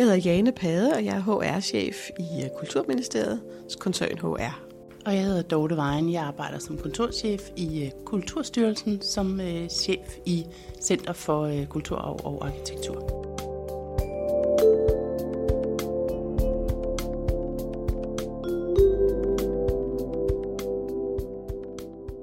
Jeg 0.00 0.08
hedder 0.08 0.30
Jane 0.30 0.52
Pade, 0.52 0.92
og 0.92 1.04
jeg 1.04 1.16
er 1.16 1.22
HR-chef 1.22 1.96
i 2.18 2.44
øh, 2.44 2.50
Kulturministeriets 2.58 3.76
koncern 3.76 4.18
HR. 4.18 4.60
Og 5.06 5.14
jeg 5.14 5.24
hedder 5.24 5.42
Dorte 5.42 5.76
Vejen. 5.76 6.12
Jeg 6.12 6.22
arbejder 6.22 6.58
som 6.58 6.78
kontorchef 6.78 7.40
i 7.56 7.84
øh, 7.84 7.90
Kulturstyrelsen 8.04 9.02
som 9.02 9.40
øh, 9.40 9.68
chef 9.68 10.16
i 10.26 10.46
Center 10.82 11.12
for 11.12 11.64
Kultur 11.68 11.96
og 11.96 12.46
Arkitektur. 12.46 13.00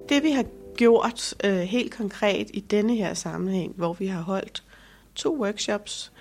Det 0.10 0.24
vi 0.24 0.32
har 0.32 0.46
gjort 0.78 1.34
øh, 1.44 1.60
helt 1.60 1.94
konkret 1.94 2.48
i 2.54 2.60
denne 2.60 2.96
her 2.96 3.13
sammenhæng, 3.13 3.74
hvor 3.76 3.94
vi 3.94 4.08
har 4.08 4.22
holdt 4.22 4.63
to 5.16 5.42
workshops, 5.42 6.12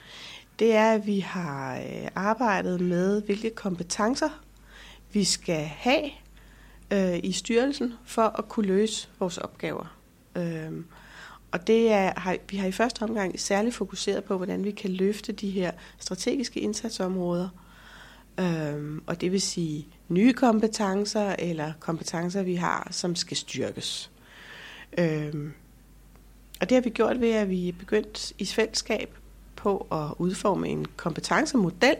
det 0.58 0.74
er, 0.74 0.92
at 0.92 1.06
vi 1.06 1.20
har 1.20 1.76
øh, 1.76 2.08
arbejdet 2.14 2.80
med, 2.80 3.22
hvilke 3.22 3.50
kompetencer 3.50 4.28
vi 5.12 5.24
skal 5.24 5.64
have 5.64 6.10
øh, 6.90 7.20
i 7.22 7.32
styrelsen 7.32 7.94
for 8.04 8.22
at 8.22 8.48
kunne 8.48 8.66
løse 8.66 9.08
vores 9.18 9.38
opgaver. 9.38 9.96
Øh, 10.36 10.72
og 11.50 11.66
det 11.66 11.92
er, 11.92 12.20
har, 12.20 12.36
vi 12.50 12.56
har 12.56 12.66
i 12.66 12.72
første 12.72 13.02
omgang 13.02 13.40
særligt 13.40 13.74
fokuseret 13.74 14.24
på, 14.24 14.36
hvordan 14.36 14.64
vi 14.64 14.70
kan 14.70 14.90
løfte 14.90 15.32
de 15.32 15.50
her 15.50 15.70
strategiske 15.98 16.60
indsatsområder. 16.60 17.48
Øh, 18.40 19.00
og 19.06 19.20
det 19.20 19.32
vil 19.32 19.40
sige 19.40 19.88
nye 20.08 20.32
kompetencer 20.32 21.36
eller 21.38 21.72
kompetencer, 21.80 22.42
vi 22.42 22.54
har, 22.54 22.88
som 22.90 23.14
skal 23.14 23.36
styrkes. 23.36 24.10
Øh, 24.98 25.50
og 26.60 26.68
det 26.68 26.76
har 26.76 26.82
vi 26.82 26.90
gjort 26.90 27.20
ved, 27.20 27.30
at 27.30 27.50
vi 27.50 27.68
er 27.68 27.72
begyndt 27.72 28.32
i 28.38 28.44
fællesskab 28.44 29.16
på 29.56 29.86
at 29.92 30.14
udforme 30.18 30.68
en 30.68 30.86
kompetencemodel, 30.96 31.96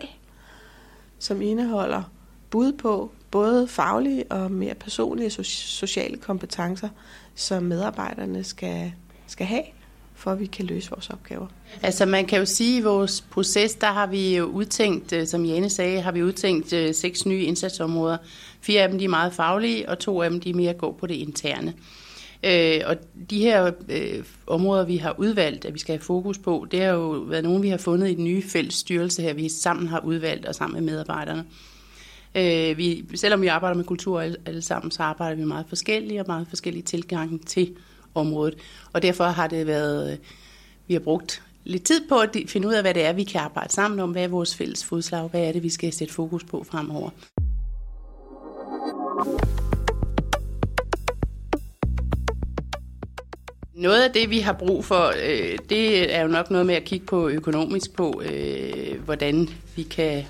som 1.18 1.42
indeholder 1.42 2.02
bud 2.50 2.72
på 2.72 3.10
både 3.30 3.68
faglige 3.68 4.24
og 4.30 4.50
mere 4.50 4.74
personlige 4.74 5.30
sociale 5.44 6.16
kompetencer, 6.16 6.88
som 7.34 7.62
medarbejderne 7.62 8.44
skal, 8.44 8.92
skal 9.26 9.46
have, 9.46 9.62
for 10.14 10.32
at 10.32 10.40
vi 10.40 10.46
kan 10.46 10.64
løse 10.64 10.90
vores 10.90 11.10
opgaver. 11.10 11.46
Altså 11.82 12.06
man 12.06 12.26
kan 12.26 12.38
jo 12.38 12.44
sige, 12.44 12.76
at 12.76 12.80
i 12.80 12.84
vores 12.84 13.20
proces, 13.20 13.74
der 13.74 13.86
har 13.92 14.06
vi 14.06 14.36
jo 14.36 14.44
udtænkt, 14.44 15.12
øh, 15.12 15.26
som 15.26 15.44
Jane 15.44 15.70
sagde, 15.70 16.00
har 16.00 16.12
vi 16.12 16.22
udtænkt 16.22 16.72
øh, 16.72 16.94
seks 16.94 17.26
nye 17.26 17.42
indsatsområder. 17.42 18.16
Fire 18.60 18.82
af 18.82 18.88
dem 18.88 18.98
de 18.98 19.04
er 19.04 19.08
meget 19.08 19.32
faglige, 19.32 19.88
og 19.88 19.98
to 19.98 20.22
af 20.22 20.30
dem 20.30 20.40
de 20.40 20.50
er 20.50 20.54
mere 20.54 20.72
gå 20.72 20.92
på 20.92 21.06
det 21.06 21.14
interne. 21.14 21.74
Øh, 22.44 22.80
og 22.86 22.96
de 23.30 23.38
her 23.38 23.70
øh, 23.88 24.24
områder, 24.46 24.84
vi 24.84 24.96
har 24.96 25.14
udvalgt, 25.18 25.64
at 25.64 25.74
vi 25.74 25.78
skal 25.78 25.92
have 25.92 26.04
fokus 26.04 26.38
på, 26.38 26.66
det 26.70 26.80
har 26.80 26.92
jo 26.92 27.08
været 27.08 27.44
nogle, 27.44 27.62
vi 27.62 27.68
har 27.68 27.76
fundet 27.76 28.10
i 28.10 28.14
den 28.14 28.24
nye 28.24 28.42
fælles 28.42 28.74
styrelse 28.74 29.22
her, 29.22 29.34
vi 29.34 29.48
sammen 29.48 29.88
har 29.88 30.00
udvalgt 30.00 30.46
og 30.46 30.54
sammen 30.54 30.84
med 30.84 30.92
medarbejderne. 30.92 31.44
Øh, 32.34 32.78
vi, 32.78 33.04
selvom 33.14 33.42
vi 33.42 33.46
arbejder 33.46 33.76
med 33.76 33.84
kultur 33.84 34.20
alle, 34.20 34.36
alle 34.46 34.62
sammen, 34.62 34.90
så 34.90 35.02
arbejder 35.02 35.36
vi 35.36 35.44
meget 35.44 35.66
forskellige 35.68 36.20
og 36.20 36.26
meget 36.28 36.46
forskellige 36.48 36.82
tilgange 36.82 37.38
til 37.38 37.76
området. 38.14 38.54
Og 38.92 39.02
derfor 39.02 39.24
har 39.24 39.46
det 39.46 39.66
været, 39.66 40.12
øh, 40.12 40.18
vi 40.88 40.94
har 40.94 41.00
brugt 41.00 41.42
lidt 41.64 41.82
tid 41.82 42.08
på 42.08 42.18
at 42.18 42.36
finde 42.46 42.68
ud 42.68 42.72
af, 42.72 42.82
hvad 42.82 42.94
det 42.94 43.04
er, 43.04 43.12
vi 43.12 43.24
kan 43.24 43.40
arbejde 43.40 43.72
sammen 43.72 44.00
om, 44.00 44.10
hvad 44.10 44.24
er 44.24 44.28
vores 44.28 44.56
fælles 44.56 44.84
fodslag, 44.84 45.28
hvad 45.28 45.40
er 45.40 45.52
det, 45.52 45.62
vi 45.62 45.70
skal 45.70 45.92
sætte 45.92 46.14
fokus 46.14 46.44
på 46.44 46.64
fremover. 46.70 47.10
Noget 53.76 54.02
af 54.02 54.12
det, 54.12 54.30
vi 54.30 54.38
har 54.38 54.52
brug 54.52 54.84
for, 54.84 55.12
øh, 55.26 55.58
det 55.68 56.14
er 56.14 56.22
jo 56.22 56.28
nok 56.28 56.50
noget 56.50 56.66
med 56.66 56.74
at 56.74 56.84
kigge 56.84 57.06
på 57.06 57.28
økonomisk 57.28 57.92
på, 57.92 58.22
øh, 58.24 59.00
hvordan 59.04 59.48
vi 59.76 59.82
kan 59.82 60.24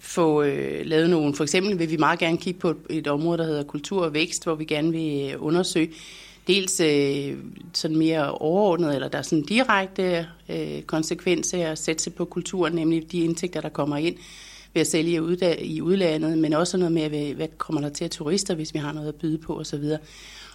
få 0.00 0.42
øh, 0.42 0.86
lavet 0.86 1.10
nogle. 1.10 1.34
For 1.34 1.44
eksempel 1.44 1.78
vil 1.78 1.90
vi 1.90 1.96
meget 1.96 2.18
gerne 2.18 2.38
kigge 2.38 2.60
på 2.60 2.70
et, 2.70 2.76
et 2.90 3.06
område, 3.06 3.38
der 3.38 3.44
hedder 3.44 3.62
kultur 3.62 4.04
og 4.04 4.14
vækst, 4.14 4.44
hvor 4.44 4.54
vi 4.54 4.64
gerne 4.64 4.92
vil 4.92 5.30
øh, 5.32 5.44
undersøge 5.44 5.90
dels 6.46 6.80
øh, 6.80 7.36
sådan 7.72 7.96
mere 7.96 8.32
overordnet, 8.32 8.94
eller 8.94 9.08
der 9.08 9.18
er 9.18 9.22
sådan 9.22 9.44
direkte 9.44 10.26
øh, 10.48 10.82
konsekvenser 10.82 11.66
af 11.66 11.70
at 11.70 11.78
sætte 11.78 12.02
sig 12.02 12.14
på 12.14 12.24
kulturen, 12.24 12.72
nemlig 12.72 13.12
de 13.12 13.18
indtægter, 13.18 13.60
der 13.60 13.68
kommer 13.68 13.96
ind 13.96 14.16
ved 14.74 14.80
at 14.80 14.86
sælge 14.86 15.12
i 15.60 15.80
udlandet, 15.80 16.38
men 16.38 16.52
også 16.52 16.76
noget 16.76 16.92
med, 16.92 17.34
hvad 17.34 17.48
kommer 17.58 17.80
der 17.80 17.88
til 17.88 18.04
at 18.04 18.10
turister, 18.10 18.54
hvis 18.54 18.74
vi 18.74 18.78
har 18.78 18.92
noget 18.92 19.08
at 19.08 19.14
byde 19.14 19.38
på 19.38 19.58
osv. 19.58 19.84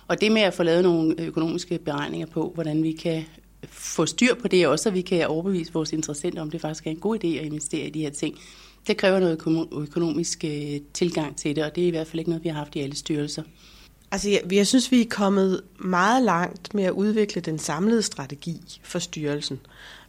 Og 0.09 0.21
det 0.21 0.31
med 0.31 0.41
at 0.41 0.53
få 0.53 0.63
lavet 0.63 0.83
nogle 0.83 1.15
økonomiske 1.21 1.77
beregninger 1.77 2.27
på, 2.27 2.51
hvordan 2.55 2.83
vi 2.83 2.91
kan 2.91 3.23
få 3.69 4.05
styr 4.05 4.35
på 4.35 4.47
det, 4.47 4.67
også 4.67 4.89
at 4.89 4.95
vi 4.95 5.01
kan 5.01 5.27
overbevise 5.27 5.73
vores 5.73 5.93
interessenter 5.93 6.41
om, 6.41 6.51
det 6.51 6.61
faktisk 6.61 6.87
er 6.87 6.91
en 6.91 6.99
god 6.99 7.15
idé 7.15 7.27
at 7.27 7.45
investere 7.45 7.87
i 7.87 7.89
de 7.89 8.01
her 8.01 8.09
ting, 8.09 8.39
det 8.87 8.97
kræver 8.97 9.19
noget 9.19 9.67
økonomisk 9.71 10.43
øh, 10.43 10.79
tilgang 10.93 11.37
til 11.37 11.55
det, 11.55 11.63
og 11.63 11.75
det 11.75 11.83
er 11.83 11.87
i 11.87 11.89
hvert 11.89 12.07
fald 12.07 12.19
ikke 12.19 12.29
noget, 12.29 12.43
vi 12.43 12.49
har 12.49 12.55
haft 12.55 12.75
i 12.75 12.79
alle 12.79 12.95
styrelser. 12.95 13.43
Altså, 14.11 14.29
jeg, 14.29 14.41
jeg 14.51 14.67
synes, 14.67 14.91
vi 14.91 15.01
er 15.01 15.09
kommet 15.09 15.61
meget 15.79 16.23
langt 16.23 16.73
med 16.73 16.83
at 16.83 16.91
udvikle 16.91 17.41
den 17.41 17.59
samlede 17.59 18.01
strategi 18.01 18.79
for 18.83 18.99
styrelsen, 18.99 19.59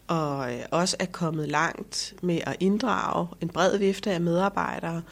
og 0.07 0.55
øh, 0.55 0.61
også 0.71 0.97
er 0.99 1.07
kommet 1.07 1.49
langt 1.49 2.15
med 2.23 2.41
at 2.47 2.57
inddrage 2.61 3.27
en 3.41 3.49
bred 3.49 3.79
vifte 3.79 4.11
af 4.11 4.21
medarbejdere, 4.21 5.03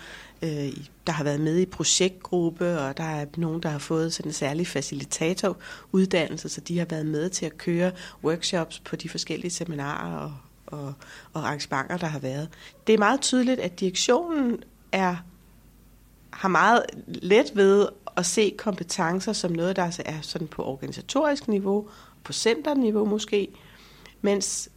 øh, 0.43 0.73
der 1.07 1.13
har 1.13 1.25
været 1.25 1.41
med 1.41 1.59
i 1.59 1.67
projektgruppe, 1.67 2.79
og 2.81 2.97
der 2.97 3.05
er 3.05 3.27
nogen, 3.37 3.63
der 3.63 3.69
har 3.69 3.79
fået 3.79 4.13
sådan 4.13 4.31
en 4.31 4.35
særlig 4.35 4.67
facilitatoruddannelse, 4.67 6.49
så 6.49 6.61
de 6.61 6.79
har 6.79 6.87
været 6.87 7.07
med 7.07 7.31
til 7.31 7.47
at 7.47 7.59
køre 7.59 7.93
workshops 8.25 8.81
på 8.81 8.97
de 8.97 9.09
forskellige 9.09 9.51
seminarer 9.51 10.19
og, 10.19 10.35
og, 10.67 10.95
og 11.33 11.47
arrangementer, 11.47 11.97
der 11.97 12.07
har 12.07 12.19
været. 12.19 12.49
Det 12.87 12.93
er 12.93 12.99
meget 12.99 13.21
tydeligt, 13.21 13.61
at 13.61 13.81
direktionen 13.81 14.63
er 14.93 15.17
har 16.31 16.49
meget 16.49 16.83
let 17.07 17.51
ved 17.55 17.89
at 18.17 18.27
se 18.27 18.55
kompetencer 18.59 19.33
som 19.33 19.53
noget, 19.53 19.77
der 19.77 20.03
er 20.05 20.21
sådan 20.23 20.49
på 20.49 20.65
organisatorisk 20.65 21.49
niveau, 21.49 21.89
på 22.25 22.33
centerniveau 22.33 23.05
måske, 23.05 23.49
mens 24.21 24.69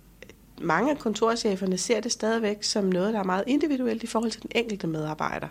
mange 0.63 0.91
af 0.91 0.99
kontorcheferne 0.99 1.77
ser 1.77 1.99
det 1.99 2.11
stadigvæk 2.11 2.63
som 2.63 2.83
noget, 2.83 3.13
der 3.13 3.19
er 3.19 3.23
meget 3.23 3.43
individuelt 3.47 4.03
i 4.03 4.07
forhold 4.07 4.31
til 4.31 4.41
den 4.41 4.51
enkelte 4.55 4.87
medarbejder. 4.87 5.47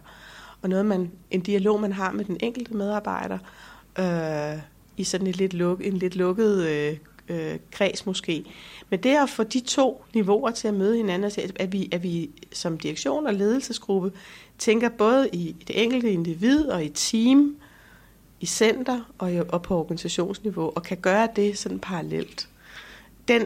Og 0.63 0.69
noget, 0.69 0.87
man, 0.87 1.11
en 1.31 1.41
dialog, 1.41 1.81
man 1.81 1.93
har 1.93 2.13
med 2.13 2.25
den 2.25 2.37
enkelte 2.41 2.75
medarbejder, 2.75 3.39
øh, 3.99 4.63
i 4.97 5.05
sådan 5.05 5.27
et 5.27 5.37
lidt 5.37 5.55
luk, 5.55 5.87
en 5.87 5.97
lidt 5.97 6.17
lukket 6.17 6.67
øh, 6.67 6.97
øh, 7.29 7.59
kreds 7.71 8.07
måske. 8.07 8.45
Men 8.91 9.03
det 9.03 9.17
at 9.17 9.31
få 9.31 9.45
de 9.45 9.61
to 9.61 10.05
niveauer 10.15 10.51
til 10.51 10.69
at 10.69 10.75
møde 10.75 10.97
hinanden, 10.97 11.53
at 11.57 11.73
vi, 11.73 11.89
at 11.93 12.03
vi 12.03 12.31
som 12.53 12.79
direktion 12.79 13.27
og 13.27 13.35
ledelsesgruppe 13.35 14.13
tænker 14.59 14.89
både 14.89 15.29
i 15.33 15.57
det 15.67 15.83
enkelte 15.83 16.13
individ 16.13 16.67
og 16.67 16.85
i 16.85 16.89
team, 16.89 17.57
i 18.41 18.47
center 18.47 19.13
og, 19.19 19.35
i, 19.35 19.41
og 19.49 19.63
på 19.63 19.79
organisationsniveau, 19.79 20.73
og 20.75 20.83
kan 20.83 20.97
gøre 20.97 21.29
det 21.37 21.59
sådan 21.59 21.79
parallelt. 21.79 22.49
Den, 23.29 23.43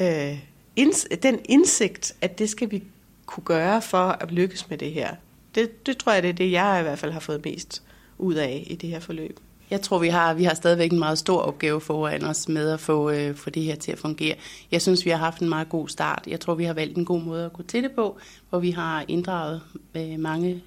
øh, 0.00 0.38
inds, 0.76 1.06
den 1.22 1.38
indsigt, 1.44 2.16
at 2.20 2.38
det 2.38 2.50
skal 2.50 2.70
vi 2.70 2.82
kunne 3.26 3.44
gøre 3.44 3.82
for 3.82 3.98
at 4.08 4.32
lykkes 4.32 4.70
med 4.70 4.78
det 4.78 4.92
her, 4.92 5.14
det, 5.54 5.86
det 5.86 5.96
tror 5.96 6.12
jeg, 6.12 6.22
det 6.22 6.28
er 6.28 6.34
det, 6.34 6.52
jeg 6.52 6.80
i 6.80 6.82
hvert 6.82 6.98
fald 6.98 7.12
har 7.12 7.20
fået 7.20 7.44
mest 7.44 7.82
ud 8.18 8.34
af 8.34 8.66
i 8.66 8.74
det 8.74 8.90
her 8.90 9.00
forløb. 9.00 9.40
Jeg 9.70 9.80
tror, 9.80 9.98
vi 9.98 10.08
har, 10.08 10.34
vi 10.34 10.44
har 10.44 10.54
stadigvæk 10.54 10.92
en 10.92 10.98
meget 10.98 11.18
stor 11.18 11.38
opgave 11.38 11.80
foran 11.80 12.24
os 12.24 12.48
med 12.48 12.70
at 12.70 12.80
få, 12.80 13.10
øh, 13.10 13.34
få 13.34 13.50
det 13.50 13.62
her 13.62 13.76
til 13.76 13.92
at 13.92 13.98
fungere. 13.98 14.34
Jeg 14.70 14.82
synes, 14.82 15.04
vi 15.04 15.10
har 15.10 15.18
haft 15.18 15.40
en 15.40 15.48
meget 15.48 15.68
god 15.68 15.88
start. 15.88 16.22
Jeg 16.26 16.40
tror, 16.40 16.54
vi 16.54 16.64
har 16.64 16.74
valgt 16.74 16.98
en 16.98 17.04
god 17.04 17.20
måde 17.20 17.44
at 17.44 17.52
gå 17.52 17.62
til 17.62 17.82
det 17.82 17.92
på, 17.92 18.18
hvor 18.50 18.58
vi 18.58 18.70
har 18.70 19.04
inddraget 19.08 19.60
øh, 19.94 20.18
mange, 20.18 20.62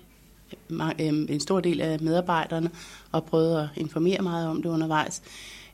mange 0.68 1.04
øh, 1.04 1.14
en 1.30 1.40
stor 1.40 1.60
del 1.60 1.82
af 1.82 2.00
medarbejderne 2.02 2.72
og 3.12 3.26
prøvet 3.26 3.62
at 3.62 3.68
informere 3.76 4.22
meget 4.22 4.48
om 4.48 4.62
det 4.62 4.70
undervejs. 4.70 5.22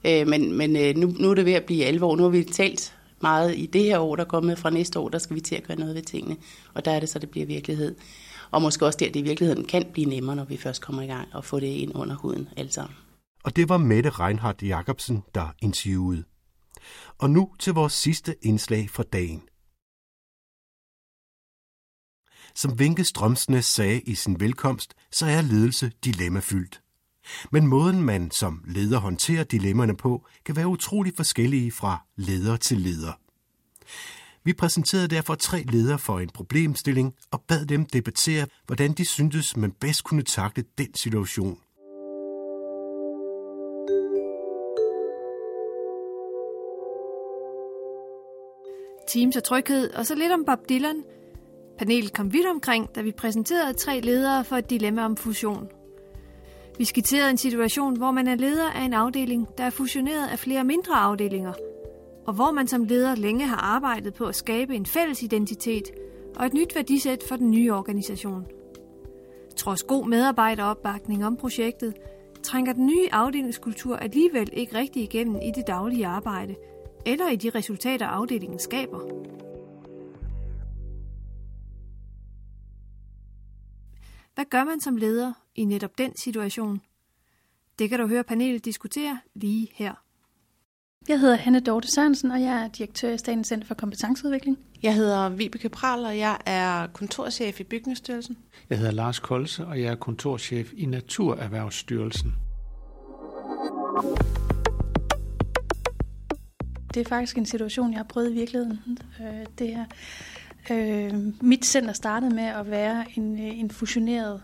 Øh, 0.06 0.28
men 0.28 0.54
men 0.54 0.76
øh, 0.76 0.95
nu, 0.95 1.13
nu 1.19 1.30
er 1.30 1.36
det 1.36 1.45
ved 1.45 1.54
at 1.54 1.63
blive 1.63 1.86
alvor. 1.86 2.15
Nu 2.15 2.24
har 2.24 2.30
vi 2.30 2.43
talt 2.43 2.95
meget 3.26 3.58
i 3.58 3.66
det 3.66 3.84
her 3.84 4.00
år, 4.00 4.16
der 4.16 4.24
er 4.24 4.28
kommet 4.28 4.60
fra 4.60 4.70
næste 4.70 5.00
år, 5.00 5.10
der 5.10 5.18
skal 5.18 5.36
vi 5.36 5.42
til 5.42 5.56
at 5.56 5.64
gøre 5.64 5.80
noget 5.80 5.96
ved 5.96 6.02
tingene. 6.02 6.38
Og 6.74 6.86
der 6.86 6.92
er 6.92 7.00
det 7.00 7.10
så, 7.10 7.20
det 7.20 7.30
bliver 7.30 7.46
virkelighed. 7.46 7.96
Og 8.52 8.62
måske 8.62 8.86
også 8.86 8.98
der, 9.02 9.12
det 9.12 9.20
i 9.20 9.24
virkeligheden 9.24 9.66
kan 9.66 9.86
blive 9.94 10.10
nemmere, 10.10 10.36
når 10.36 10.46
vi 10.46 10.58
først 10.58 10.82
kommer 10.82 11.02
i 11.02 11.08
gang 11.08 11.28
og 11.34 11.44
få 11.44 11.60
det 11.60 11.68
ind 11.68 11.92
under 11.96 12.16
huden 12.16 12.50
alle 12.58 12.72
sammen 12.72 12.96
og 13.46 13.56
det 13.56 13.70
var 13.70 13.78
Mette 13.78 14.10
Reinhardt 14.10 14.64
Jacobsen, 14.64 15.24
der 15.36 15.56
interviewede. 15.62 16.24
Og 17.18 17.30
nu 17.30 17.52
til 17.60 17.74
vores 17.74 17.94
sidste 17.94 18.36
indslag 18.42 18.90
for 18.90 19.04
dagen. 19.04 19.42
Som 22.56 22.80
Vinke 22.80 23.04
Strømsnes 23.04 23.66
sagde 23.66 24.02
i 24.02 24.16
sin 24.16 24.40
velkomst, 24.40 24.94
så 25.12 25.26
er 25.26 25.42
ledelse 25.42 25.92
dilemmafyldt. 26.06 26.82
Men 27.52 27.68
måden 27.68 28.02
man 28.02 28.32
som 28.32 28.64
leder 28.68 29.00
håndterer 29.00 29.44
dilemmaerne 29.44 29.96
på, 29.96 30.26
kan 30.46 30.56
være 30.56 30.68
utrolig 30.68 31.14
forskellige 31.16 31.72
fra 31.72 32.06
leder 32.16 32.58
til 32.58 32.78
leder. 32.78 33.14
Vi 34.44 34.54
præsenterede 34.54 35.08
derfor 35.08 35.36
tre 35.36 35.64
ledere 35.64 36.00
for 36.00 36.20
en 36.20 36.30
problemstilling 36.30 37.14
og 37.32 37.42
bad 37.48 37.66
dem 37.66 37.86
debattere, 37.86 38.48
hvordan 38.66 38.94
de 38.94 39.06
syntes, 39.06 39.58
man 39.58 39.72
bedst 39.72 40.04
kunne 40.04 40.24
takle 40.24 40.64
den 40.78 40.94
situation. 40.94 41.58
Teams 49.08 49.36
og 49.36 49.44
tryghed, 49.44 49.94
og 49.94 50.06
så 50.06 50.16
lidt 50.16 50.32
om 50.32 50.46
Bob 50.46 50.60
Dylan. 50.70 51.04
Panelet 51.78 52.14
kom 52.14 52.34
vidt 52.34 52.48
omkring, 52.48 52.96
da 52.96 53.02
vi 53.02 53.12
præsenterede 53.12 53.74
tre 53.74 54.00
ledere 54.00 54.46
for 54.46 54.56
et 54.56 54.70
dilemma 54.70 55.06
om 55.06 55.18
fusion. 55.18 55.68
Vi 56.78 56.86
skitserede 56.86 57.30
en 57.30 57.38
situation, 57.38 57.98
hvor 57.98 58.12
man 58.12 58.28
er 58.28 58.36
leder 58.36 58.72
af 58.72 58.82
en 58.82 58.94
afdeling, 58.94 59.48
der 59.58 59.64
er 59.64 59.70
fusioneret 59.70 60.28
af 60.28 60.40
flere 60.40 60.64
mindre 60.64 60.96
afdelinger, 60.96 61.54
og 62.28 62.34
hvor 62.34 62.52
man 62.52 62.68
som 62.68 62.84
leder 62.84 63.16
længe 63.16 63.46
har 63.46 63.58
arbejdet 63.58 64.14
på 64.14 64.26
at 64.26 64.36
skabe 64.36 64.76
en 64.76 64.86
fælles 64.86 65.24
identitet 65.24 65.84
og 66.36 66.46
et 66.46 66.54
nyt 66.54 66.76
værdisæt 66.76 67.24
for 67.28 67.36
den 67.36 67.52
nye 67.52 67.74
organisation. 67.74 68.46
Trods 69.58 69.84
god 69.84 70.08
medarbejderopbakning 70.08 71.26
om 71.26 71.38
projektet, 71.38 71.94
trænger 72.44 72.74
den 72.74 72.86
nye 72.86 73.08
afdelingskultur 73.12 73.96
alligevel 73.96 74.50
ikke 74.54 74.78
rigtig 74.78 75.04
igennem 75.04 75.36
i 75.36 75.52
det 75.56 75.68
daglige 75.68 76.08
arbejde– 76.08 76.56
eller 77.06 77.30
i 77.30 77.36
de 77.36 77.50
resultater, 77.50 78.06
afdelingen 78.06 78.60
skaber. 78.60 79.00
Hvad 84.36 84.45
gør 84.45 84.63
man 84.63 84.82
som 84.82 84.98
leder 84.98 85.34
i 85.56 85.65
netop 85.65 85.98
den 85.98 86.17
situation? 86.17 86.82
Det 87.80 87.89
kan 87.89 88.00
du 88.00 88.08
høre 88.08 88.24
panelet 88.24 88.65
diskutere 88.65 89.19
lige 89.34 89.67
her. 89.74 89.93
Jeg 91.08 91.19
hedder 91.19 91.36
Hanne 91.36 91.60
Dorte 91.60 91.88
Sørensen, 91.91 92.32
og 92.32 92.41
jeg 92.41 92.63
er 92.63 92.67
direktør 92.67 93.10
i 93.10 93.17
Statens 93.17 93.48
Center 93.48 93.67
for 93.67 93.76
Kompetenceudvikling. 93.76 94.58
Jeg 94.84 94.95
hedder 94.95 95.30
Vibeke 95.30 95.69
Pral, 95.69 96.06
og 96.06 96.17
jeg 96.17 96.38
er 96.45 96.88
kontorchef 96.88 97.60
i 97.60 97.63
Bygningsstyrelsen. 97.63 98.38
Jeg 98.69 98.78
hedder 98.78 98.91
Lars 98.91 99.19
Kolse, 99.19 99.65
og 99.65 99.82
jeg 99.82 99.91
er 99.91 99.95
kontorchef 99.95 100.74
i 100.74 100.86
Naturerhvervsstyrelsen. 100.86 102.34
det 106.95 107.06
er 107.06 107.10
faktisk 107.10 107.38
en 107.38 107.45
situation, 107.45 107.91
jeg 107.91 108.00
har 108.00 108.04
prøvet 108.04 108.32
i 108.32 108.34
virkeligheden. 108.34 108.80
Øh, 109.21 109.45
det 109.60 109.67
her. 109.67 109.86
Øh, 110.71 111.13
mit 111.41 111.65
center 111.65 111.93
startede 111.93 112.36
med 112.36 112.43
at 112.43 112.71
være 112.71 113.06
en, 113.15 113.47
øh, 113.47 113.60
en 113.60 113.71
fusioneret 113.71 114.41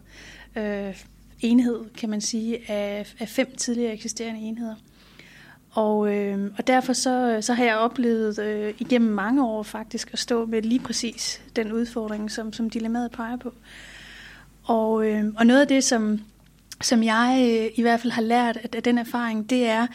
øh, 0.55 1.03
enhed, 1.39 1.79
kan 1.97 2.10
man 2.10 2.21
sige, 2.21 2.71
af, 2.71 3.13
af 3.19 3.29
fem 3.29 3.55
tidligere 3.55 3.93
eksisterende 3.93 4.39
enheder. 4.39 4.75
Og, 5.71 6.15
øh, 6.15 6.51
og 6.57 6.67
derfor 6.67 6.93
så, 6.93 7.38
så 7.41 7.53
har 7.53 7.63
jeg 7.63 7.75
oplevet 7.75 8.39
øh, 8.39 8.73
igennem 8.79 9.13
mange 9.13 9.45
år 9.45 9.63
faktisk 9.63 10.10
at 10.13 10.19
stå 10.19 10.45
med 10.45 10.62
lige 10.62 10.79
præcis 10.79 11.41
den 11.55 11.71
udfordring, 11.71 12.31
som, 12.31 12.53
som 12.53 12.69
dilemmaet 12.69 13.12
peger 13.12 13.38
på. 13.38 13.53
Og, 14.63 15.07
øh, 15.07 15.25
og 15.38 15.45
noget 15.45 15.62
af 15.62 15.67
det, 15.67 15.84
som, 15.84 16.19
som 16.81 17.03
jeg 17.03 17.38
øh, 17.39 17.69
i 17.75 17.81
hvert 17.81 17.99
fald 17.99 18.12
har 18.12 18.21
lært 18.21 18.57
af, 18.57 18.69
af 18.73 18.84
den 18.84 18.97
erfaring, 18.97 19.49
det 19.49 19.67
er, 19.67 19.88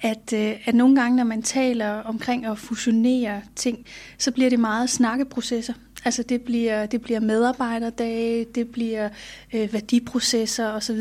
at, 0.00 0.32
øh, 0.34 0.56
at 0.64 0.74
nogle 0.74 1.00
gange, 1.00 1.16
når 1.16 1.24
man 1.24 1.42
taler 1.42 1.90
omkring 1.90 2.46
at 2.46 2.58
fusionere 2.58 3.42
ting, 3.56 3.86
så 4.18 4.30
bliver 4.30 4.50
det 4.50 4.58
meget 4.58 4.90
snakkeprocesser. 4.90 5.72
Altså 6.04 6.22
det 6.22 6.42
bliver, 6.42 6.86
det 6.86 7.02
bliver 7.02 7.20
medarbejderdage, 7.20 8.44
det 8.54 8.68
bliver 8.68 9.08
øh, 9.54 9.72
værdiprocesser 9.72 10.68
osv. 10.68 11.00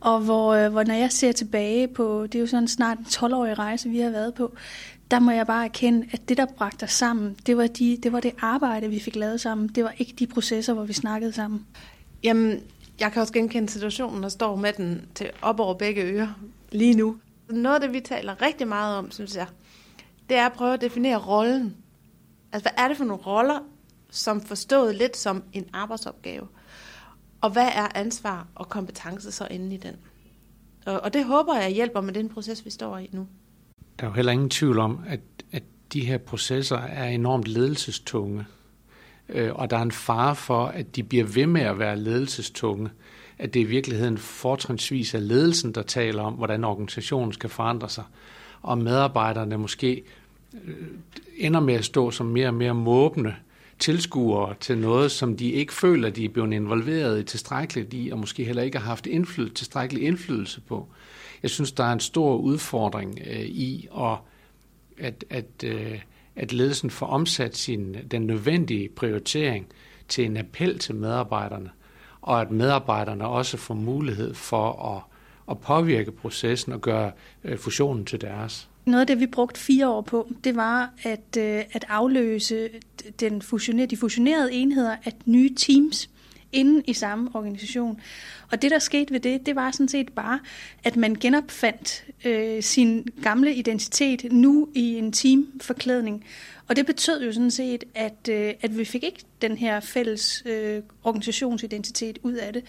Og 0.00 0.20
hvor, 0.20 0.54
øh, 0.54 0.72
hvor 0.72 0.84
når 0.84 0.94
jeg 0.94 1.12
ser 1.12 1.32
tilbage 1.32 1.88
på, 1.88 2.26
det 2.26 2.34
er 2.34 2.40
jo 2.40 2.46
sådan 2.46 2.68
snart 2.68 2.98
en 2.98 3.04
12-årig 3.04 3.58
rejse, 3.58 3.88
vi 3.88 3.98
har 3.98 4.10
været 4.10 4.34
på, 4.34 4.52
der 5.10 5.20
må 5.20 5.30
jeg 5.30 5.46
bare 5.46 5.64
erkende, 5.64 6.06
at 6.12 6.28
det, 6.28 6.36
der 6.36 6.46
bragte 6.56 6.84
os 6.84 6.92
sammen, 6.92 7.36
det 7.46 7.56
var, 7.56 7.66
de, 7.66 7.98
det 8.02 8.12
var 8.12 8.20
det 8.20 8.32
arbejde, 8.40 8.88
vi 8.88 9.00
fik 9.00 9.16
lavet 9.16 9.40
sammen. 9.40 9.68
Det 9.68 9.84
var 9.84 9.94
ikke 9.98 10.14
de 10.18 10.26
processer, 10.26 10.72
hvor 10.72 10.84
vi 10.84 10.92
snakkede 10.92 11.32
sammen. 11.32 11.66
Jamen, 12.22 12.60
jeg 13.00 13.12
kan 13.12 13.22
også 13.22 13.32
genkende 13.32 13.68
situationen 13.68 14.24
og 14.24 14.32
står 14.32 14.56
med 14.56 14.72
den 14.72 15.02
til 15.14 15.30
op 15.42 15.60
over 15.60 15.74
begge 15.74 16.02
ører 16.02 16.28
lige 16.72 16.94
nu. 16.94 17.16
Noget 17.50 17.74
af 17.74 17.80
det, 17.80 17.92
vi 17.92 18.00
taler 18.00 18.42
rigtig 18.42 18.68
meget 18.68 18.96
om, 18.96 19.10
synes 19.10 19.36
jeg, 19.36 19.46
det 20.28 20.36
er 20.36 20.46
at 20.46 20.52
prøve 20.52 20.74
at 20.74 20.80
definere 20.80 21.18
rollen. 21.18 21.76
Altså, 22.52 22.70
hvad 22.70 22.84
er 22.84 22.88
det 22.88 22.96
for 22.96 23.04
nogle 23.04 23.22
roller, 23.22 23.60
som 24.10 24.40
forstået 24.40 24.94
lidt 24.94 25.16
som 25.16 25.42
en 25.52 25.64
arbejdsopgave? 25.72 26.48
Og 27.40 27.50
hvad 27.50 27.68
er 27.74 27.88
ansvar 27.94 28.46
og 28.54 28.68
kompetence 28.68 29.32
så 29.32 29.46
inde 29.50 29.74
i 29.74 29.78
den? 29.78 29.96
Og, 30.86 31.00
og 31.00 31.14
det 31.14 31.24
håber 31.24 31.56
jeg 31.56 31.70
hjælper 31.70 32.00
med 32.00 32.14
den 32.14 32.28
proces, 32.28 32.64
vi 32.64 32.70
står 32.70 32.98
i 32.98 33.10
nu. 33.12 33.26
Der 33.98 34.04
er 34.04 34.10
jo 34.10 34.14
heller 34.14 34.32
ingen 34.32 34.50
tvivl 34.50 34.78
om, 34.78 35.00
at, 35.06 35.20
at 35.52 35.62
de 35.92 36.06
her 36.06 36.18
processer 36.18 36.78
er 36.78 37.08
enormt 37.08 37.48
ledelsestunge. 37.48 38.46
Øh, 39.28 39.54
og 39.54 39.70
der 39.70 39.76
er 39.76 39.82
en 39.82 39.92
fare 39.92 40.36
for, 40.36 40.66
at 40.66 40.96
de 40.96 41.02
bliver 41.02 41.24
ved 41.24 41.46
med 41.46 41.60
at 41.60 41.78
være 41.78 41.96
ledelsestunge. 41.96 42.90
At 43.42 43.54
det 43.54 43.60
i 43.60 43.64
virkeligheden 43.64 44.18
fortrinsvis 44.18 45.14
er 45.14 45.18
ledelsen, 45.18 45.72
der 45.72 45.82
taler 45.82 46.22
om, 46.22 46.34
hvordan 46.34 46.64
organisationen 46.64 47.32
skal 47.32 47.50
forandre 47.50 47.88
sig. 47.88 48.04
Og 48.62 48.78
medarbejderne 48.78 49.58
måske 49.58 50.02
øh, 50.64 50.74
ender 51.36 51.60
med 51.60 51.74
at 51.74 51.84
stå 51.84 52.10
som 52.10 52.26
mere 52.26 52.46
og 52.46 52.54
mere 52.54 52.74
måbne 52.74 53.36
tilskuere 53.78 54.54
til 54.60 54.78
noget, 54.78 55.10
som 55.10 55.36
de 55.36 55.50
ikke 55.50 55.72
føler, 55.72 56.10
de 56.10 56.24
er 56.24 56.28
blevet 56.28 56.52
involveret 56.52 57.20
i 57.20 57.22
tilstrækkeligt 57.22 57.94
i, 57.94 58.10
og 58.12 58.18
måske 58.18 58.44
heller 58.44 58.62
ikke 58.62 58.78
har 58.78 58.86
haft 58.86 59.06
indflydelse, 59.06 59.54
tilstrækkelig 59.54 60.02
indflydelse 60.02 60.60
på. 60.60 60.88
Jeg 61.42 61.50
synes, 61.50 61.72
der 61.72 61.84
er 61.84 61.92
en 61.92 62.00
stor 62.00 62.36
udfordring 62.36 63.18
øh, 63.26 63.40
i, 63.40 63.88
at, 63.98 64.18
at, 64.98 65.24
at, 65.30 65.64
øh, 65.64 66.00
at 66.36 66.52
ledelsen 66.52 66.90
får 66.90 67.06
omsat 67.06 67.56
sin, 67.56 67.96
den 68.10 68.22
nødvendige 68.22 68.88
prioritering 68.88 69.66
til 70.08 70.24
en 70.24 70.36
appel 70.36 70.78
til 70.78 70.94
medarbejderne, 70.94 71.70
og 72.22 72.40
at 72.40 72.50
medarbejderne 72.50 73.26
også 73.26 73.56
får 73.56 73.74
mulighed 73.74 74.34
for 74.34 74.94
at, 74.96 75.02
at 75.50 75.58
påvirke 75.58 76.12
processen 76.12 76.72
og 76.72 76.80
gøre 76.80 77.12
øh, 77.44 77.58
fusionen 77.58 78.04
til 78.04 78.20
deres. 78.20 78.68
Noget 78.84 79.00
af 79.00 79.06
det, 79.06 79.20
vi 79.20 79.26
brugte 79.26 79.60
fire 79.60 79.88
år 79.88 80.00
på, 80.00 80.28
det 80.44 80.56
var 80.56 80.90
at, 81.02 81.36
øh, 81.38 81.62
at 81.72 81.84
afløse 81.88 82.68
den 83.20 83.42
fusionerede, 83.42 83.90
de 83.90 83.96
fusionerede 83.96 84.52
enheder 84.52 84.96
af 85.04 85.12
nye 85.26 85.54
teams 85.54 86.10
inden 86.52 86.82
i 86.86 86.92
samme 86.92 87.30
organisation. 87.34 88.00
Og 88.50 88.62
det, 88.62 88.70
der 88.70 88.78
skete 88.78 89.12
ved 89.12 89.20
det, 89.20 89.46
det 89.46 89.56
var 89.56 89.70
sådan 89.70 89.88
set 89.88 90.12
bare, 90.12 90.40
at 90.84 90.96
man 90.96 91.14
genopfandt 91.14 92.04
øh, 92.24 92.62
sin 92.62 93.08
gamle 93.22 93.54
identitet 93.54 94.32
nu 94.32 94.68
i 94.74 94.98
en 94.98 95.12
teamforklædning. 95.12 96.24
Og 96.68 96.76
det 96.76 96.86
betød 96.86 97.22
jo 97.22 97.32
sådan 97.32 97.50
set, 97.50 97.84
at, 97.94 98.28
øh, 98.30 98.54
at 98.60 98.78
vi 98.78 98.84
fik 98.84 99.04
ikke 99.04 99.24
den 99.42 99.56
her 99.56 99.80
fælles 99.80 100.42
øh, 100.46 100.82
organisationsidentitet 101.04 102.18
ud 102.22 102.32
af 102.32 102.52
det. 102.52 102.64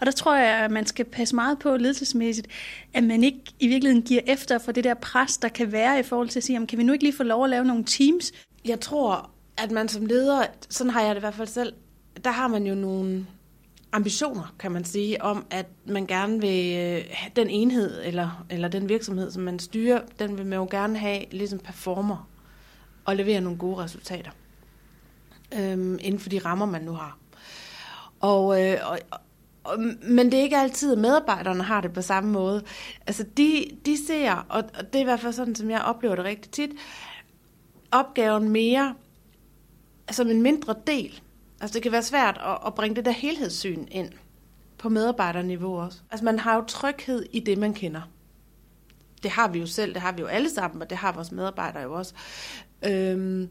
Og 0.00 0.06
der 0.06 0.12
tror 0.12 0.36
jeg, 0.36 0.58
at 0.58 0.70
man 0.70 0.86
skal 0.86 1.04
passe 1.04 1.34
meget 1.34 1.58
på 1.58 1.76
ledelsesmæssigt, 1.76 2.46
at 2.94 3.04
man 3.04 3.24
ikke 3.24 3.40
i 3.60 3.68
virkeligheden 3.68 4.02
giver 4.02 4.20
efter 4.26 4.58
for 4.58 4.72
det 4.72 4.84
der 4.84 4.94
pres, 4.94 5.38
der 5.38 5.48
kan 5.48 5.72
være 5.72 6.00
i 6.00 6.02
forhold 6.02 6.28
til 6.28 6.38
at 6.38 6.44
sige, 6.44 6.66
kan 6.66 6.78
vi 6.78 6.82
nu 6.82 6.92
ikke 6.92 7.04
lige 7.04 7.16
få 7.16 7.22
lov 7.22 7.44
at 7.44 7.50
lave 7.50 7.64
nogle 7.64 7.84
teams? 7.84 8.32
Jeg 8.64 8.80
tror, 8.80 9.30
at 9.56 9.70
man 9.70 9.88
som 9.88 10.06
leder, 10.06 10.44
sådan 10.68 10.90
har 10.90 11.00
jeg 11.00 11.10
det 11.10 11.20
i 11.20 11.20
hvert 11.20 11.34
fald 11.34 11.48
selv, 11.48 11.72
der 12.24 12.30
har 12.30 12.48
man 12.48 12.66
jo 12.66 12.74
nogle 12.74 13.26
ambitioner, 13.92 14.54
kan 14.58 14.72
man 14.72 14.84
sige, 14.84 15.22
om 15.22 15.46
at 15.50 15.66
man 15.86 16.06
gerne 16.06 16.40
vil 16.40 16.74
have 17.10 17.32
den 17.36 17.50
enhed 17.50 18.02
eller, 18.04 18.44
eller 18.50 18.68
den 18.68 18.88
virksomhed, 18.88 19.30
som 19.30 19.42
man 19.42 19.58
styrer, 19.58 20.00
den 20.18 20.38
vil 20.38 20.46
man 20.46 20.58
jo 20.58 20.68
gerne 20.70 20.98
have 20.98 21.24
ligesom 21.30 21.58
performer 21.58 22.28
og 23.04 23.16
levere 23.16 23.40
nogle 23.40 23.58
gode 23.58 23.76
resultater 23.76 24.30
øhm, 25.58 25.98
inden 26.00 26.20
for 26.20 26.28
de 26.28 26.38
rammer, 26.38 26.66
man 26.66 26.82
nu 26.82 26.92
har. 26.92 27.18
Og, 28.20 28.62
øh, 28.62 28.78
og, 28.90 28.98
og, 29.64 29.78
men 30.02 30.32
det 30.32 30.38
er 30.38 30.42
ikke 30.42 30.56
altid, 30.56 30.92
at 30.92 30.98
medarbejderne 30.98 31.62
har 31.62 31.80
det 31.80 31.92
på 31.92 32.02
samme 32.02 32.30
måde. 32.30 32.62
Altså 33.06 33.24
de, 33.36 33.64
de 33.86 34.06
ser, 34.06 34.46
og, 34.48 34.64
og 34.78 34.92
det 34.92 34.94
er 34.94 35.00
i 35.00 35.04
hvert 35.04 35.20
fald 35.20 35.32
sådan, 35.32 35.54
som 35.54 35.70
jeg 35.70 35.82
oplever 35.82 36.14
det 36.14 36.24
rigtig 36.24 36.50
tit, 36.50 36.70
opgaven 37.90 38.48
mere 38.48 38.94
som 40.10 40.28
en 40.28 40.42
mindre 40.42 40.74
del 40.86 41.20
Altså 41.60 41.74
det 41.74 41.82
kan 41.82 41.92
være 41.92 42.02
svært 42.02 42.40
at, 42.44 42.58
at 42.66 42.74
bringe 42.74 42.96
det 42.96 43.04
der 43.04 43.10
helhedssyn 43.10 43.86
ind 43.90 44.12
på 44.78 44.88
medarbejderniveau 44.88 45.80
også. 45.80 45.98
Altså 46.10 46.24
man 46.24 46.38
har 46.38 46.54
jo 46.54 46.64
tryghed 46.64 47.26
i 47.32 47.40
det, 47.40 47.58
man 47.58 47.74
kender. 47.74 48.02
Det 49.22 49.30
har 49.30 49.48
vi 49.48 49.58
jo 49.58 49.66
selv, 49.66 49.94
det 49.94 50.02
har 50.02 50.12
vi 50.12 50.20
jo 50.20 50.26
alle 50.26 50.50
sammen, 50.50 50.82
og 50.82 50.90
det 50.90 50.98
har 50.98 51.12
vores 51.12 51.32
medarbejdere 51.32 51.82
jo 51.82 51.92
også. 51.92 52.14
Øhm, 52.86 53.48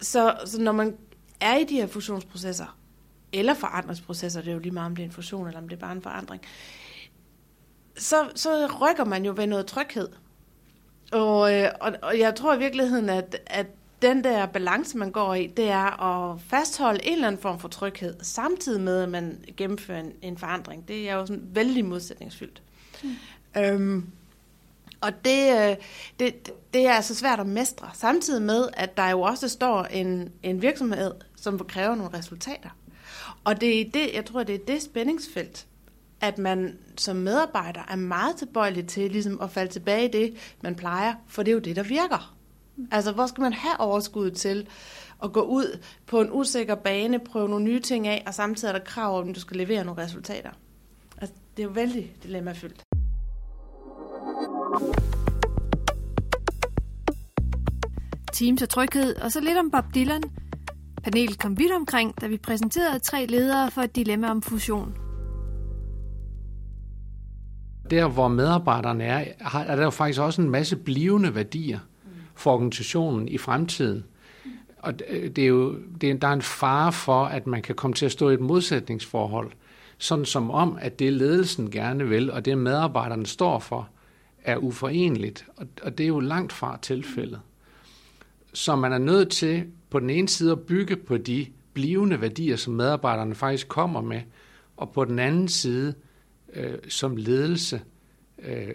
så, 0.00 0.36
så 0.44 0.60
når 0.60 0.72
man 0.72 0.96
er 1.40 1.56
i 1.56 1.64
de 1.64 1.74
her 1.74 1.86
fusionsprocesser, 1.86 2.78
eller 3.32 3.54
forandringsprocesser, 3.54 4.40
det 4.40 4.48
er 4.48 4.52
jo 4.52 4.58
lige 4.58 4.72
meget 4.72 4.86
om 4.86 4.96
det 4.96 5.02
er 5.02 5.06
en 5.06 5.12
fusion, 5.12 5.46
eller 5.46 5.60
om 5.60 5.68
det 5.68 5.76
er 5.76 5.80
bare 5.80 5.92
en 5.92 6.02
forandring, 6.02 6.42
så, 7.96 8.30
så 8.34 8.66
rykker 8.80 9.04
man 9.04 9.24
jo 9.24 9.32
ved 9.36 9.46
noget 9.46 9.66
tryghed. 9.66 10.08
Og, 11.12 11.54
øh, 11.54 11.70
og, 11.80 11.92
og 12.02 12.18
jeg 12.18 12.34
tror 12.34 12.54
i 12.54 12.58
virkeligheden, 12.58 13.08
at, 13.08 13.36
at 13.46 13.66
den 14.02 14.24
der 14.24 14.46
balance, 14.46 14.98
man 14.98 15.10
går 15.10 15.34
i, 15.34 15.46
det 15.46 15.68
er 15.68 16.02
at 16.02 16.40
fastholde 16.40 17.04
en 17.04 17.12
eller 17.12 17.26
anden 17.26 17.42
form 17.42 17.58
for 17.58 17.68
tryghed, 17.68 18.14
samtidig 18.22 18.80
med, 18.80 19.02
at 19.02 19.08
man 19.08 19.44
gennemfører 19.56 20.00
en, 20.00 20.12
en 20.22 20.38
forandring. 20.38 20.88
Det 20.88 21.10
er 21.10 21.14
jo 21.14 21.26
sådan 21.26 21.48
vældig 21.52 21.84
modsætningsfyldt. 21.84 22.62
Mm. 23.02 23.10
Øhm, 23.56 24.06
og 25.00 25.24
det, 25.24 25.70
øh, 25.70 25.76
det, 26.20 26.50
det 26.74 26.86
er 26.86 26.92
altså 26.92 27.14
svært 27.14 27.40
at 27.40 27.46
mestre, 27.46 27.90
samtidig 27.94 28.42
med, 28.42 28.68
at 28.72 28.96
der 28.96 29.10
jo 29.10 29.20
også 29.20 29.48
står 29.48 29.84
en, 29.84 30.32
en 30.42 30.62
virksomhed, 30.62 31.12
som 31.36 31.58
vil 31.58 31.66
kræve 31.66 31.96
nogle 31.96 32.18
resultater. 32.18 32.70
Og 33.44 33.60
det 33.60 33.80
er 33.80 33.90
det, 33.90 34.10
jeg 34.14 34.24
tror, 34.24 34.42
det 34.42 34.54
er 34.54 34.64
det 34.66 34.82
spændingsfelt, 34.82 35.66
at 36.20 36.38
man 36.38 36.78
som 36.96 37.16
medarbejder 37.16 37.80
er 37.88 37.96
meget 37.96 38.36
tilbøjelig 38.36 38.86
til 38.86 39.10
ligesom 39.10 39.40
at 39.40 39.50
falde 39.50 39.72
tilbage 39.72 40.08
i 40.08 40.10
det, 40.10 40.56
man 40.60 40.74
plejer, 40.74 41.14
for 41.28 41.42
det 41.42 41.50
er 41.50 41.54
jo 41.54 41.60
det, 41.60 41.76
der 41.76 41.82
virker. 41.82 42.34
Altså, 42.90 43.12
hvor 43.12 43.26
skal 43.26 43.42
man 43.42 43.52
have 43.52 43.80
overskud 43.80 44.30
til 44.30 44.66
at 45.22 45.32
gå 45.32 45.40
ud 45.40 45.78
på 46.06 46.20
en 46.20 46.28
usikker 46.32 46.74
bane, 46.74 47.18
prøve 47.18 47.48
nogle 47.48 47.64
nye 47.64 47.80
ting 47.80 48.06
af, 48.06 48.22
og 48.26 48.34
samtidig 48.34 48.74
er 48.74 48.78
der 48.78 48.84
krav 48.84 49.20
om, 49.20 49.28
at 49.28 49.34
du 49.34 49.40
skal 49.40 49.56
levere 49.56 49.84
nogle 49.84 50.02
resultater. 50.02 50.50
Altså, 51.18 51.34
det 51.56 51.62
er 51.62 51.66
jo 51.66 51.72
vældig 51.72 52.16
dilemmafyldt. 52.22 52.82
Teams 58.32 58.62
og 58.62 58.68
tryghed, 58.68 59.16
og 59.16 59.32
så 59.32 59.40
lidt 59.40 59.58
om 59.58 59.70
Bob 59.70 59.84
Dylan. 59.94 60.22
Panelet 61.04 61.38
kom 61.38 61.58
vidt 61.58 61.72
omkring, 61.72 62.20
da 62.20 62.26
vi 62.26 62.36
præsenterede 62.36 62.98
tre 62.98 63.26
ledere 63.26 63.70
for 63.70 63.82
et 63.82 63.96
dilemma 63.96 64.30
om 64.30 64.42
fusion. 64.42 64.94
Der, 67.90 68.08
hvor 68.08 68.28
medarbejderne 68.28 69.04
er, 69.04 69.24
er 69.66 69.76
der 69.76 69.82
jo 69.82 69.90
faktisk 69.90 70.20
også 70.20 70.42
en 70.42 70.50
masse 70.50 70.76
blivende 70.76 71.34
værdier– 71.34 71.78
for 72.42 72.52
organisationen 72.52 73.28
i 73.28 73.38
fremtiden. 73.38 74.04
Og 74.78 74.94
øh, 75.08 75.30
det 75.30 75.44
er 75.44 75.48
jo, 75.48 75.76
det 76.00 76.10
er, 76.10 76.14
der 76.14 76.28
er 76.28 76.32
en 76.32 76.42
fare 76.42 76.92
for, 76.92 77.24
at 77.24 77.46
man 77.46 77.62
kan 77.62 77.74
komme 77.74 77.94
til 77.94 78.06
at 78.06 78.12
stå 78.12 78.30
i 78.30 78.34
et 78.34 78.40
modsætningsforhold, 78.40 79.50
sådan 79.98 80.24
som 80.24 80.50
om, 80.50 80.78
at 80.80 80.98
det 80.98 81.12
ledelsen 81.12 81.70
gerne 81.70 82.08
vil, 82.08 82.30
og 82.30 82.44
det 82.44 82.58
medarbejderne 82.58 83.26
står 83.26 83.58
for, 83.58 83.88
er 84.44 84.56
uforenligt. 84.56 85.46
Og, 85.56 85.66
og 85.82 85.98
det 85.98 86.04
er 86.04 86.08
jo 86.08 86.20
langt 86.20 86.52
fra 86.52 86.78
tilfældet. 86.82 87.40
Så 88.54 88.76
man 88.76 88.92
er 88.92 88.98
nødt 88.98 89.30
til 89.30 89.64
på 89.90 90.00
den 90.00 90.10
ene 90.10 90.28
side 90.28 90.52
at 90.52 90.60
bygge 90.60 90.96
på 90.96 91.16
de 91.16 91.46
blivende 91.72 92.20
værdier, 92.20 92.56
som 92.56 92.74
medarbejderne 92.74 93.34
faktisk 93.34 93.68
kommer 93.68 94.00
med, 94.00 94.20
og 94.76 94.92
på 94.92 95.04
den 95.04 95.18
anden 95.18 95.48
side 95.48 95.94
øh, 96.54 96.74
som 96.88 97.16
ledelse 97.16 97.80
øh, 98.38 98.68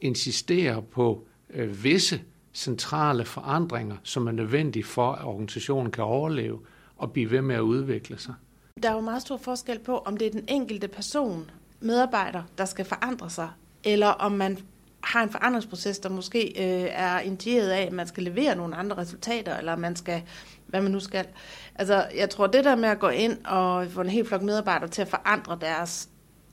insisterer 0.00 0.80
på 0.80 1.26
øh, 1.54 1.84
visse 1.84 2.20
centrale 2.60 3.24
forandringer, 3.24 3.96
som 4.02 4.26
er 4.26 4.32
nødvendige 4.32 4.84
for, 4.84 5.12
at 5.12 5.24
organisationen 5.24 5.92
kan 5.92 6.04
overleve 6.04 6.58
og 6.96 7.12
blive 7.12 7.30
ved 7.30 7.42
med 7.42 7.54
at 7.54 7.60
udvikle 7.60 8.18
sig. 8.18 8.34
Der 8.82 8.90
er 8.90 8.94
jo 8.94 9.00
meget 9.00 9.22
stor 9.22 9.36
forskel 9.36 9.78
på, 9.78 9.98
om 9.98 10.16
det 10.16 10.26
er 10.26 10.30
den 10.30 10.44
enkelte 10.48 10.88
person, 10.88 11.50
medarbejder, 11.80 12.42
der 12.58 12.64
skal 12.64 12.84
forandre 12.84 13.30
sig, 13.30 13.48
eller 13.84 14.06
om 14.06 14.32
man 14.32 14.58
har 15.00 15.22
en 15.22 15.30
forandringsproces, 15.30 15.98
der 15.98 16.08
måske 16.08 16.48
øh, 16.48 16.88
er 16.92 17.20
initieret 17.20 17.68
af, 17.68 17.82
at 17.82 17.92
man 17.92 18.06
skal 18.06 18.22
levere 18.22 18.56
nogle 18.56 18.76
andre 18.76 18.96
resultater, 18.96 19.56
eller 19.56 19.76
man 19.76 19.96
skal, 19.96 20.22
hvad 20.66 20.80
man 20.82 20.92
nu 20.92 21.00
skal. 21.00 21.26
Altså, 21.74 22.06
jeg 22.16 22.30
tror, 22.30 22.46
det 22.46 22.64
der 22.64 22.76
med 22.76 22.88
at 22.88 22.98
gå 22.98 23.08
ind 23.08 23.44
og 23.44 23.86
få 23.90 24.00
en 24.00 24.08
helt 24.08 24.28
flok 24.28 24.42
medarbejdere 24.42 24.88
til 24.88 25.02
at 25.02 25.08
forandre 25.08 25.58
deres 25.60 26.08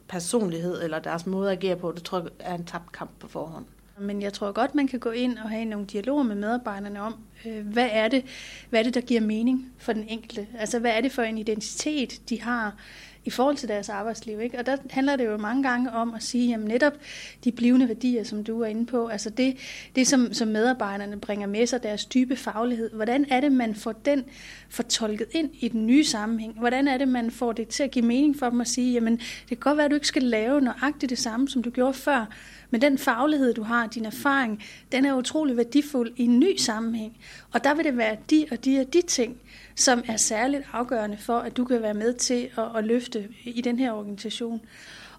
personlighed, 0.07 0.83
eller 0.83 0.99
deres 0.99 1.25
måde 1.25 1.51
at 1.51 1.57
agere 1.57 1.75
på, 1.75 1.91
det 1.91 2.03
tror 2.03 2.19
jeg 2.19 2.29
er 2.39 2.55
en 2.55 2.65
tabt 2.65 2.91
kamp 2.91 3.11
på 3.19 3.27
forhånd. 3.27 3.65
Men 3.99 4.21
jeg 4.21 4.33
tror 4.33 4.51
godt, 4.51 4.75
man 4.75 4.88
kan 4.88 4.99
gå 4.99 5.12
ind 5.12 5.38
og 5.38 5.49
have 5.49 5.65
nogle 5.65 5.86
dialoger 5.86 6.23
med 6.23 6.36
medarbejderne 6.36 7.01
om, 7.01 7.15
øh, 7.45 7.67
hvad 7.67 7.89
er 7.91 8.07
det, 8.07 8.23
hvad 8.69 8.79
er 8.79 8.83
det, 8.83 8.93
der 8.93 9.01
giver 9.01 9.21
mening 9.21 9.71
for 9.77 9.93
den 9.93 10.05
enkelte? 10.07 10.47
Altså, 10.60 10.79
hvad 10.79 10.91
er 10.91 11.01
det 11.01 11.12
for 11.12 11.21
en 11.21 11.38
identitet, 11.38 12.21
de 12.29 12.41
har 12.41 12.75
i 13.27 13.29
forhold 13.29 13.55
til 13.55 13.69
deres 13.69 13.89
arbejdsliv. 13.89 14.39
Ikke? 14.39 14.60
Og 14.60 14.65
der 14.65 14.77
handler 14.89 15.15
det 15.15 15.25
jo 15.25 15.38
mange 15.38 15.63
gange 15.63 15.91
om 15.91 16.13
at 16.13 16.23
sige, 16.23 16.49
jamen 16.49 16.67
netop 16.67 16.93
de 17.43 17.51
blivende 17.51 17.88
værdier, 17.88 18.23
som 18.23 18.43
du 18.43 18.62
er 18.62 18.65
inde 18.65 18.86
på, 18.86 19.07
altså 19.07 19.29
det, 19.29 19.57
det 19.95 20.07
som, 20.07 20.33
som 20.33 20.47
medarbejderne 20.47 21.19
bringer 21.19 21.47
med 21.47 21.67
sig, 21.67 21.83
deres 21.83 22.05
dybe 22.05 22.36
faglighed, 22.36 22.89
hvordan 22.91 23.25
er 23.29 23.41
det, 23.41 23.51
man 23.51 23.75
får 23.75 23.91
den 23.91 24.23
fortolket 24.69 25.27
ind 25.31 25.49
i 25.60 25.67
den 25.67 25.86
nye 25.86 26.03
sammenhæng? 26.03 26.60
Hvordan 26.60 26.88
er 26.88 26.97
det, 26.97 27.07
man 27.07 27.31
får 27.31 27.51
det 27.51 27.67
til 27.67 27.83
at 27.83 27.91
give 27.91 28.05
mening 28.05 28.39
for 28.39 28.49
dem 28.49 28.62
at 28.62 28.67
sige, 28.67 28.93
jamen 28.93 29.17
det 29.17 29.47
kan 29.47 29.57
godt 29.57 29.77
være, 29.77 29.86
at 29.86 29.91
du 29.91 29.95
ikke 29.95 30.07
skal 30.07 30.23
lave 30.23 30.62
nøjagtigt 30.62 31.10
det 31.10 31.19
samme, 31.19 31.49
som 31.49 31.63
du 31.63 31.69
gjorde 31.69 31.93
før, 31.93 32.25
men 32.69 32.82
den 32.82 32.97
faglighed, 32.97 33.53
du 33.53 33.63
har, 33.63 33.88
din 33.88 34.06
erfaring, 34.06 34.63
den 34.91 35.06
er 35.06 35.13
utrolig 35.13 35.58
værdifuld 35.58 36.13
i 36.15 36.23
en 36.23 36.39
ny 36.39 36.58
sammenhæng. 36.58 37.17
Og 37.51 37.63
der 37.63 37.73
vil 37.73 37.86
det 37.86 37.97
være 37.97 38.17
de 38.30 38.45
og 38.51 38.65
de 38.65 38.80
og 38.80 38.93
de 38.93 39.01
ting, 39.01 39.38
som 39.75 40.03
er 40.08 40.17
særligt 40.17 40.63
afgørende 40.73 41.17
for, 41.17 41.39
at 41.39 41.58
du 41.58 41.65
kan 41.65 41.82
være 41.82 41.93
med 41.93 42.13
til 42.13 42.49
at, 42.58 42.77
at 42.77 42.84
løfte 42.84 43.27
i 43.43 43.62
den 43.62 43.80
her 43.80 43.91
organisation. 43.91 44.62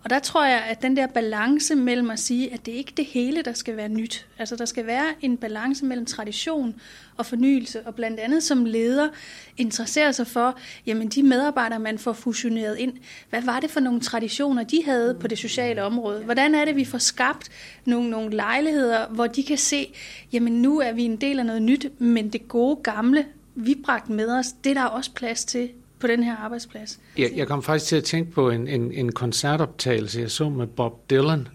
Og 0.05 0.11
der 0.11 0.19
tror 0.19 0.45
jeg, 0.45 0.63
at 0.69 0.83
den 0.83 0.97
der 0.97 1.07
balance 1.07 1.75
mellem 1.75 2.11
at 2.11 2.19
sige, 2.19 2.53
at 2.53 2.67
det 2.67 2.73
ikke 2.73 2.91
er 2.91 2.95
det 2.95 3.05
hele, 3.05 3.43
der 3.43 3.53
skal 3.53 3.77
være 3.77 3.89
nyt. 3.89 4.27
Altså 4.39 4.57
der 4.57 4.65
skal 4.65 4.87
være 4.87 5.07
en 5.21 5.37
balance 5.37 5.85
mellem 5.85 6.07
tradition 6.07 6.81
og 7.17 7.27
fornyelse, 7.27 7.87
og 7.87 7.95
blandt 7.95 8.21
andet 8.21 8.43
som 8.43 8.65
leder 8.65 9.09
interesserer 9.57 10.13
sig 10.13 10.27
for, 10.27 10.59
jamen 10.87 11.09
de 11.09 11.23
medarbejdere, 11.23 11.79
man 11.79 11.99
får 11.99 12.13
fusioneret 12.13 12.79
ind, 12.79 12.93
hvad 13.31 13.43
var 13.43 13.61
det 13.61 13.71
for 13.71 13.81
nogle 13.81 14.01
traditioner, 14.01 14.65
de 14.65 14.85
havde 14.85 15.15
på 15.21 15.27
det 15.27 15.39
sociale 15.39 15.83
område? 15.83 16.25
Hvordan 16.25 16.55
er 16.55 16.65
det, 16.65 16.77
vi 16.77 16.85
får 16.85 16.99
skabt 16.99 17.49
nogle, 17.85 18.11
nogle 18.11 18.37
lejligheder, 18.37 19.09
hvor 19.09 19.27
de 19.27 19.43
kan 19.43 19.59
se, 19.59 19.95
jamen 20.33 20.63
nu 20.63 20.81
er 20.81 20.93
vi 20.93 21.03
en 21.03 21.17
del 21.17 21.39
af 21.39 21.47
noget 21.47 21.63
nyt, 21.63 22.01
men 22.01 22.29
det 22.29 22.49
gode 22.49 22.77
gamle, 22.77 23.27
vi 23.55 23.75
bragte 23.85 24.13
med 24.13 24.29
os, 24.29 24.53
det 24.65 24.71
er 24.71 24.75
der 24.75 24.85
også 24.85 25.11
plads 25.13 25.45
til 25.45 25.71
på 26.01 26.07
den 26.07 26.23
her 26.23 26.37
arbejdsplads. 26.37 27.01
Jeg, 27.19 27.33
jeg 27.37 27.47
kom 27.47 27.63
faktisk 27.63 27.89
til 27.89 27.97
at 27.97 28.05
tænke 28.05 28.31
på 28.31 28.51
en, 28.51 28.69
en, 28.69 28.93
en 28.93 29.13
koncertoptagelse, 29.13 30.21
jeg 30.21 30.31
så 30.31 30.49
med 30.49 30.67
Bob 30.67 31.11
Dylan 31.11 31.49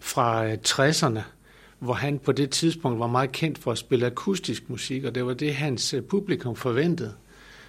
fra 0.00 0.54
60'erne, 0.54 1.18
øh, 1.18 1.22
hvor 1.78 1.94
han 1.94 2.18
på 2.18 2.32
det 2.32 2.50
tidspunkt 2.50 2.98
var 2.98 3.06
meget 3.06 3.32
kendt 3.32 3.58
for 3.58 3.72
at 3.72 3.78
spille 3.78 4.06
akustisk 4.06 4.70
musik, 4.70 5.04
og 5.04 5.14
det 5.14 5.26
var 5.26 5.34
det, 5.34 5.54
hans 5.54 5.94
øh, 5.94 6.02
publikum 6.02 6.56
forventede. 6.56 7.14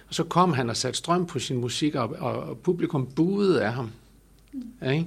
Og 0.08 0.14
så 0.14 0.24
kom 0.24 0.52
han 0.52 0.70
og 0.70 0.76
satte 0.76 0.98
strøm 0.98 1.26
på 1.26 1.38
sin 1.38 1.56
musik, 1.56 1.94
og, 1.94 2.08
og 2.08 2.58
publikum 2.58 3.06
buede 3.06 3.64
af 3.64 3.72
ham. 3.72 3.90
Ja, 4.82 4.90
ikke? 4.90 5.06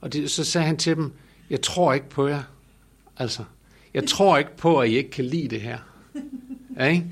Og 0.00 0.12
det, 0.12 0.30
så 0.30 0.44
sagde 0.44 0.66
han 0.66 0.76
til 0.76 0.96
dem, 0.96 1.12
jeg 1.50 1.60
tror 1.60 1.92
ikke 1.92 2.08
på 2.08 2.26
jer. 2.28 2.42
Altså, 3.16 3.44
jeg 3.94 4.06
tror 4.06 4.38
ikke 4.38 4.56
på, 4.56 4.78
at 4.78 4.88
I 4.88 4.96
ikke 4.96 5.10
kan 5.10 5.24
lide 5.24 5.48
det 5.48 5.60
her. 5.60 5.78
Ja, 6.76 6.86
ikke? 6.92 7.06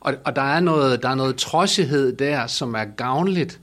Og, 0.00 0.14
og 0.24 0.36
der, 0.36 0.42
er 0.42 0.60
noget, 0.60 1.02
der 1.02 1.08
er 1.08 1.14
noget 1.14 1.36
trodsighed 1.36 2.12
der, 2.12 2.46
som 2.46 2.74
er 2.74 2.84
gavnligt 2.84 3.60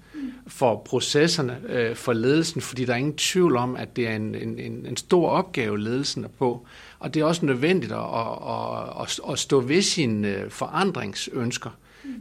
for 0.48 0.82
processerne, 0.86 1.60
øh, 1.70 1.96
for 1.96 2.14
ledelsen, 2.14 2.62
fordi 2.62 2.86
der 2.86 2.94
er 2.94 2.98
ingen 2.98 3.16
tvivl 3.16 3.56
om, 3.58 3.76
at 3.76 3.96
det 3.96 4.08
er 4.08 4.16
en, 4.16 4.36
en, 4.36 4.60
en 4.60 4.98
stor 4.98 5.30
opgave, 5.30 5.80
ledelsen 5.80 6.24
er 6.24 6.28
på. 6.28 6.66
Og 7.00 7.14
det 7.14 7.22
er 7.22 7.26
også 7.26 7.46
nødvendigt 7.46 7.92
at, 7.92 8.00
at, 8.00 9.02
at, 9.02 9.20
at 9.32 9.40
stå 9.40 9.60
ved 9.60 9.82
sine 9.82 10.28
øh, 10.28 10.50
forandringsønsker 10.50 11.70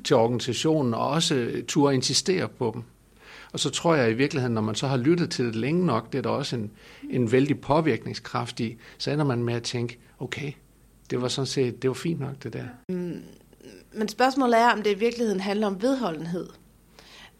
til 0.04 0.16
organisationen, 0.16 0.94
og 0.94 1.08
også 1.08 1.62
turde 1.68 1.94
insistere 1.94 2.48
på 2.48 2.70
dem. 2.74 2.82
Og 3.52 3.60
så 3.60 3.70
tror 3.70 3.94
jeg 3.94 4.10
i 4.10 4.14
virkeligheden, 4.14 4.54
når 4.54 4.60
man 4.60 4.74
så 4.74 4.86
har 4.86 4.96
lyttet 4.96 5.30
til 5.30 5.44
det 5.44 5.56
længe 5.56 5.86
nok, 5.86 6.12
det 6.12 6.18
er 6.18 6.22
der 6.22 6.30
også 6.30 6.56
en, 6.56 6.70
en 7.10 7.32
vældig 7.32 7.60
påvirkningskraft 7.60 8.60
i, 8.60 8.76
så 8.98 9.10
ender 9.10 9.24
man 9.24 9.42
med 9.42 9.54
at 9.54 9.62
tænke, 9.62 9.98
okay, 10.18 10.52
det 11.10 11.22
var 11.22 11.28
sådan 11.28 11.46
set, 11.46 11.82
det 11.82 11.88
var 11.88 11.94
fint 11.94 12.20
nok 12.20 12.42
det 12.42 12.52
der. 12.52 12.64
Mm. 12.88 13.22
Men 13.94 14.08
spørgsmålet 14.08 14.58
er, 14.58 14.68
om 14.68 14.82
det 14.82 14.90
i 14.90 14.98
virkeligheden 14.98 15.40
handler 15.40 15.66
om 15.66 15.82
vedholdenhed. 15.82 16.48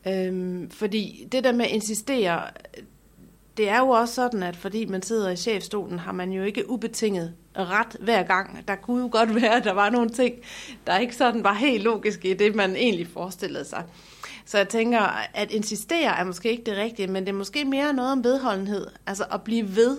Øhm, 0.07 0.71
fordi 0.71 1.29
det 1.33 1.45
der 1.45 1.53
med 1.53 1.65
at 1.65 1.71
insistere, 1.71 2.43
det 3.57 3.69
er 3.69 3.79
jo 3.79 3.89
også 3.89 4.15
sådan, 4.15 4.43
at 4.43 4.57
fordi 4.57 4.85
man 4.85 5.03
sidder 5.03 5.31
i 5.31 5.37
chefstolen, 5.37 5.99
har 5.99 6.13
man 6.13 6.33
jo 6.33 6.43
ikke 6.43 6.71
ubetinget 6.71 7.35
ret 7.57 7.97
hver 8.01 8.23
gang. 8.23 8.69
Der 8.69 8.75
kunne 8.75 9.03
jo 9.03 9.09
godt 9.13 9.35
være, 9.43 9.57
at 9.57 9.65
der 9.65 9.73
var 9.73 9.91
nogle 9.91 10.11
ting, 10.11 10.35
der 10.87 10.99
ikke 10.99 11.17
sådan 11.17 11.45
var 11.45 11.55
helt 11.55 11.85
logiske 11.85 12.31
i 12.31 12.35
det, 12.35 12.55
man 12.55 12.77
egentlig 12.77 13.07
forestillede 13.07 13.65
sig. 13.65 13.85
Så 14.45 14.59
jeg 14.59 14.69
tænker, 14.69 15.01
at 15.35 15.51
insistere 15.51 16.19
er 16.19 16.25
måske 16.25 16.51
ikke 16.51 16.65
det 16.65 16.77
rigtige, 16.77 17.09
men 17.09 17.27
det 17.27 17.33
er 17.33 17.37
måske 17.37 17.65
mere 17.65 17.93
noget 17.93 18.13
om 18.13 18.25
vedholdenhed. 18.25 18.87
Altså 19.07 19.25
at 19.33 19.43
blive 19.43 19.77
ved. 19.77 19.99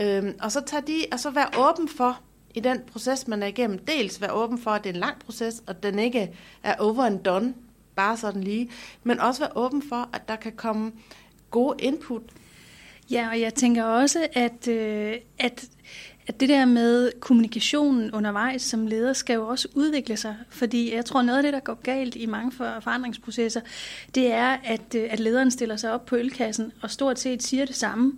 Øhm, 0.00 0.34
og 0.42 0.52
så 0.52 0.60
tage 0.66 0.82
de, 0.86 1.04
og 1.12 1.20
så 1.20 1.30
være 1.30 1.48
åben 1.58 1.88
for, 1.88 2.20
i 2.56 2.60
den 2.60 2.80
proces, 2.92 3.28
man 3.28 3.42
er 3.42 3.46
igennem. 3.46 3.78
Dels 3.78 4.20
være 4.20 4.32
åben 4.32 4.58
for, 4.58 4.70
at 4.70 4.84
det 4.84 4.90
er 4.90 4.94
en 4.94 5.00
lang 5.00 5.18
proces, 5.18 5.62
og 5.66 5.82
den 5.82 5.98
ikke 5.98 6.36
er 6.62 6.74
over 6.78 7.04
and 7.04 7.18
done, 7.18 7.54
bare 7.96 8.16
sådan 8.16 8.44
lige. 8.44 8.70
Men 9.02 9.20
også 9.20 9.40
være 9.40 9.56
åben 9.56 9.82
for, 9.88 10.08
at 10.12 10.28
der 10.28 10.36
kan 10.36 10.52
komme 10.52 10.92
gode 11.50 11.76
input. 11.78 12.22
Ja, 13.10 13.28
og 13.28 13.40
jeg 13.40 13.54
tænker 13.54 13.84
også, 13.84 14.26
at, 14.32 14.68
øh, 14.68 15.14
at 15.38 15.68
at 16.28 16.40
det 16.40 16.48
der 16.48 16.64
med 16.64 17.12
kommunikationen 17.20 18.12
undervejs 18.12 18.62
som 18.62 18.86
leder 18.86 19.12
skal 19.12 19.34
jo 19.34 19.48
også 19.48 19.68
udvikle 19.74 20.16
sig, 20.16 20.36
fordi 20.50 20.94
jeg 20.94 21.04
tror 21.04 21.22
noget 21.22 21.36
af 21.36 21.42
det, 21.42 21.52
der 21.52 21.60
går 21.60 21.74
galt 21.82 22.16
i 22.16 22.26
mange 22.26 22.52
forandringsprocesser, 22.52 23.60
det 24.14 24.32
er, 24.32 24.56
at, 24.64 24.94
øh, 24.96 25.08
at 25.10 25.20
lederen 25.20 25.50
stiller 25.50 25.76
sig 25.76 25.92
op 25.92 26.06
på 26.06 26.16
ølkassen 26.16 26.72
og 26.82 26.90
stort 26.90 27.18
set 27.18 27.42
siger 27.42 27.64
det 27.64 27.76
samme 27.76 28.12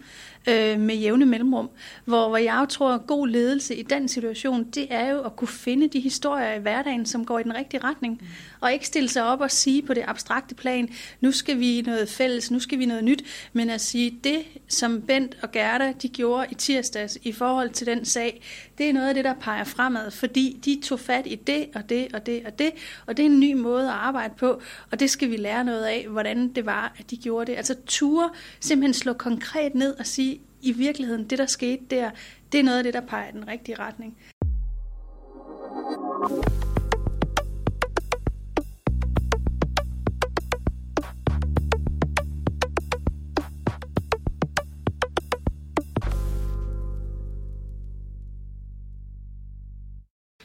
øh, 0.49 0.81
med 0.81 0.95
jævne 0.95 1.27
mellemrum. 1.27 1.71
Hvor, 2.05 2.29
hvor 2.29 2.37
jeg 2.37 2.59
jo 2.61 2.67
tror, 2.67 2.93
at 2.93 3.07
god 3.07 3.29
ledelse 3.29 3.77
i 3.77 3.83
den 3.83 4.09
situation, 4.09 4.65
det 4.65 4.87
er 4.91 5.11
jo 5.11 5.21
at 5.21 5.37
kunne 5.37 5.49
finde 5.49 5.89
de 5.89 6.01
historier 6.01 6.55
i 6.55 6.59
hverdagen, 6.59 7.07
som 7.07 7.25
går 7.25 7.39
i 7.39 7.43
den 7.43 7.55
rigtige 7.55 7.85
retning. 7.85 8.19
Mm. 8.21 8.27
Og 8.61 8.73
ikke 8.73 8.87
stille 8.87 9.09
sig 9.09 9.25
op 9.25 9.41
og 9.41 9.51
sige 9.51 9.83
på 9.83 9.95
det 9.95 10.05
abstrakte 10.07 10.55
plan, 10.55 10.89
nu 11.21 11.33
skal 11.33 11.61
vi 11.61 11.83
noget 11.87 12.09
fælles, 12.09 12.51
nu 12.51 12.61
skal 12.61 12.79
vi 12.79 12.87
noget 12.87 13.05
nyt, 13.05 13.25
men 13.53 13.71
at 13.71 13.81
sige, 13.81 14.19
det 14.25 14.39
som 14.69 15.03
Bent 15.03 15.39
og 15.43 15.53
Gerda, 15.53 15.93
de 16.03 16.09
gjorde 16.09 16.47
i 16.51 16.55
tirsdags 16.55 17.19
i 17.23 17.33
forhold 17.33 17.71
til 17.71 17.87
den 17.87 18.05
sag, 18.05 18.43
det 18.79 18.89
er 18.89 18.93
noget 18.93 19.09
af 19.09 19.15
det, 19.15 19.25
der 19.25 19.35
peger 19.35 19.65
fremad, 19.65 20.11
fordi 20.11 20.61
de 20.65 20.81
tog 20.85 21.01
fat 21.01 21.27
i 21.27 21.35
det 21.35 21.67
og 21.75 21.89
det 21.89 22.09
og 22.15 22.27
det 22.27 22.43
og 22.47 22.59
det, 22.59 22.71
og 23.07 23.17
det 23.17 23.23
er 23.23 23.27
en 23.27 23.41
ny 23.41 23.53
måde 23.55 23.87
at 23.87 23.95
arbejde 23.95 24.35
på, 24.39 24.61
og 24.91 25.01
det 25.01 25.11
skal 25.11 25.31
vi 25.31 25.37
lære 25.37 25.65
noget 25.65 25.85
af, 25.85 26.07
hvordan 26.09 26.49
det 26.49 26.67
var, 26.67 26.95
at 26.99 27.11
de 27.11 27.17
gjorde 27.17 27.51
det. 27.51 27.57
Altså 27.57 27.75
ture 27.87 28.31
simpelthen 28.61 28.95
slå 28.95 29.13
konkret 29.13 29.75
ned 29.75 29.95
og 29.99 30.07
sige, 30.07 30.38
i 30.62 30.73
virkeligheden, 30.73 31.31
det 31.31 31.38
der 31.38 31.47
skete 31.47 31.83
der, 31.90 32.11
det 32.53 32.61
er 32.61 32.64
noget 32.64 32.79
af 32.79 32.85
det, 32.85 32.94
der 32.94 33.01
peger 33.01 33.29
i 33.29 33.33
den 33.33 33.49
rigtige 33.49 33.79
retning. 33.79 34.16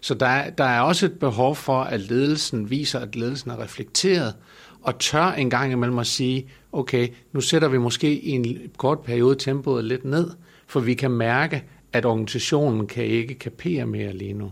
Så 0.02 0.14
der, 0.14 0.50
der 0.50 0.64
er 0.64 0.82
også 0.82 1.06
et 1.06 1.20
behov 1.20 1.56
for, 1.56 1.82
at 1.82 2.00
ledelsen 2.00 2.70
viser, 2.70 3.00
at 3.00 3.16
ledelsen 3.16 3.52
er 3.52 3.60
reflekteret, 3.60 4.36
og 4.82 5.00
tør 5.00 5.26
en 5.26 5.50
gang 5.50 5.72
imellem 5.72 6.00
at 6.00 6.08
sige, 6.08 6.50
okay, 6.74 7.08
nu 7.32 7.42
sætter 7.42 7.68
vi 7.68 7.78
måske 7.78 8.20
i 8.20 8.30
en 8.30 8.72
kort 8.78 9.00
periode 9.00 9.36
tempoet 9.36 9.86
lidt 9.86 10.06
ned, 10.06 10.32
for 10.68 10.80
vi 10.80 10.94
kan 10.94 11.12
mærke, 11.12 11.64
at 11.94 12.06
organisationen 12.06 12.88
kan 12.88 13.04
ikke 13.06 13.34
kapere 13.34 13.86
mere 13.86 14.14
lige 14.14 14.34
nu. 14.34 14.52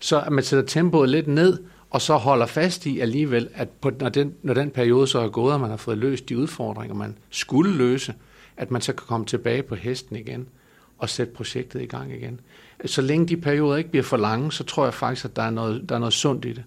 Så 0.00 0.20
at 0.20 0.32
man 0.32 0.44
sætter 0.44 0.66
tempoet 0.66 1.08
lidt 1.08 1.26
ned, 1.26 1.58
og 1.90 2.00
så 2.00 2.16
holder 2.16 2.46
fast 2.46 2.86
i 2.86 3.00
alligevel, 3.00 3.48
at 3.54 3.68
på, 3.68 3.90
når, 4.00 4.08
den, 4.08 4.34
når 4.42 4.54
den 4.54 4.70
periode 4.70 5.06
så 5.06 5.18
er 5.18 5.28
gået, 5.28 5.54
og 5.54 5.60
man 5.60 5.70
har 5.70 5.76
fået 5.76 5.98
løst 5.98 6.28
de 6.28 6.38
udfordringer, 6.38 6.94
man 6.94 7.18
skulle 7.30 7.76
løse, 7.76 8.14
at 8.56 8.70
man 8.70 8.80
så 8.80 8.92
kan 8.92 9.06
komme 9.06 9.26
tilbage 9.26 9.62
på 9.62 9.74
hesten 9.74 10.16
igen 10.16 10.46
og 10.98 11.08
sætte 11.08 11.32
projektet 11.32 11.82
i 11.82 11.86
gang 11.86 12.12
igen. 12.12 12.40
Så 12.86 13.02
længe 13.02 13.26
de 13.26 13.36
perioder 13.36 13.76
ikke 13.76 13.90
bliver 13.90 14.02
for 14.02 14.16
lange, 14.16 14.52
så 14.52 14.64
tror 14.64 14.84
jeg 14.84 14.94
faktisk, 14.94 15.24
at 15.24 15.36
der 15.36 15.42
er 15.42 15.50
noget, 15.50 15.88
der 15.88 15.94
er 15.94 15.98
noget 15.98 16.14
sundt 16.14 16.44
i 16.44 16.52
det. 16.52 16.64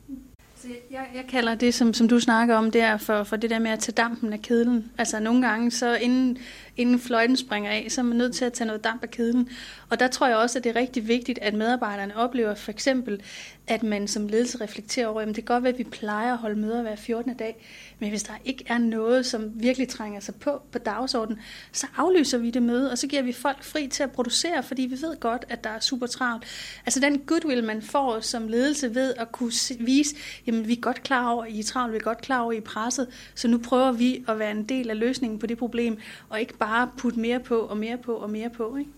Jeg, 0.91 1.06
jeg 1.15 1.23
kalder 1.30 1.56
det, 1.56 1.73
som, 1.73 1.93
som 1.93 2.08
du 2.08 2.19
snakker 2.19 2.56
om, 2.56 2.71
der 2.71 2.97
for, 2.97 3.23
for 3.23 3.36
det 3.36 3.49
der 3.49 3.60
med 3.60 3.71
at 3.71 3.80
tage 3.80 3.93
dampen 3.93 4.34
af 4.34 4.41
kedlen. 4.41 4.91
Altså 4.97 5.19
nogle 5.19 5.47
gange, 5.47 5.72
så 5.72 5.95
inden, 5.95 6.38
inden 6.78 6.99
fløjten 6.99 7.38
springer 7.38 7.71
af, 7.71 7.86
så 7.89 8.01
er 8.01 8.05
man 8.05 8.17
nødt 8.17 8.36
til 8.36 8.45
at 8.45 8.53
tage 8.53 8.67
noget 8.67 8.84
damp 8.84 9.03
af 9.03 9.11
kedlen. 9.11 9.49
Og 9.89 9.99
der 9.99 10.07
tror 10.07 10.28
jeg 10.28 10.38
også, 10.38 10.59
at 10.59 10.63
det 10.63 10.69
er 10.69 10.76
rigtig 10.76 11.07
vigtigt, 11.07 11.39
at 11.39 11.53
medarbejderne 11.53 12.17
oplever 12.17 12.55
for 12.55 12.71
eksempel, 12.71 13.21
at 13.67 13.84
man 13.84 14.07
som 14.07 14.28
ledelse 14.28 14.61
reflekterer 14.61 15.07
over, 15.07 15.21
at 15.21 15.28
det 15.28 15.36
kan 15.36 15.43
godt 15.43 15.63
være, 15.63 15.74
at 15.74 15.80
vi 15.80 15.84
plejer 15.84 16.34
at 16.34 16.38
holde 16.38 16.59
møder 16.59 16.82
hver 16.82 16.95
14. 16.95 17.34
dag, 17.34 17.67
men 17.99 18.09
hvis 18.09 18.24
der 18.24 18.34
ikke 18.45 18.63
er 18.67 18.78
noget, 18.78 19.26
som 19.26 19.51
virkelig 19.55 19.88
trænger 19.88 20.19
sig 20.19 20.36
på 20.36 20.61
på 20.71 20.78
dagsordenen, 20.78 21.39
så 21.71 21.88
aflyser 21.97 22.38
vi 22.38 22.49
det 22.49 22.63
møde, 22.63 22.91
og 22.91 22.97
så 22.97 23.07
giver 23.07 23.21
vi 23.21 23.32
folk 23.32 23.63
fri 23.63 23.88
til 23.88 24.03
at 24.03 24.11
producere, 24.11 24.63
fordi 24.63 24.82
vi 24.82 25.01
ved 25.01 25.19
godt, 25.19 25.45
at 25.49 25.63
der 25.63 25.69
er 25.69 25.80
super 25.80 26.07
travlt. 26.07 26.45
Altså 26.86 26.99
den 26.99 27.19
goodwill, 27.19 27.63
man 27.63 27.82
får 27.82 28.19
som 28.19 28.47
ledelse 28.47 28.95
ved 28.95 29.13
at 29.17 29.32
kunne 29.32 29.51
vise, 29.80 30.15
jamen 30.47 30.67
vi 30.67 30.74
er 30.74 30.82
godt 30.82 31.03
klar 31.03 31.30
over, 31.30 31.43
at 31.43 31.51
I 31.51 31.59
er 31.59 31.63
travlt, 31.63 31.93
vi 31.93 31.97
er 31.97 32.01
godt 32.01 32.21
klar 32.21 32.39
over, 32.39 32.51
at 32.51 32.55
I 32.55 32.57
er 32.57 32.65
presset, 32.65 33.07
så 33.36 33.47
nu 33.47 33.57
prøver 33.57 33.91
vi 33.91 34.26
at 34.28 34.39
være 34.39 34.51
en 34.51 34.63
del 34.63 34.89
af 34.89 34.99
løsningen 34.99 35.39
på 35.39 35.47
det 35.47 35.57
problem, 35.57 35.97
og 36.30 36.39
ikke 36.39 36.57
bare 36.66 36.89
putte 36.97 37.20
mere 37.20 37.39
på 37.39 37.59
og 37.59 37.78
mere 37.78 37.97
på 37.97 38.14
og 38.14 38.30
mere 38.30 38.49
på. 38.49 38.76
Ikke? 38.76 38.91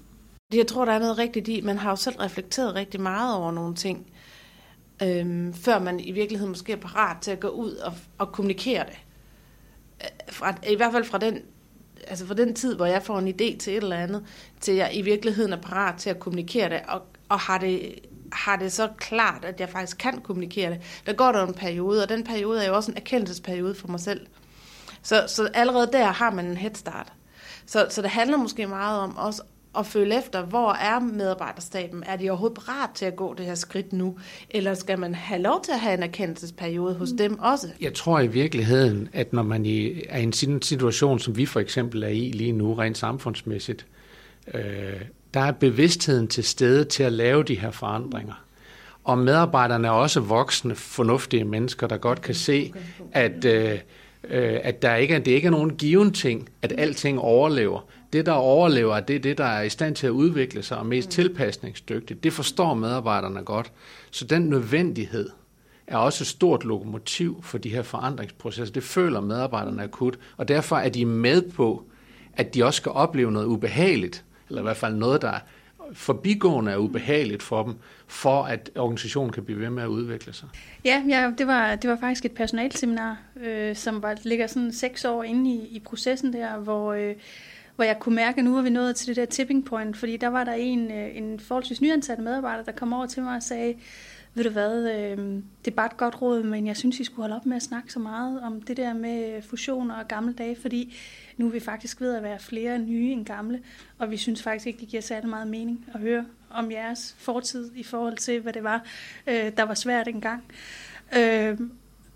jeg 0.53 0.68
tror, 0.68 0.86
der 0.86 0.91
er 0.91 0.99
noget 0.99 1.18
rigtigt 1.18 1.47
i, 1.47 1.61
man 1.61 1.78
har 1.78 1.89
jo 1.89 1.95
selv 1.95 2.16
reflekteret 2.16 2.76
rigtig 2.76 3.01
meget 3.01 3.36
over 3.36 3.51
nogle 3.51 3.76
ting, 3.76 4.07
øhm, 5.03 5.53
før 5.53 5.80
man 5.80 5.99
i 5.99 6.11
virkeligheden 6.11 6.51
måske 6.51 6.74
er 6.74 6.78
parat 6.78 7.18
til 7.22 7.32
at 7.32 7.39
gå 7.39 7.47
ud 7.47 7.72
og, 7.72 7.93
og 8.18 8.32
kommunikere 8.32 8.86
det. 8.86 8.97
Øh, 10.01 10.34
fra, 10.34 10.55
I 10.70 10.76
hvert 10.76 10.91
fald 10.91 11.03
fra 11.03 11.18
den, 11.18 11.41
altså 12.07 12.26
fra 12.26 12.34
den 12.34 12.53
tid, 12.55 12.76
hvor 12.76 12.86
jeg 12.86 13.03
får 13.03 13.20
en 13.20 13.28
idé 13.28 13.57
til 13.57 13.74
et 13.74 13.84
eller 13.84 13.95
andet, 13.95 14.26
til 14.59 14.76
jeg 14.76 14.91
i 14.93 15.01
virkeligheden 15.01 15.53
er 15.53 15.61
parat 15.61 15.95
til 15.97 16.09
at 16.09 16.20
kommunikere 16.20 16.70
det, 16.70 16.82
og, 16.88 17.01
og 17.30 17.39
har 17.39 17.57
det 17.57 17.95
har 18.34 18.55
det 18.55 18.72
så 18.72 18.89
klart, 18.97 19.45
at 19.45 19.59
jeg 19.59 19.70
faktisk 19.70 19.97
kan 19.97 20.22
kommunikere 20.22 20.70
det. 20.70 20.82
Der 21.05 21.13
går 21.13 21.32
der 21.32 21.47
en 21.47 21.53
periode, 21.53 22.03
og 22.03 22.09
den 22.09 22.24
periode 22.24 22.63
er 22.63 22.68
jo 22.68 22.76
også 22.76 22.91
en 22.91 22.97
erkendelsesperiode 22.97 23.76
for 23.76 23.88
mig 23.88 23.99
selv. 23.99 24.28
Så, 25.01 25.24
så 25.28 25.49
allerede 25.53 25.89
der 25.91 26.05
har 26.05 26.32
man 26.32 26.45
en 26.45 26.57
headstart. 26.57 27.13
Så, 27.66 27.88
så 27.89 28.01
det 28.01 28.09
handler 28.09 28.38
måske 28.38 28.68
meget 28.68 28.99
om 28.99 29.18
også 29.18 29.41
at 29.78 29.86
føle 29.86 30.18
efter, 30.18 30.45
hvor 30.45 30.72
er 30.72 30.99
medarbejderstaben? 30.99 32.03
Er 32.05 32.16
de 32.16 32.30
overhovedet 32.30 32.57
parat 32.66 32.89
til 32.95 33.05
at 33.05 33.16
gå 33.16 33.34
det 33.34 33.45
her 33.45 33.55
skridt 33.55 33.93
nu? 33.93 34.18
Eller 34.49 34.74
skal 34.74 34.99
man 34.99 35.16
have 35.16 35.41
lov 35.41 35.61
til 35.63 35.72
at 35.72 35.80
have 35.80 35.93
en 35.93 36.03
erkendelsesperiode 36.03 36.95
hos 36.95 37.09
dem 37.18 37.39
også? 37.39 37.68
Jeg 37.82 37.93
tror 37.93 38.20
i 38.20 38.28
virkeligheden, 38.28 39.09
at 39.13 39.34
når 39.34 39.43
man 39.43 39.66
er 39.66 40.18
i 40.18 40.24
en 40.24 40.61
situation, 40.61 41.20
som 41.20 41.38
vi 41.38 41.45
for 41.45 41.59
eksempel 41.59 42.03
er 42.03 42.07
i 42.07 42.32
lige 42.32 42.51
nu, 42.51 42.74
rent 42.74 42.97
samfundsmæssigt, 42.97 43.86
øh, 44.53 45.01
der 45.34 45.39
er 45.39 45.51
bevidstheden 45.51 46.28
til 46.28 46.43
stede 46.43 46.86
til 46.86 47.03
at 47.03 47.11
lave 47.11 47.43
de 47.43 47.59
her 47.59 47.72
forandringer. 47.72 48.43
Og 49.03 49.18
medarbejderne 49.18 49.88
er 49.88 49.91
også 49.91 50.20
voksne, 50.20 50.76
fornuftige 50.76 51.43
mennesker, 51.43 51.88
der 51.88 51.97
godt 51.97 52.22
kan 52.22 52.36
se, 52.36 52.74
at, 53.11 53.45
øh, 53.45 53.80
øh, 54.30 54.59
at 54.63 54.82
der 54.82 54.95
ikke 54.95 55.13
er, 55.13 55.19
det 55.19 55.32
ikke 55.32 55.45
er 55.45 55.51
nogen 55.51 55.76
given 55.76 56.11
ting, 56.11 56.49
at 56.61 56.73
alting 56.78 57.19
overlever. 57.19 57.88
Det, 58.13 58.26
der 58.26 58.32
overlever, 58.32 58.99
det 58.99 59.15
er 59.15 59.19
det, 59.19 59.38
der 59.38 59.45
er 59.45 59.61
i 59.61 59.69
stand 59.69 59.95
til 59.95 60.07
at 60.07 60.11
udvikle 60.11 60.63
sig 60.63 60.78
og 60.78 60.86
mest 60.86 61.09
tilpasningsdygtigt. 61.09 62.23
Det 62.23 62.34
forstår 62.34 62.73
medarbejderne 62.73 63.41
godt. 63.41 63.71
Så 64.11 64.26
den 64.26 64.41
nødvendighed 64.41 65.30
er 65.88 65.97
også 65.97 66.23
et 66.23 66.28
stort 66.28 66.63
lokomotiv 66.63 67.43
for 67.43 67.57
de 67.57 67.69
her 67.69 67.82
forandringsprocesser. 67.82 68.73
Det 68.73 68.84
føler 68.84 69.21
medarbejderne 69.21 69.84
akut, 69.84 70.19
og 70.38 70.47
derfor 70.47 70.76
er 70.76 70.89
de 70.89 71.05
med 71.05 71.41
på, 71.41 71.84
at 72.34 72.53
de 72.53 72.63
også 72.63 72.78
skal 72.78 72.91
opleve 72.91 73.32
noget 73.32 73.45
ubehageligt, 73.45 74.23
eller 74.49 74.61
i 74.61 74.63
hvert 74.63 74.78
fald 74.78 74.95
noget, 74.95 75.21
der 75.21 75.39
forbigående 75.93 76.71
er 76.71 76.77
ubehageligt 76.77 77.43
for 77.43 77.63
dem, 77.63 77.75
for 78.07 78.43
at 78.43 78.71
organisationen 78.75 79.31
kan 79.31 79.43
blive 79.43 79.59
ved 79.59 79.69
med 79.69 79.83
at 79.83 79.88
udvikle 79.88 80.33
sig. 80.33 80.49
Ja, 80.86 81.03
ja 81.09 81.31
det, 81.38 81.47
var, 81.47 81.75
det 81.75 81.89
var 81.89 81.97
faktisk 81.99 82.25
et 82.25 82.31
personalseminar, 82.31 83.17
øh, 83.43 83.75
som 83.75 84.03
var, 84.03 84.17
ligger 84.23 84.47
sådan 84.47 84.71
seks 84.71 85.05
år 85.05 85.23
inde 85.23 85.51
i, 85.51 85.67
i 85.75 85.79
processen 85.79 86.33
der, 86.33 86.57
hvor, 86.57 86.93
øh, 86.93 87.15
hvor 87.75 87.86
jeg 87.86 87.99
kunne 87.99 88.15
mærke, 88.15 88.38
at 88.38 88.45
nu 88.45 88.55
var 88.55 88.61
vi 88.61 88.69
nået 88.69 88.95
til 88.95 89.07
det 89.07 89.15
der 89.15 89.25
tipping 89.25 89.65
point, 89.65 89.97
fordi 89.97 90.17
der 90.17 90.27
var 90.27 90.43
der 90.43 90.53
en, 90.53 90.91
øh, 90.91 91.17
en 91.17 91.39
forholdsvis 91.39 91.81
nyansat 91.81 92.19
medarbejder, 92.19 92.63
der 92.63 92.71
kom 92.71 92.93
over 92.93 93.05
til 93.05 93.23
mig 93.23 93.36
og 93.36 93.43
sagde, 93.43 93.75
ved 94.33 94.43
du 94.43 94.49
hvad, 94.49 94.91
øh, 94.91 95.17
det 95.65 95.71
er 95.71 95.75
bare 95.75 95.86
et 95.86 95.97
godt 95.97 96.21
råd, 96.21 96.43
men 96.43 96.67
jeg 96.67 96.77
synes, 96.77 96.99
I 96.99 97.03
skulle 97.03 97.21
holde 97.21 97.36
op 97.36 97.45
med 97.45 97.55
at 97.55 97.63
snakke 97.63 97.93
så 97.93 97.99
meget 97.99 98.41
om 98.41 98.61
det 98.61 98.77
der 98.77 98.93
med 98.93 99.41
fusioner 99.41 99.95
og 99.95 100.07
gamle 100.07 100.33
dage, 100.33 100.57
fordi 100.61 100.95
nu 101.38 101.47
er 101.47 101.51
vi 101.51 101.59
faktisk 101.59 102.01
ved 102.01 102.15
at 102.15 102.23
være 102.23 102.39
flere 102.39 102.79
nye 102.79 103.11
end 103.11 103.25
gamle, 103.25 103.61
og 103.97 104.11
vi 104.11 104.17
synes 104.17 104.43
faktisk 104.43 104.67
ikke, 104.67 104.79
det 104.79 104.88
giver 104.88 105.01
særlig 105.01 105.29
meget 105.29 105.47
mening 105.47 105.86
at 105.93 105.99
høre 105.99 106.25
om 106.49 106.71
jeres 106.71 107.15
fortid 107.17 107.71
i 107.75 107.83
forhold 107.83 108.17
til, 108.17 108.41
hvad 108.41 108.53
det 108.53 108.63
var, 108.63 108.86
øh, 109.27 109.51
der 109.57 109.63
var 109.63 109.73
svært 109.73 110.07
engang. 110.07 110.43
Øh, 111.17 111.59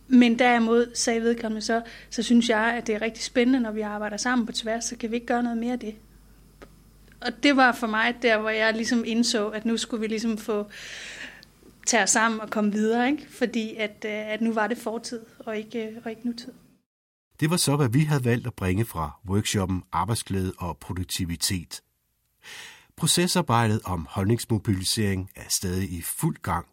men 0.07 0.39
derimod, 0.39 0.91
sagde 0.93 1.21
vedkommende 1.21 1.61
så, 1.61 1.81
så 2.09 2.23
synes 2.23 2.49
jeg, 2.49 2.73
at 2.77 2.87
det 2.87 2.95
er 2.95 3.01
rigtig 3.01 3.23
spændende, 3.23 3.59
når 3.59 3.71
vi 3.71 3.81
arbejder 3.81 4.17
sammen 4.17 4.45
på 4.45 4.51
tværs, 4.51 4.85
så 4.85 4.95
kan 4.95 5.11
vi 5.11 5.15
ikke 5.15 5.27
gøre 5.27 5.43
noget 5.43 5.57
mere 5.57 5.73
af 5.73 5.79
det. 5.79 5.95
Og 7.21 7.43
det 7.43 7.55
var 7.57 7.71
for 7.71 7.87
mig 7.87 8.15
der, 8.21 8.37
hvor 8.37 8.49
jeg 8.49 8.73
ligesom 8.73 9.03
indså, 9.05 9.49
at 9.49 9.65
nu 9.65 9.77
skulle 9.77 10.01
vi 10.01 10.07
ligesom 10.07 10.37
få 10.37 10.67
tage 11.85 12.03
os 12.03 12.09
sammen 12.09 12.41
og 12.41 12.49
komme 12.49 12.71
videre, 12.71 13.09
ikke? 13.09 13.27
fordi 13.29 13.75
at, 13.75 14.05
øh, 14.05 14.31
at 14.31 14.41
nu 14.41 14.53
var 14.53 14.67
det 14.67 14.77
fortid 14.77 15.19
og 15.39 15.57
ikke, 15.57 15.87
øh, 15.87 15.97
og 16.03 16.09
ikke 16.09 16.27
nutid. 16.27 16.51
Det 17.39 17.49
var 17.49 17.57
så, 17.57 17.75
hvad 17.75 17.89
vi 17.89 18.03
havde 18.03 18.25
valgt 18.25 18.47
at 18.47 18.53
bringe 18.53 18.85
fra 18.85 19.19
workshoppen 19.29 19.83
Arbejdsglæde 19.91 20.53
og 20.57 20.77
Produktivitet. 20.77 21.81
Procesarbejdet 22.97 23.81
om 23.85 24.07
holdningsmobilisering 24.09 25.29
er 25.35 25.49
stadig 25.49 25.91
i 25.91 26.01
fuld 26.01 26.37
gang, 26.41 26.65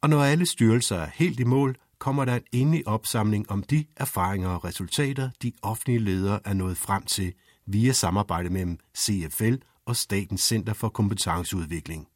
og 0.00 0.10
når 0.10 0.22
alle 0.22 0.46
styrelser 0.46 0.96
er 0.96 1.10
helt 1.14 1.40
i 1.40 1.44
mål, 1.44 1.76
kommer 1.98 2.24
der 2.24 2.34
en 2.34 2.42
endelig 2.52 2.88
opsamling 2.88 3.50
om 3.50 3.62
de 3.62 3.84
erfaringer 3.96 4.48
og 4.48 4.64
resultater, 4.64 5.30
de 5.42 5.52
offentlige 5.62 5.98
ledere 5.98 6.40
er 6.44 6.54
nået 6.54 6.76
frem 6.76 7.02
til 7.02 7.34
via 7.66 7.92
samarbejde 7.92 8.50
mellem 8.50 8.78
CFL 8.98 9.54
og 9.86 9.96
Statens 9.96 10.42
Center 10.42 10.72
for 10.72 10.88
Kompetenceudvikling. 10.88 12.08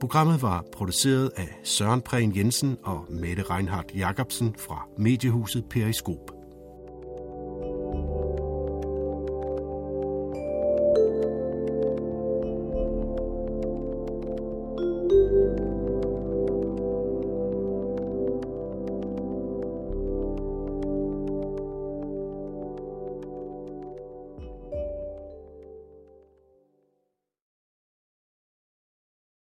Programmet 0.00 0.42
var 0.42 0.64
produceret 0.72 1.30
af 1.36 1.48
Søren 1.64 2.02
Prehn 2.02 2.36
Jensen 2.36 2.76
og 2.82 3.06
Mette 3.10 3.42
Reinhardt 3.42 3.92
Jacobsen 3.94 4.54
fra 4.58 4.86
mediehuset 4.98 5.64
Periskop. 5.70 6.35